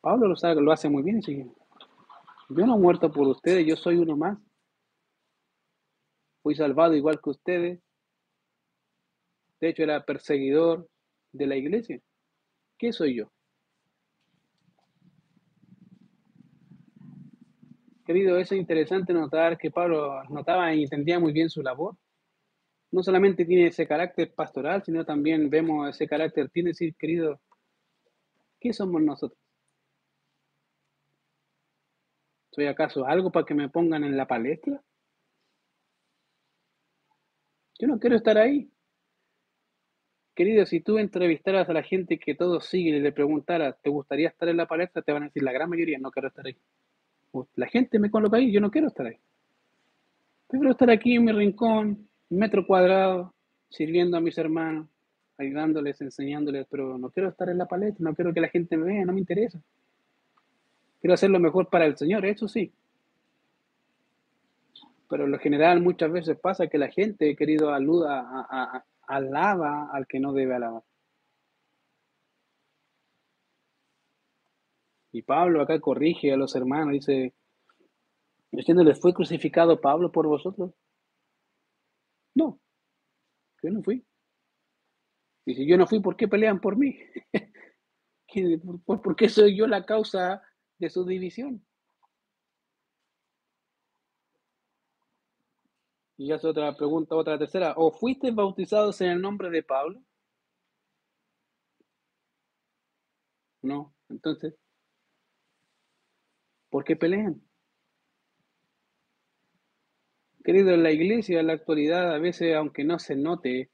Pablo 0.01 0.27
lo, 0.27 0.35
sabe, 0.35 0.61
lo 0.61 0.71
hace 0.71 0.89
muy 0.89 1.03
bien. 1.03 1.21
Yo 1.21 2.65
no 2.65 2.75
he 2.75 2.79
muerto 2.79 3.11
por 3.11 3.27
ustedes, 3.27 3.65
yo 3.65 3.75
soy 3.75 3.97
uno 3.97 4.17
más. 4.17 4.37
Fui 6.41 6.55
salvado 6.55 6.95
igual 6.95 7.21
que 7.21 7.29
ustedes. 7.29 7.79
De 9.59 9.69
hecho, 9.69 9.83
era 9.83 10.03
perseguidor 10.03 10.89
de 11.31 11.47
la 11.47 11.55
iglesia. 11.55 12.01
¿Qué 12.77 12.91
soy 12.91 13.15
yo? 13.15 13.31
Querido, 18.05 18.37
es 18.37 18.51
interesante 18.51 19.13
notar 19.13 19.57
que 19.57 19.69
Pablo 19.69 20.23
notaba 20.29 20.73
y 20.73 20.83
entendía 20.83 21.19
muy 21.19 21.31
bien 21.31 21.49
su 21.49 21.61
labor. 21.61 21.95
No 22.91 23.03
solamente 23.03 23.45
tiene 23.45 23.67
ese 23.67 23.87
carácter 23.87 24.33
pastoral, 24.33 24.83
sino 24.83 25.05
también 25.05 25.49
vemos 25.49 25.89
ese 25.89 26.07
carácter, 26.07 26.49
tiene 26.49 26.69
decir, 26.69 26.95
querido, 26.95 27.39
¿qué 28.59 28.73
somos 28.73 29.01
nosotros? 29.01 29.39
¿Soy 32.51 32.65
acaso 32.65 33.05
algo 33.05 33.31
para 33.31 33.45
que 33.45 33.53
me 33.53 33.69
pongan 33.69 34.03
en 34.03 34.17
la 34.17 34.27
palestra? 34.27 34.81
Yo 37.79 37.87
no 37.87 37.97
quiero 37.97 38.17
estar 38.17 38.37
ahí. 38.37 38.69
Querido, 40.35 40.65
si 40.65 40.81
tú 40.81 40.97
entrevistaras 40.97 41.69
a 41.69 41.73
la 41.73 41.83
gente 41.83 42.19
que 42.19 42.35
todos 42.35 42.65
siguen 42.65 42.95
y 42.95 42.99
le 42.99 43.11
preguntaras, 43.11 43.75
¿te 43.81 43.89
gustaría 43.89 44.27
estar 44.27 44.49
en 44.49 44.57
la 44.57 44.67
palestra? 44.67 45.01
Te 45.01 45.11
van 45.11 45.23
a 45.23 45.25
decir 45.27 45.43
la 45.43 45.51
gran 45.51 45.69
mayoría, 45.69 45.97
no 45.97 46.11
quiero 46.11 46.27
estar 46.27 46.45
ahí. 46.45 46.57
La 47.55 47.67
gente 47.67 47.99
me 47.99 48.11
coloca 48.11 48.37
ahí, 48.37 48.51
yo 48.51 48.59
no 48.59 48.69
quiero 48.69 48.87
estar 48.87 49.05
ahí. 49.05 49.17
Quiero 50.47 50.71
estar 50.71 50.89
aquí 50.89 51.15
en 51.15 51.25
mi 51.25 51.31
rincón, 51.31 52.09
metro 52.37 52.65
cuadrado, 52.65 53.33
sirviendo 53.69 54.17
a 54.17 54.21
mis 54.21 54.37
hermanos, 54.37 54.87
ayudándoles, 55.37 55.99
enseñándoles, 56.01 56.67
pero 56.69 56.97
no 56.97 57.09
quiero 57.09 57.29
estar 57.29 57.49
en 57.49 57.57
la 57.57 57.65
palestra, 57.65 58.03
no 58.03 58.15
quiero 58.15 58.33
que 58.33 58.41
la 58.41 58.49
gente 58.49 58.77
me 58.77 58.85
vea, 58.85 59.05
no 59.05 59.13
me 59.13 59.19
interesa. 59.19 59.59
Quiero 60.99 61.13
hacer 61.13 61.29
lo 61.29 61.39
mejor 61.39 61.67
para 61.67 61.85
el 61.85 61.97
Señor, 61.97 62.25
eso 62.25 62.47
sí. 62.47 62.71
Pero 65.09 65.25
en 65.25 65.31
lo 65.31 65.39
general 65.39 65.81
muchas 65.81 66.11
veces 66.11 66.39
pasa 66.39 66.67
que 66.67 66.77
la 66.77 66.89
gente, 66.89 67.35
querido, 67.35 67.73
aluda, 67.73 68.23
a, 68.49 68.85
alaba 69.07 69.89
al 69.91 70.07
que 70.07 70.19
no 70.19 70.31
debe 70.31 70.55
alabar. 70.55 70.83
Y 75.11 75.23
Pablo 75.23 75.61
acá 75.61 75.79
corrige 75.81 76.31
a 76.31 76.37
los 76.37 76.55
hermanos, 76.55 76.93
dice, 76.93 77.33
les 78.51 78.99
fue 79.01 79.13
crucificado 79.13 79.81
Pablo 79.81 80.11
por 80.11 80.27
vosotros? 80.27 80.71
Yo 83.61 83.69
no 83.69 83.81
fui. 83.83 84.05
Y 85.45 85.55
si 85.55 85.67
yo 85.67 85.77
no 85.77 85.87
fui, 85.87 85.99
¿por 85.99 86.15
qué 86.15 86.27
pelean 86.27 86.59
por 86.59 86.77
mí? 86.77 86.97
¿Por 88.85 89.15
qué 89.15 89.27
soy 89.27 89.57
yo 89.57 89.67
la 89.67 89.85
causa 89.85 90.41
de 90.77 90.89
su 90.89 91.05
división? 91.05 91.65
Y 96.17 96.27
ya 96.27 96.35
es 96.35 96.45
otra 96.45 96.75
pregunta, 96.75 97.15
otra 97.15 97.37
tercera. 97.39 97.73
¿O 97.77 97.91
fuiste 97.91 98.31
bautizados 98.31 99.01
en 99.01 99.09
el 99.09 99.21
nombre 99.21 99.49
de 99.49 99.63
Pablo? 99.63 100.01
No. 103.63 103.93
Entonces, 104.07 104.53
¿por 106.69 106.83
qué 106.83 106.95
pelean? 106.95 107.41
Querido, 110.43 110.71
en 110.71 110.83
la 110.83 110.91
iglesia, 110.91 111.39
en 111.39 111.47
la 111.47 111.53
actualidad, 111.53 112.13
a 112.13 112.19
veces, 112.19 112.55
aunque 112.55 112.83
no 112.83 112.97
se 112.99 113.15
note 113.15 113.69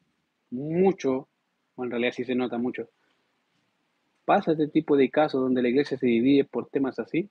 mucho, 0.49 1.29
o 1.75 1.83
en 1.83 1.91
realidad 1.91 2.11
sí 2.13 2.25
se 2.25 2.35
nota 2.35 2.57
mucho, 2.57 2.89
pasa 4.25 4.51
este 4.51 4.67
tipo 4.67 4.97
de 4.97 5.09
casos 5.09 5.41
donde 5.41 5.61
la 5.61 5.69
iglesia 5.69 5.97
se 5.97 6.07
divide 6.07 6.43
por 6.45 6.69
temas 6.69 6.99
así. 6.99 7.29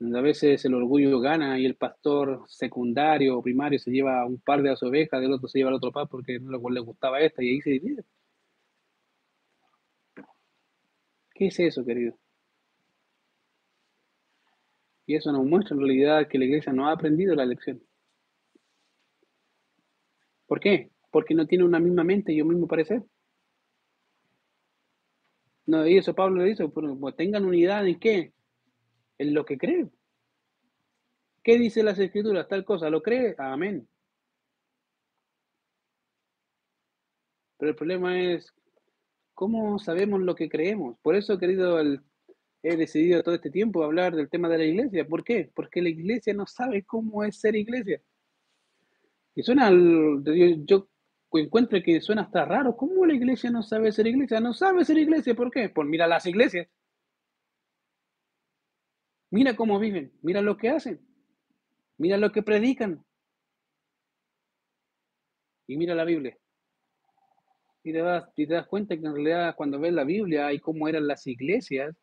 a 0.00 0.20
veces 0.22 0.64
el 0.64 0.74
orgullo 0.74 1.20
gana 1.20 1.58
y 1.58 1.66
el 1.66 1.76
pastor 1.76 2.42
secundario 2.48 3.38
o 3.38 3.42
primario 3.42 3.78
se 3.78 3.90
lleva 3.90 4.24
un 4.26 4.38
par 4.40 4.62
de 4.62 4.70
las 4.70 4.82
ovejas, 4.82 5.20
del 5.20 5.32
otro 5.32 5.48
se 5.48 5.58
lleva 5.58 5.70
el 5.70 5.76
otro 5.76 5.92
par 5.92 6.08
porque 6.08 6.38
no 6.40 6.58
le 6.70 6.80
gustaba 6.80 7.20
esta 7.20 7.42
y 7.42 7.50
ahí 7.50 7.60
se 7.60 7.70
divide. 7.70 8.04
¿Qué 11.34 11.46
es 11.46 11.58
eso, 11.60 11.84
querido? 11.84 12.16
Y 15.10 15.16
eso 15.16 15.32
nos 15.32 15.44
muestra 15.44 15.74
en 15.74 15.80
realidad 15.80 16.28
que 16.28 16.38
la 16.38 16.44
iglesia 16.44 16.72
no 16.72 16.88
ha 16.88 16.92
aprendido 16.92 17.34
la 17.34 17.44
lección. 17.44 17.82
¿Por 20.46 20.60
qué? 20.60 20.92
Porque 21.10 21.34
no 21.34 21.48
tiene 21.48 21.64
una 21.64 21.80
misma 21.80 22.04
mente 22.04 22.32
y 22.32 22.40
un 22.40 22.46
mismo 22.46 22.68
parecer. 22.68 23.02
No, 25.66 25.84
y 25.84 25.98
eso 25.98 26.14
Pablo 26.14 26.44
le 26.44 26.50
dice, 26.50 26.68
pues 26.68 27.16
tengan 27.16 27.44
unidad 27.44 27.88
en 27.88 27.98
qué? 27.98 28.32
en 29.18 29.34
lo 29.34 29.44
que 29.44 29.58
cree. 29.58 29.90
¿Qué 31.42 31.58
dice 31.58 31.82
las 31.82 31.98
escrituras? 31.98 32.46
Tal 32.46 32.64
cosa, 32.64 32.88
¿lo 32.88 33.02
cree? 33.02 33.34
Amén. 33.36 33.88
Pero 37.58 37.70
el 37.70 37.76
problema 37.76 38.16
es, 38.20 38.54
¿cómo 39.34 39.76
sabemos 39.80 40.20
lo 40.20 40.36
que 40.36 40.48
creemos? 40.48 40.96
Por 41.02 41.16
eso, 41.16 41.36
querido, 41.36 41.80
he 42.62 42.76
decidido 42.76 43.22
todo 43.22 43.34
este 43.34 43.50
tiempo 43.50 43.82
hablar 43.82 44.14
del 44.14 44.28
tema 44.28 44.48
de 44.48 44.58
la 44.58 44.64
iglesia. 44.64 45.06
¿Por 45.06 45.24
qué? 45.24 45.50
Porque 45.54 45.80
la 45.82 45.88
iglesia 45.88 46.34
no 46.34 46.46
sabe 46.46 46.84
cómo 46.84 47.24
es 47.24 47.40
ser 47.40 47.56
iglesia. 47.56 48.02
Y 49.34 49.42
suena, 49.42 49.70
yo, 49.70 50.88
encuentro 51.32 51.80
que 51.82 52.00
suena 52.00 52.22
hasta 52.22 52.44
raro. 52.44 52.76
¿Cómo 52.76 53.06
la 53.06 53.14
iglesia 53.14 53.50
no 53.50 53.62
sabe 53.62 53.92
ser 53.92 54.06
iglesia? 54.06 54.40
No 54.40 54.52
sabe 54.52 54.84
ser 54.84 54.98
iglesia. 54.98 55.34
¿Por 55.34 55.50
qué? 55.50 55.68
Pues 55.68 55.88
mira 55.88 56.06
las 56.06 56.26
iglesias. 56.26 56.68
Mira 59.30 59.54
cómo 59.54 59.78
viven, 59.78 60.12
mira 60.22 60.42
lo 60.42 60.56
que 60.56 60.70
hacen, 60.70 61.00
mira 61.98 62.16
lo 62.16 62.32
que 62.32 62.42
predican. 62.42 63.04
Y 65.68 65.76
mira 65.76 65.94
la 65.94 66.04
Biblia. 66.04 66.36
Y 67.84 67.92
te, 67.92 67.98
das, 67.98 68.24
y 68.34 68.46
te 68.48 68.54
das 68.54 68.66
cuenta 68.66 68.96
que 68.96 69.06
en 69.06 69.14
realidad 69.14 69.54
cuando 69.54 69.78
ves 69.78 69.92
la 69.92 70.02
Biblia 70.02 70.52
y 70.52 70.58
cómo 70.58 70.88
eran 70.88 71.06
las 71.06 71.28
iglesias, 71.28 71.96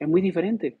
es 0.00 0.08
muy 0.08 0.20
diferente. 0.20 0.80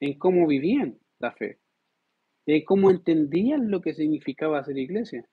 En 0.00 0.18
cómo 0.18 0.46
vivían 0.46 0.98
la 1.18 1.32
fe. 1.32 1.58
En 2.46 2.64
cómo 2.64 2.90
entendían 2.90 3.70
lo 3.70 3.82
que 3.82 3.92
significaba 3.92 4.64
ser 4.64 4.78
iglesia. 4.78 5.28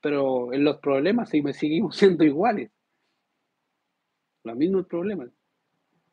Pero 0.00 0.52
en 0.52 0.62
los 0.62 0.76
problemas 0.78 1.30
seguimos 1.30 1.96
siendo 1.96 2.22
iguales. 2.22 2.70
Los 4.44 4.56
mismos 4.56 4.86
problemas 4.86 5.30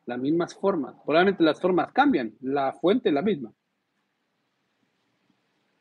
las 0.06 0.18
mismas 0.18 0.54
formas. 0.54 0.94
Probablemente 1.04 1.42
las 1.42 1.60
formas 1.60 1.92
cambian, 1.92 2.34
la 2.40 2.72
fuente 2.74 3.08
es 3.08 3.14
la 3.14 3.22
misma. 3.22 3.52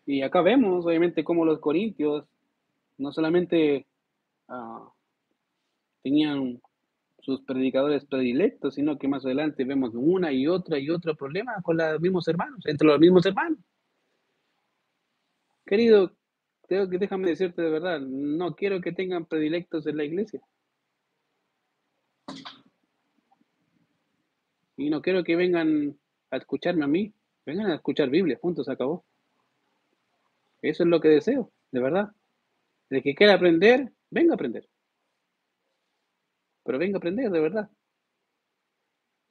Y 0.05 0.21
acá 0.21 0.41
vemos, 0.41 0.85
obviamente, 0.85 1.23
cómo 1.23 1.45
los 1.45 1.59
corintios 1.59 2.25
no 2.97 3.11
solamente 3.11 3.87
ah, 4.47 4.89
tenían 6.01 6.61
sus 7.24 7.41
predicadores 7.41 8.03
predilectos, 8.05 8.76
sino 8.76 8.97
que 8.97 9.07
más 9.07 9.26
adelante 9.26 9.63
vemos 9.63 9.91
una 9.95 10.34
y 10.34 10.45
otra 10.45 10.78
y 10.78 10.89
otro 10.89 11.15
problema 11.15 11.53
con 11.63 11.78
los 11.78 12.01
mismos 12.01 12.28
hermanos, 12.28 12.65
entre 12.65 12.86
los 12.86 12.99
mismos 12.99 13.26
hermanos. 13.26 13.59
Querido, 15.65 16.11
tengo 16.67 16.89
que 16.89 16.97
déjame 16.97 17.30
decirte 17.30 17.61
de 17.61 17.69
verdad, 17.69 18.01
no 18.01 18.55
quiero 18.55 18.82
que 18.82 18.91
tengan 18.91 19.26
predilectos 19.26 19.88
en 19.88 19.97
la 19.97 20.03
iglesia. 20.03 20.41
Y 24.76 24.89
no 24.89 25.01
quiero 25.01 25.24
que 25.24 25.38
vengan 25.38 25.97
a 26.30 26.38
escucharme 26.38 26.84
a 26.84 26.88
mí, 26.88 27.13
vengan 27.45 27.71
a 27.71 27.76
escuchar 27.76 28.09
Biblia, 28.09 28.38
punto, 28.38 28.65
se 28.65 28.71
acabó. 28.74 29.05
Eso 30.61 30.84
es 30.84 30.89
lo 30.89 30.99
que 30.99 31.07
deseo, 31.07 31.53
de 31.71 31.80
verdad. 31.80 32.11
El 32.89 33.01
que 33.01 33.15
quiera 33.15 33.36
aprender, 33.36 33.93
venga 34.09 34.34
a 34.34 34.36
aprender. 34.36 34.67
Pero 36.64 36.80
venga 36.80 36.97
a 36.97 36.99
aprender, 36.99 37.30
de 37.30 37.39
verdad. 37.39 37.70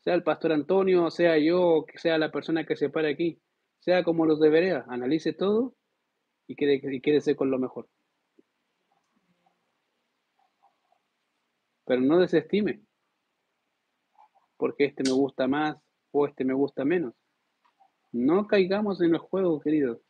Sea 0.01 0.15
el 0.15 0.23
pastor 0.23 0.53
Antonio, 0.53 1.11
sea 1.11 1.39
yo, 1.39 1.87
sea 1.97 2.19
la 2.19 2.33
persona 2.33 2.67
que 2.67 2.77
se 2.77 2.91
pare 2.91 3.11
aquí, 3.11 3.41
sea 3.79 4.03
como 4.03 4.27
los 4.27 4.41
debería, 4.41 4.85
analice 4.89 5.33
todo 5.33 5.75
y 6.47 6.57
quédese, 6.57 6.95
y 6.95 7.01
quédese 7.01 7.37
con 7.37 7.51
lo 7.51 7.59
mejor. 7.59 7.89
Pero 11.85 12.01
no 12.01 12.19
desestime, 12.19 12.83
porque 14.57 14.85
este 14.87 15.03
me 15.05 15.13
gusta 15.13 15.47
más 15.47 15.77
o 16.11 16.27
este 16.27 16.45
me 16.45 16.55
gusta 16.55 16.85
menos. 16.85 17.15
No 18.13 18.47
caigamos 18.47 19.01
en 19.01 19.15
el 19.15 19.19
juego, 19.19 19.61
queridos, 19.61 20.01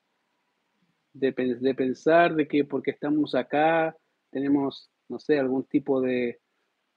de, 1.12 1.32
de 1.32 1.74
pensar 1.74 2.34
de 2.34 2.48
que 2.48 2.64
porque 2.64 2.90
estamos 2.90 3.34
acá 3.34 3.96
tenemos, 4.30 4.90
no 5.08 5.18
sé, 5.18 5.38
algún 5.38 5.64
tipo 5.64 6.00
de 6.00 6.40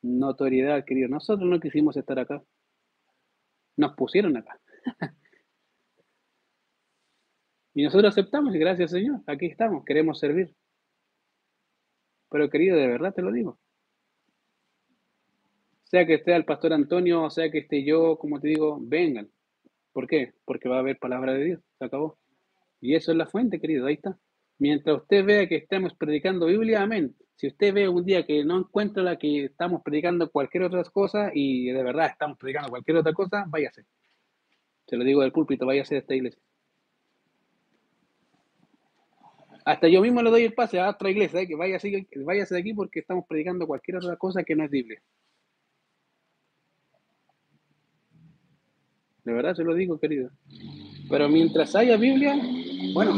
notoriedad, 0.06 0.86
querido. 0.86 1.10
Nosotros 1.10 1.49
no 1.49 1.60
quisimos 1.60 1.97
estar 1.97 2.20
acá. 2.20 2.43
Nos 3.78 3.93
pusieron 3.95 4.38
acá. 4.38 4.60
y 7.74 7.84
nosotros 7.84 8.14
aceptamos 8.14 8.56
y 8.56 8.60
gracias 8.60 8.91
Señor, 8.91 9.22
aquí 9.28 9.47
estamos, 9.47 9.84
queremos 9.84 10.20
servir. 10.20 10.56
Pero 12.30 12.49
querido, 12.49 12.78
de 12.78 12.88
verdad 12.88 13.14
te 13.14 13.22
lo 13.22 13.32
digo. 13.32 13.60
Sea 15.84 16.06
que 16.06 16.16
esté 16.16 16.36
el 16.36 16.45
pastor 16.45 16.74
Antonio, 16.74 17.24
o 17.24 17.30
sea 17.30 17.49
que 17.51 17.60
esté 17.60 17.84
yo, 17.84 18.18
como 18.18 18.39
te 18.39 18.47
digo, 18.49 18.78
vengan. 18.82 19.30
¿Por 19.93 20.08
qué? 20.08 20.34
Porque 20.43 20.68
va 20.68 20.78
a 20.78 20.80
haber 20.80 20.97
palabra 20.97 21.34
de 21.34 21.43
Dios. 21.43 21.62
Se 21.78 21.86
acabó. 21.86 22.18
Y 22.82 22.95
eso 22.95 23.12
es 23.12 23.18
la 23.18 23.28
fuente, 23.28 23.62
querido. 23.62 23.86
Ahí 23.86 23.95
está. 23.95 24.18
Mientras 24.58 24.97
usted 24.97 25.24
vea 25.24 25.47
que 25.47 25.56
estamos 25.56 25.93
predicando 25.95 26.47
Biblia, 26.47 26.82
amén. 26.82 27.16
Si 27.36 27.48
usted 27.48 27.74
ve 27.74 27.90
un 27.90 28.06
día 28.06 28.26
que 28.26 28.46
no 28.46 28.60
encuentra 28.60 29.04
la 29.04 29.18
que 29.18 29.46
estamos 29.46 29.82
predicando 29.84 30.32
cualquier 30.32 30.64
otra 30.64 30.84
cosa 30.86 31.32
y 31.34 31.66
de 31.70 31.84
verdad 31.84 32.08
estamos 32.08 32.38
predicando 32.38 32.70
cualquier 32.70 32.98
otra 32.98 33.14
cosa, 33.14 33.46
váyase. 33.48 33.86
Se 34.88 34.96
lo 34.96 35.04
digo 35.04 35.22
del 35.22 35.34
púlpito, 35.34 35.66
váyase 35.66 35.96
de 35.96 36.00
esta 36.00 36.16
iglesia. 36.16 36.42
Hasta 39.66 39.88
yo 39.88 40.02
mismo 40.02 40.22
le 40.22 40.30
doy 40.30 40.44
el 40.44 40.54
pase 40.54 40.80
a 40.80 40.90
otra 40.90 41.10
iglesia, 41.10 41.42
¿eh? 41.42 41.48
que 41.48 41.56
váyase, 41.56 42.08
váyase 42.18 42.54
de 42.54 42.62
aquí 42.62 42.74
porque 42.74 43.00
estamos 43.00 43.26
predicando 43.28 43.68
cualquier 43.68 43.98
otra 43.98 44.16
cosa 44.16 44.44
que 44.44 44.56
no 44.56 44.64
es 44.64 44.70
Biblia. 44.70 45.02
De 49.24 49.34
verdad 49.34 49.56
se 49.56 49.64
lo 49.64 49.74
digo, 49.74 50.00
querido. 50.00 50.30
Pero 51.10 51.28
mientras 51.28 51.76
haya 51.76 51.98
Biblia, 51.98 52.40
bueno, 52.94 53.14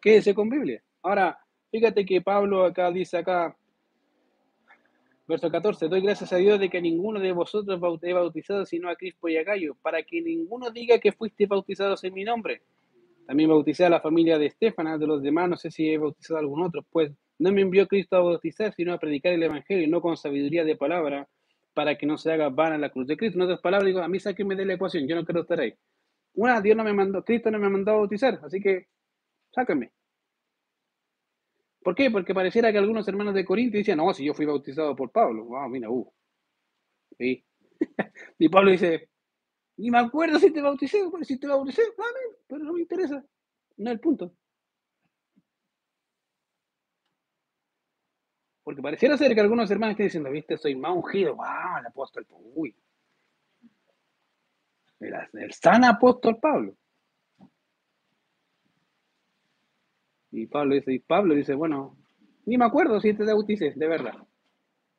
quédese 0.00 0.34
con 0.34 0.48
Biblia. 0.48 0.82
Ahora, 1.06 1.38
fíjate 1.70 2.04
que 2.04 2.20
Pablo 2.20 2.64
acá 2.64 2.90
dice 2.90 3.16
acá, 3.16 3.56
verso 5.28 5.48
14, 5.48 5.86
doy 5.86 6.00
gracias 6.00 6.32
a 6.32 6.36
Dios 6.36 6.58
de 6.58 6.68
que 6.68 6.82
ninguno 6.82 7.20
de 7.20 7.30
vosotros 7.30 7.80
he 8.02 8.12
bautizado 8.12 8.66
sino 8.66 8.90
a 8.90 8.96
Crispo 8.96 9.28
y 9.28 9.36
a 9.36 9.44
Gallo, 9.44 9.76
para 9.82 10.02
que 10.02 10.20
ninguno 10.20 10.72
diga 10.72 10.98
que 10.98 11.12
fuiste 11.12 11.46
bautizados 11.46 12.02
en 12.02 12.12
mi 12.12 12.24
nombre. 12.24 12.62
También 13.24 13.48
bauticé 13.48 13.84
a 13.84 13.88
la 13.88 14.00
familia 14.00 14.36
de 14.36 14.46
Estefana, 14.46 14.98
de 14.98 15.06
los 15.06 15.22
demás, 15.22 15.48
no 15.48 15.56
sé 15.56 15.70
si 15.70 15.88
he 15.88 15.96
bautizado 15.96 16.38
a 16.38 16.40
algún 16.40 16.60
otro, 16.60 16.84
pues 16.90 17.12
no 17.38 17.52
me 17.52 17.60
envió 17.60 17.86
Cristo 17.86 18.16
a 18.16 18.22
bautizar, 18.22 18.74
sino 18.74 18.92
a 18.92 18.98
predicar 18.98 19.32
el 19.32 19.44
Evangelio, 19.44 19.86
no 19.86 20.00
con 20.00 20.16
sabiduría 20.16 20.64
de 20.64 20.74
palabra, 20.74 21.28
para 21.72 21.96
que 21.96 22.06
no 22.06 22.18
se 22.18 22.32
haga 22.32 22.48
vana 22.48 22.78
la 22.78 22.90
cruz 22.90 23.06
de 23.06 23.16
Cristo. 23.16 23.38
En 23.38 23.42
otras 23.42 23.60
palabras, 23.60 23.86
digo, 23.86 24.00
a 24.00 24.08
mí 24.08 24.18
sáquenme 24.18 24.56
de 24.56 24.66
la 24.66 24.74
ecuación, 24.74 25.06
yo 25.06 25.14
no 25.14 25.24
quiero 25.24 25.42
estar 25.42 25.60
ahí. 25.60 25.72
Una, 26.34 26.60
Dios 26.60 26.76
no 26.76 26.82
me 26.82 26.92
mandó, 26.92 27.24
Cristo 27.24 27.52
no 27.52 27.60
me 27.60 27.68
mandó 27.68 27.92
a 27.92 27.94
bautizar, 27.94 28.40
así 28.42 28.60
que 28.60 28.88
sáquenme. 29.52 29.92
¿Por 31.86 31.94
qué? 31.94 32.10
Porque 32.10 32.34
pareciera 32.34 32.72
que 32.72 32.78
algunos 32.78 33.06
hermanos 33.06 33.32
de 33.32 33.44
Corinto 33.44 33.76
decían, 33.78 33.98
no, 33.98 34.12
si 34.12 34.24
yo 34.24 34.34
fui 34.34 34.44
bautizado 34.44 34.96
por 34.96 35.12
Pablo. 35.12 35.44
Wow, 35.44 35.56
ah, 35.56 35.68
mira, 35.68 35.88
uh. 35.88 36.12
Sí. 37.16 37.44
y 38.40 38.48
Pablo 38.48 38.72
dice, 38.72 39.08
ni 39.76 39.92
me 39.92 39.98
acuerdo 40.00 40.40
si 40.40 40.50
te 40.52 40.60
bauticé, 40.60 41.04
si 41.22 41.38
te 41.38 41.46
bauticé, 41.46 41.82
amén, 41.82 42.38
pero 42.48 42.64
no 42.64 42.72
me 42.72 42.80
interesa. 42.80 43.24
No 43.76 43.90
es 43.90 43.94
el 43.94 44.00
punto. 44.00 44.34
Porque 48.64 48.82
pareciera 48.82 49.16
ser 49.16 49.32
que 49.32 49.40
algunos 49.40 49.70
hermanos 49.70 49.92
estén 49.92 50.06
diciendo, 50.06 50.30
viste, 50.32 50.58
soy 50.58 50.74
más 50.74 50.90
ungido. 50.90 51.36
¡Wow! 51.36 51.78
El 51.78 51.86
apóstol, 51.86 52.26
uy. 52.56 52.74
El, 54.98 55.14
el 55.34 55.52
san 55.52 55.84
apóstol 55.84 56.36
Pablo. 56.40 56.76
Y 60.36 60.46
Pablo 60.46 60.74
dice, 60.74 60.92
y 60.92 60.98
Pablo 60.98 61.34
dice, 61.34 61.54
bueno, 61.54 61.96
ni 62.44 62.58
me 62.58 62.66
acuerdo 62.66 63.00
si 63.00 63.14
te 63.14 63.24
bauticé, 63.24 63.72
de 63.74 63.88
verdad. 63.88 64.14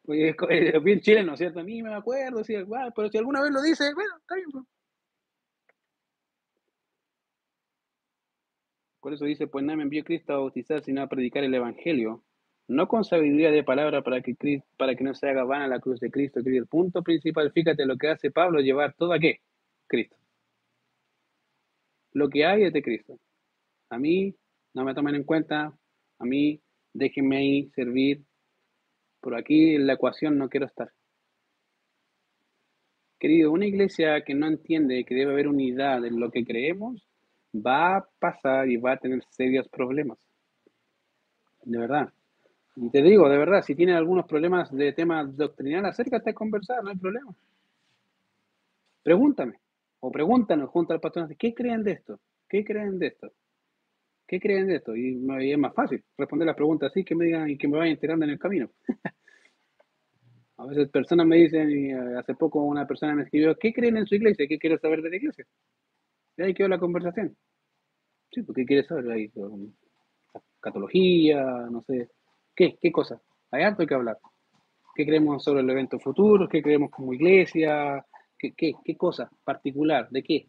Pues 0.02 0.36
es 0.50 0.84
bien 0.84 1.00
chileno, 1.00 1.38
¿cierto? 1.38 1.62
Ni 1.62 1.84
me 1.84 1.94
acuerdo, 1.94 2.44
si, 2.44 2.56
pero 2.96 3.10
si 3.10 3.18
alguna 3.20 3.44
vez 3.44 3.52
lo 3.52 3.62
dice, 3.62 3.94
bueno, 3.94 4.18
está 4.18 4.34
bien. 4.34 4.50
Pues. 4.52 4.66
Por 9.00 9.14
eso 9.14 9.26
dice, 9.26 9.46
pues 9.46 9.64
no 9.64 9.78
me 9.78 9.84
envió 9.84 10.04
Cristo 10.04 10.34
a 10.34 10.38
bautizar, 10.38 10.82
sino 10.82 11.04
a 11.04 11.08
predicar 11.08 11.44
el 11.44 11.54
Evangelio, 11.54 12.24
no 12.68 12.88
con 12.88 13.04
sabiduría 13.04 13.52
de 13.52 13.64
palabra 13.64 14.02
para 14.02 14.22
que, 14.22 14.36
para 14.76 14.96
que 14.96 15.04
no 15.04 15.14
se 15.14 15.30
haga 15.30 15.44
vana 15.44 15.68
la 15.68 15.80
cruz 15.80 16.00
de 16.00 16.10
Cristo. 16.10 16.42
Que 16.44 16.58
el 16.58 16.66
punto 16.66 17.04
principal, 17.04 17.52
fíjate 17.52 17.86
lo 17.86 17.96
que 17.96 18.10
hace 18.10 18.32
Pablo, 18.32 18.60
llevar 18.60 18.96
todo 18.96 19.14
a 19.14 19.20
qué? 19.20 19.42
Cristo. 19.86 20.18
Lo 22.14 22.28
que 22.28 22.44
hay 22.44 22.64
es 22.64 22.74
de 22.74 22.82
Cristo. 22.82 23.20
A 23.90 24.00
mí 24.00 24.36
no 24.78 24.86
me 24.86 24.93
tomen 24.93 25.15
en 25.15 25.23
cuenta, 25.23 25.73
a 26.19 26.23
mí 26.23 26.61
déjenme 26.93 27.38
ahí 27.38 27.69
servir. 27.71 28.23
Por 29.19 29.36
aquí 29.36 29.73
en 29.75 29.88
la 29.88 29.93
ecuación 29.93 30.38
no 30.38 30.49
quiero 30.49 30.67
estar. 30.67 30.91
Querido, 33.19 33.51
una 33.51 33.65
iglesia 33.65 34.21
que 34.23 34.36
no 34.36 34.45
entiende 34.45 35.03
que 35.03 35.15
debe 35.15 35.32
haber 35.32 35.47
unidad 35.47 36.05
en 36.05 36.19
lo 36.19 36.30
que 36.30 36.45
creemos, 36.45 37.09
va 37.55 37.97
a 37.97 38.07
pasar 38.19 38.69
y 38.69 38.78
va 38.78 38.93
a 38.93 38.97
tener 38.97 39.23
serios 39.32 39.67
problemas. 39.67 40.19
De 41.63 41.80
verdad. 41.80 42.13
Y 42.75 42.91
te 42.91 43.01
digo, 43.01 43.28
de 43.28 43.38
verdad, 43.39 43.63
si 43.63 43.73
tienen 43.73 43.95
algunos 43.95 44.28
problemas 44.28 44.71
de 44.71 44.93
tema 44.93 45.23
doctrinal, 45.23 45.88
acércate 45.88 46.30
a 46.30 46.36
conversar, 46.36 46.84
no 46.84 46.91
hay 46.91 46.97
problema. 46.97 47.34
Pregúntame, 49.01 49.59
o 50.01 50.11
pregúntanos 50.11 50.69
junto 50.69 50.93
al 50.93 50.99
pastor, 50.99 51.36
¿qué 51.36 51.55
creen 51.55 51.84
de 51.84 51.93
esto? 51.93 52.19
¿Qué 52.47 52.63
creen 52.63 52.99
de 52.99 53.07
esto? 53.07 53.32
¿Qué 54.28 54.39
creen 54.39 54.67
de 54.67 54.75
esto? 54.75 54.95
Y, 54.95 55.17
es 55.51 55.57
más 55.57 55.73
fácil 55.73 56.03
responder 56.17 56.45
las 56.47 56.55
preguntas 56.55 56.91
así 56.91 57.03
que 57.05 57.15
me 57.15 57.25
digan 57.25 57.49
y 57.49 57.57
que 57.57 57.67
me 57.67 57.78
vayan 57.78 57.93
enterando 57.93 58.25
en 58.25 58.32
el 58.32 58.39
camino. 58.39 58.69
a 60.57 60.65
veces 60.65 60.89
personas 60.89 61.25
me 61.25 61.38
dicen, 61.38 61.71
y 61.71 61.91
eh, 61.91 62.17
hace 62.17 62.36
poco 62.36 62.61
una 62.63 62.86
persona 62.86 63.15
me 63.15 63.23
escribió, 63.23 63.55
¿qué 63.57 63.73
creen 63.73 63.97
en 63.97 64.05
su 64.05 64.15
iglesia? 64.15 64.45
¿Qué 64.47 64.59
quiero 64.59 64.78
saber 64.80 65.01
de 65.01 65.09
la 65.09 65.15
iglesia? 65.15 65.45
Y 66.36 66.41
ahí 66.41 66.53
quedó 66.53 66.67
la 66.67 66.80
conversación. 66.80 67.38
Sí, 68.32 68.43
porque 68.43 68.65
quieres 68.65 68.88
saber 68.88 69.09
ahí, 69.11 69.32
catología, 70.59 71.43
no 71.71 71.82
sé, 71.84 72.09
¿Qué? 72.53 72.78
¿Qué 72.82 72.91
cosa? 72.91 73.21
Hay 73.51 73.63
algo 73.63 73.86
que 73.86 73.93
hablar. 73.93 74.17
¿Qué 74.95 75.05
creemos 75.05 75.43
sobre 75.43 75.61
el 75.61 75.69
evento 75.69 75.99
futuro? 75.99 76.49
¿Qué 76.49 76.61
creemos 76.61 76.89
como 76.89 77.13
iglesia? 77.13 78.03
¿Qué, 78.38 78.53
qué, 78.53 78.73
qué 78.84 78.97
cosa 78.97 79.30
particular? 79.43 80.09
¿De 80.09 80.23
qué? 80.23 80.47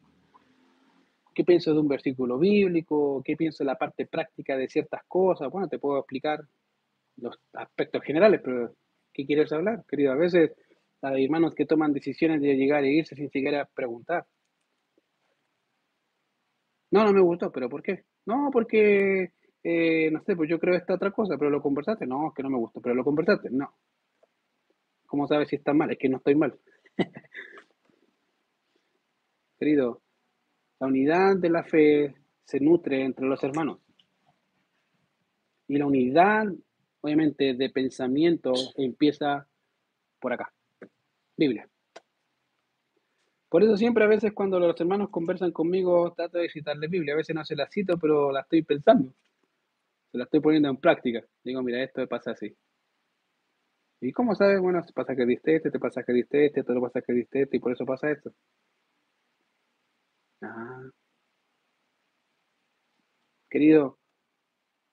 ¿Qué 1.39 1.45
pienso 1.45 1.72
de 1.72 1.78
un 1.78 1.86
versículo 1.86 2.36
bíblico? 2.36 3.22
¿Qué 3.24 3.36
pienso 3.36 3.62
de 3.62 3.66
la 3.66 3.76
parte 3.78 4.07
práctica 4.07 4.57
de 4.57 4.66
ciertas 4.66 5.05
cosas? 5.07 5.49
Bueno, 5.53 5.68
te 5.68 5.78
puedo 5.78 6.01
explicar 6.01 6.41
los 7.16 7.39
aspectos 7.53 8.03
generales, 8.03 8.41
pero 8.43 8.74
¿qué 9.14 9.24
quieres 9.24 9.53
hablar, 9.53 9.84
querido? 9.86 10.11
A 10.11 10.16
veces 10.16 10.51
hay 11.01 11.26
hermanos 11.26 11.55
que 11.55 11.64
toman 11.64 11.93
decisiones 11.93 12.41
de 12.43 12.57
llegar 12.57 12.82
e 12.82 12.91
irse 12.91 13.14
sin 13.14 13.30
siquiera 13.30 13.68
preguntar. 13.72 14.26
No, 16.91 17.05
no 17.05 17.12
me 17.12 17.20
gustó, 17.20 17.53
pero 17.53 17.68
¿por 17.68 17.84
qué? 17.84 18.03
No, 18.26 18.51
porque 18.53 19.30
eh, 19.62 20.11
no 20.11 20.20
sé, 20.24 20.34
pues 20.34 20.51
yo 20.51 20.59
creo 20.59 20.74
esta 20.74 20.95
otra 20.95 21.12
cosa, 21.12 21.36
pero 21.39 21.51
lo 21.51 21.62
conversaste. 21.62 22.05
No, 22.05 22.30
es 22.30 22.34
que 22.34 22.43
no 22.43 22.51
me 22.51 22.59
gusta, 22.59 22.80
pero 22.80 22.97
lo 22.97 23.05
conversaste. 23.05 23.49
No. 23.49 23.76
¿Cómo 25.07 25.28
sabes 25.28 25.51
si 25.51 25.55
está 25.55 25.72
mal? 25.72 25.93
Es 25.93 25.99
que 25.99 26.09
no 26.09 26.16
estoy 26.16 26.34
mal. 26.34 26.59
Querido, 29.61 30.03
la 30.80 30.86
unidad 30.86 31.36
de 31.36 31.50
la 31.50 31.62
fe 31.64 32.14
se 32.44 32.60
nutre 32.60 33.04
entre 33.04 33.26
los 33.26 33.42
hermanos. 33.42 33.78
Y 35.66 35.76
la 35.76 35.86
unidad, 35.86 36.46
obviamente, 37.00 37.54
de 37.54 37.70
pensamiento 37.70 38.52
empieza 38.76 39.46
por 40.18 40.32
acá. 40.32 40.52
Biblia. 41.36 41.68
Por 43.48 43.62
eso 43.62 43.76
siempre 43.76 44.04
a 44.04 44.08
veces 44.08 44.32
cuando 44.32 44.58
los 44.58 44.80
hermanos 44.80 45.10
conversan 45.10 45.52
conmigo, 45.52 46.12
trato 46.14 46.38
de 46.38 46.50
citarle 46.50 46.88
Biblia. 46.88 47.14
A 47.14 47.18
veces 47.18 47.34
no 47.34 47.44
se 47.44 47.56
la 47.56 47.68
cito, 47.68 47.98
pero 47.98 48.32
la 48.32 48.40
estoy 48.40 48.62
pensando 48.62 49.12
se 50.10 50.18
la 50.18 50.24
estoy 50.24 50.40
poniendo 50.40 50.68
en 50.68 50.76
práctica. 50.76 51.24
Digo, 51.44 51.62
mira, 51.62 51.82
esto 51.82 52.06
pasa 52.06 52.32
así. 52.32 52.54
¿Y 54.00 54.12
cómo 54.12 54.34
sabes? 54.34 54.60
Bueno, 54.60 54.84
pasa 54.94 55.16
que 55.16 55.26
diste 55.26 55.56
este, 55.56 55.70
te 55.70 55.78
pasa 55.78 56.02
que 56.02 56.12
diste 56.12 56.46
este, 56.46 56.62
te 56.62 56.72
lo 56.72 56.80
pasa 56.80 57.02
que 57.02 57.12
diste 57.12 57.42
este, 57.42 57.56
y 57.56 57.60
por 57.60 57.72
eso 57.72 57.84
pasa 57.84 58.10
esto. 58.10 58.32
Querido, 63.51 63.99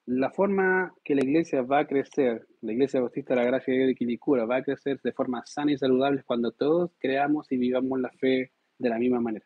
la 0.05 0.31
forma 0.31 0.93
que 1.03 1.15
la 1.15 1.23
iglesia 1.23 1.61
va 1.61 1.79
a 1.79 1.87
crecer, 1.87 2.47
la 2.61 2.73
iglesia 2.73 3.01
bautista 3.01 3.35
la 3.35 3.43
gracia 3.43 3.73
de 3.73 3.79
Dios 3.79 3.87
de 3.89 3.95
Quilicura, 3.95 4.45
va 4.45 4.57
a 4.57 4.63
crecer 4.63 5.01
de 5.01 5.11
forma 5.11 5.45
sana 5.45 5.71
y 5.71 5.77
saludable 5.77 6.23
cuando 6.23 6.51
todos 6.51 6.91
creamos 6.99 7.51
y 7.51 7.57
vivamos 7.57 7.99
la 7.99 8.11
fe 8.11 8.51
de 8.77 8.89
la 8.89 8.97
misma 8.97 9.19
manera. 9.19 9.45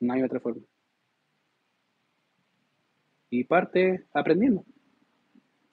No 0.00 0.12
hay 0.14 0.22
otra 0.22 0.40
forma 0.40 0.62
y 3.30 3.44
parte 3.44 4.06
aprendiendo 4.12 4.64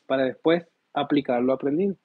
para 0.06 0.26
después 0.26 0.66
aplicar 0.94 1.42
lo 1.42 1.54
aprendido. 1.54 1.98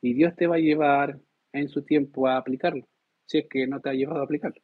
Y 0.00 0.14
Dios 0.14 0.34
te 0.36 0.46
va 0.46 0.56
a 0.56 0.60
llevar 0.60 1.18
en 1.52 1.68
su 1.68 1.82
tiempo 1.82 2.28
a 2.28 2.36
aplicarlo, 2.36 2.86
si 3.26 3.38
es 3.38 3.48
que 3.48 3.66
no 3.66 3.80
te 3.80 3.90
ha 3.90 3.94
llevado 3.94 4.20
a 4.20 4.24
aplicarlo. 4.24 4.62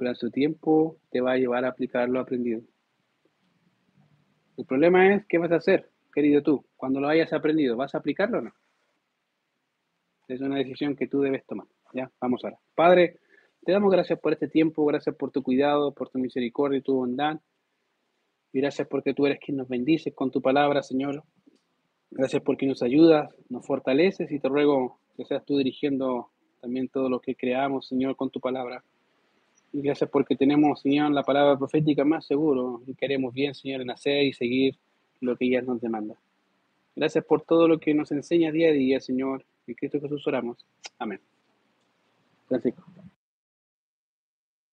Pero 0.00 0.12
en 0.12 0.16
su 0.16 0.30
tiempo 0.30 0.96
te 1.10 1.20
va 1.20 1.32
a 1.32 1.36
llevar 1.36 1.66
a 1.66 1.68
aplicar 1.68 2.08
lo 2.08 2.20
aprendido. 2.20 2.62
El 4.56 4.64
problema 4.64 5.14
es, 5.14 5.26
¿qué 5.26 5.36
vas 5.36 5.52
a 5.52 5.56
hacer, 5.56 5.90
querido 6.14 6.42
tú? 6.42 6.64
Cuando 6.74 7.00
lo 7.00 7.08
hayas 7.08 7.34
aprendido, 7.34 7.76
¿vas 7.76 7.94
a 7.94 7.98
aplicarlo 7.98 8.38
o 8.38 8.40
no? 8.40 8.52
Es 10.26 10.40
una 10.40 10.56
decisión 10.56 10.96
que 10.96 11.06
tú 11.06 11.20
debes 11.20 11.44
tomar. 11.44 11.66
Ya, 11.92 12.10
vamos 12.18 12.42
ahora. 12.42 12.58
Padre, 12.74 13.18
te 13.62 13.72
damos 13.72 13.92
gracias 13.92 14.18
por 14.18 14.32
este 14.32 14.48
tiempo, 14.48 14.86
gracias 14.86 15.14
por 15.16 15.32
tu 15.32 15.42
cuidado, 15.42 15.92
por 15.92 16.08
tu 16.08 16.18
misericordia 16.18 16.78
y 16.78 16.82
tu 16.82 16.94
bondad. 16.94 17.38
Y 18.54 18.60
gracias 18.60 18.88
porque 18.88 19.12
tú 19.12 19.26
eres 19.26 19.38
quien 19.38 19.58
nos 19.58 19.68
bendices 19.68 20.14
con 20.14 20.30
tu 20.30 20.40
palabra, 20.40 20.82
Señor. 20.82 21.24
Gracias 22.10 22.40
porque 22.42 22.64
nos 22.64 22.82
ayudas, 22.82 23.28
nos 23.50 23.66
fortaleces 23.66 24.32
y 24.32 24.40
te 24.40 24.48
ruego 24.48 24.98
que 25.14 25.26
seas 25.26 25.44
tú 25.44 25.58
dirigiendo 25.58 26.30
también 26.62 26.88
todo 26.88 27.10
lo 27.10 27.20
que 27.20 27.36
creamos, 27.36 27.86
Señor, 27.86 28.16
con 28.16 28.30
tu 28.30 28.40
palabra. 28.40 28.82
Gracias 29.72 30.10
porque 30.10 30.34
tenemos, 30.34 30.80
Señor, 30.80 31.12
la 31.12 31.22
palabra 31.22 31.56
profética 31.56 32.04
más 32.04 32.26
seguro 32.26 32.82
y 32.86 32.94
queremos 32.94 33.32
bien, 33.32 33.54
Señor, 33.54 33.82
en 33.82 33.90
hacer 33.90 34.24
y 34.24 34.32
seguir 34.32 34.76
lo 35.20 35.36
que 35.36 35.46
ella 35.46 35.62
nos 35.62 35.80
demanda. 35.80 36.16
Gracias 36.96 37.24
por 37.24 37.42
todo 37.42 37.68
lo 37.68 37.78
que 37.78 37.94
nos 37.94 38.10
enseña 38.10 38.50
día 38.50 38.70
a 38.70 38.72
día, 38.72 39.00
Señor. 39.00 39.44
En 39.66 39.74
Cristo 39.74 40.00
Jesús 40.00 40.26
oramos. 40.26 40.66
Amén. 40.98 41.20
Francisco. 42.48 42.82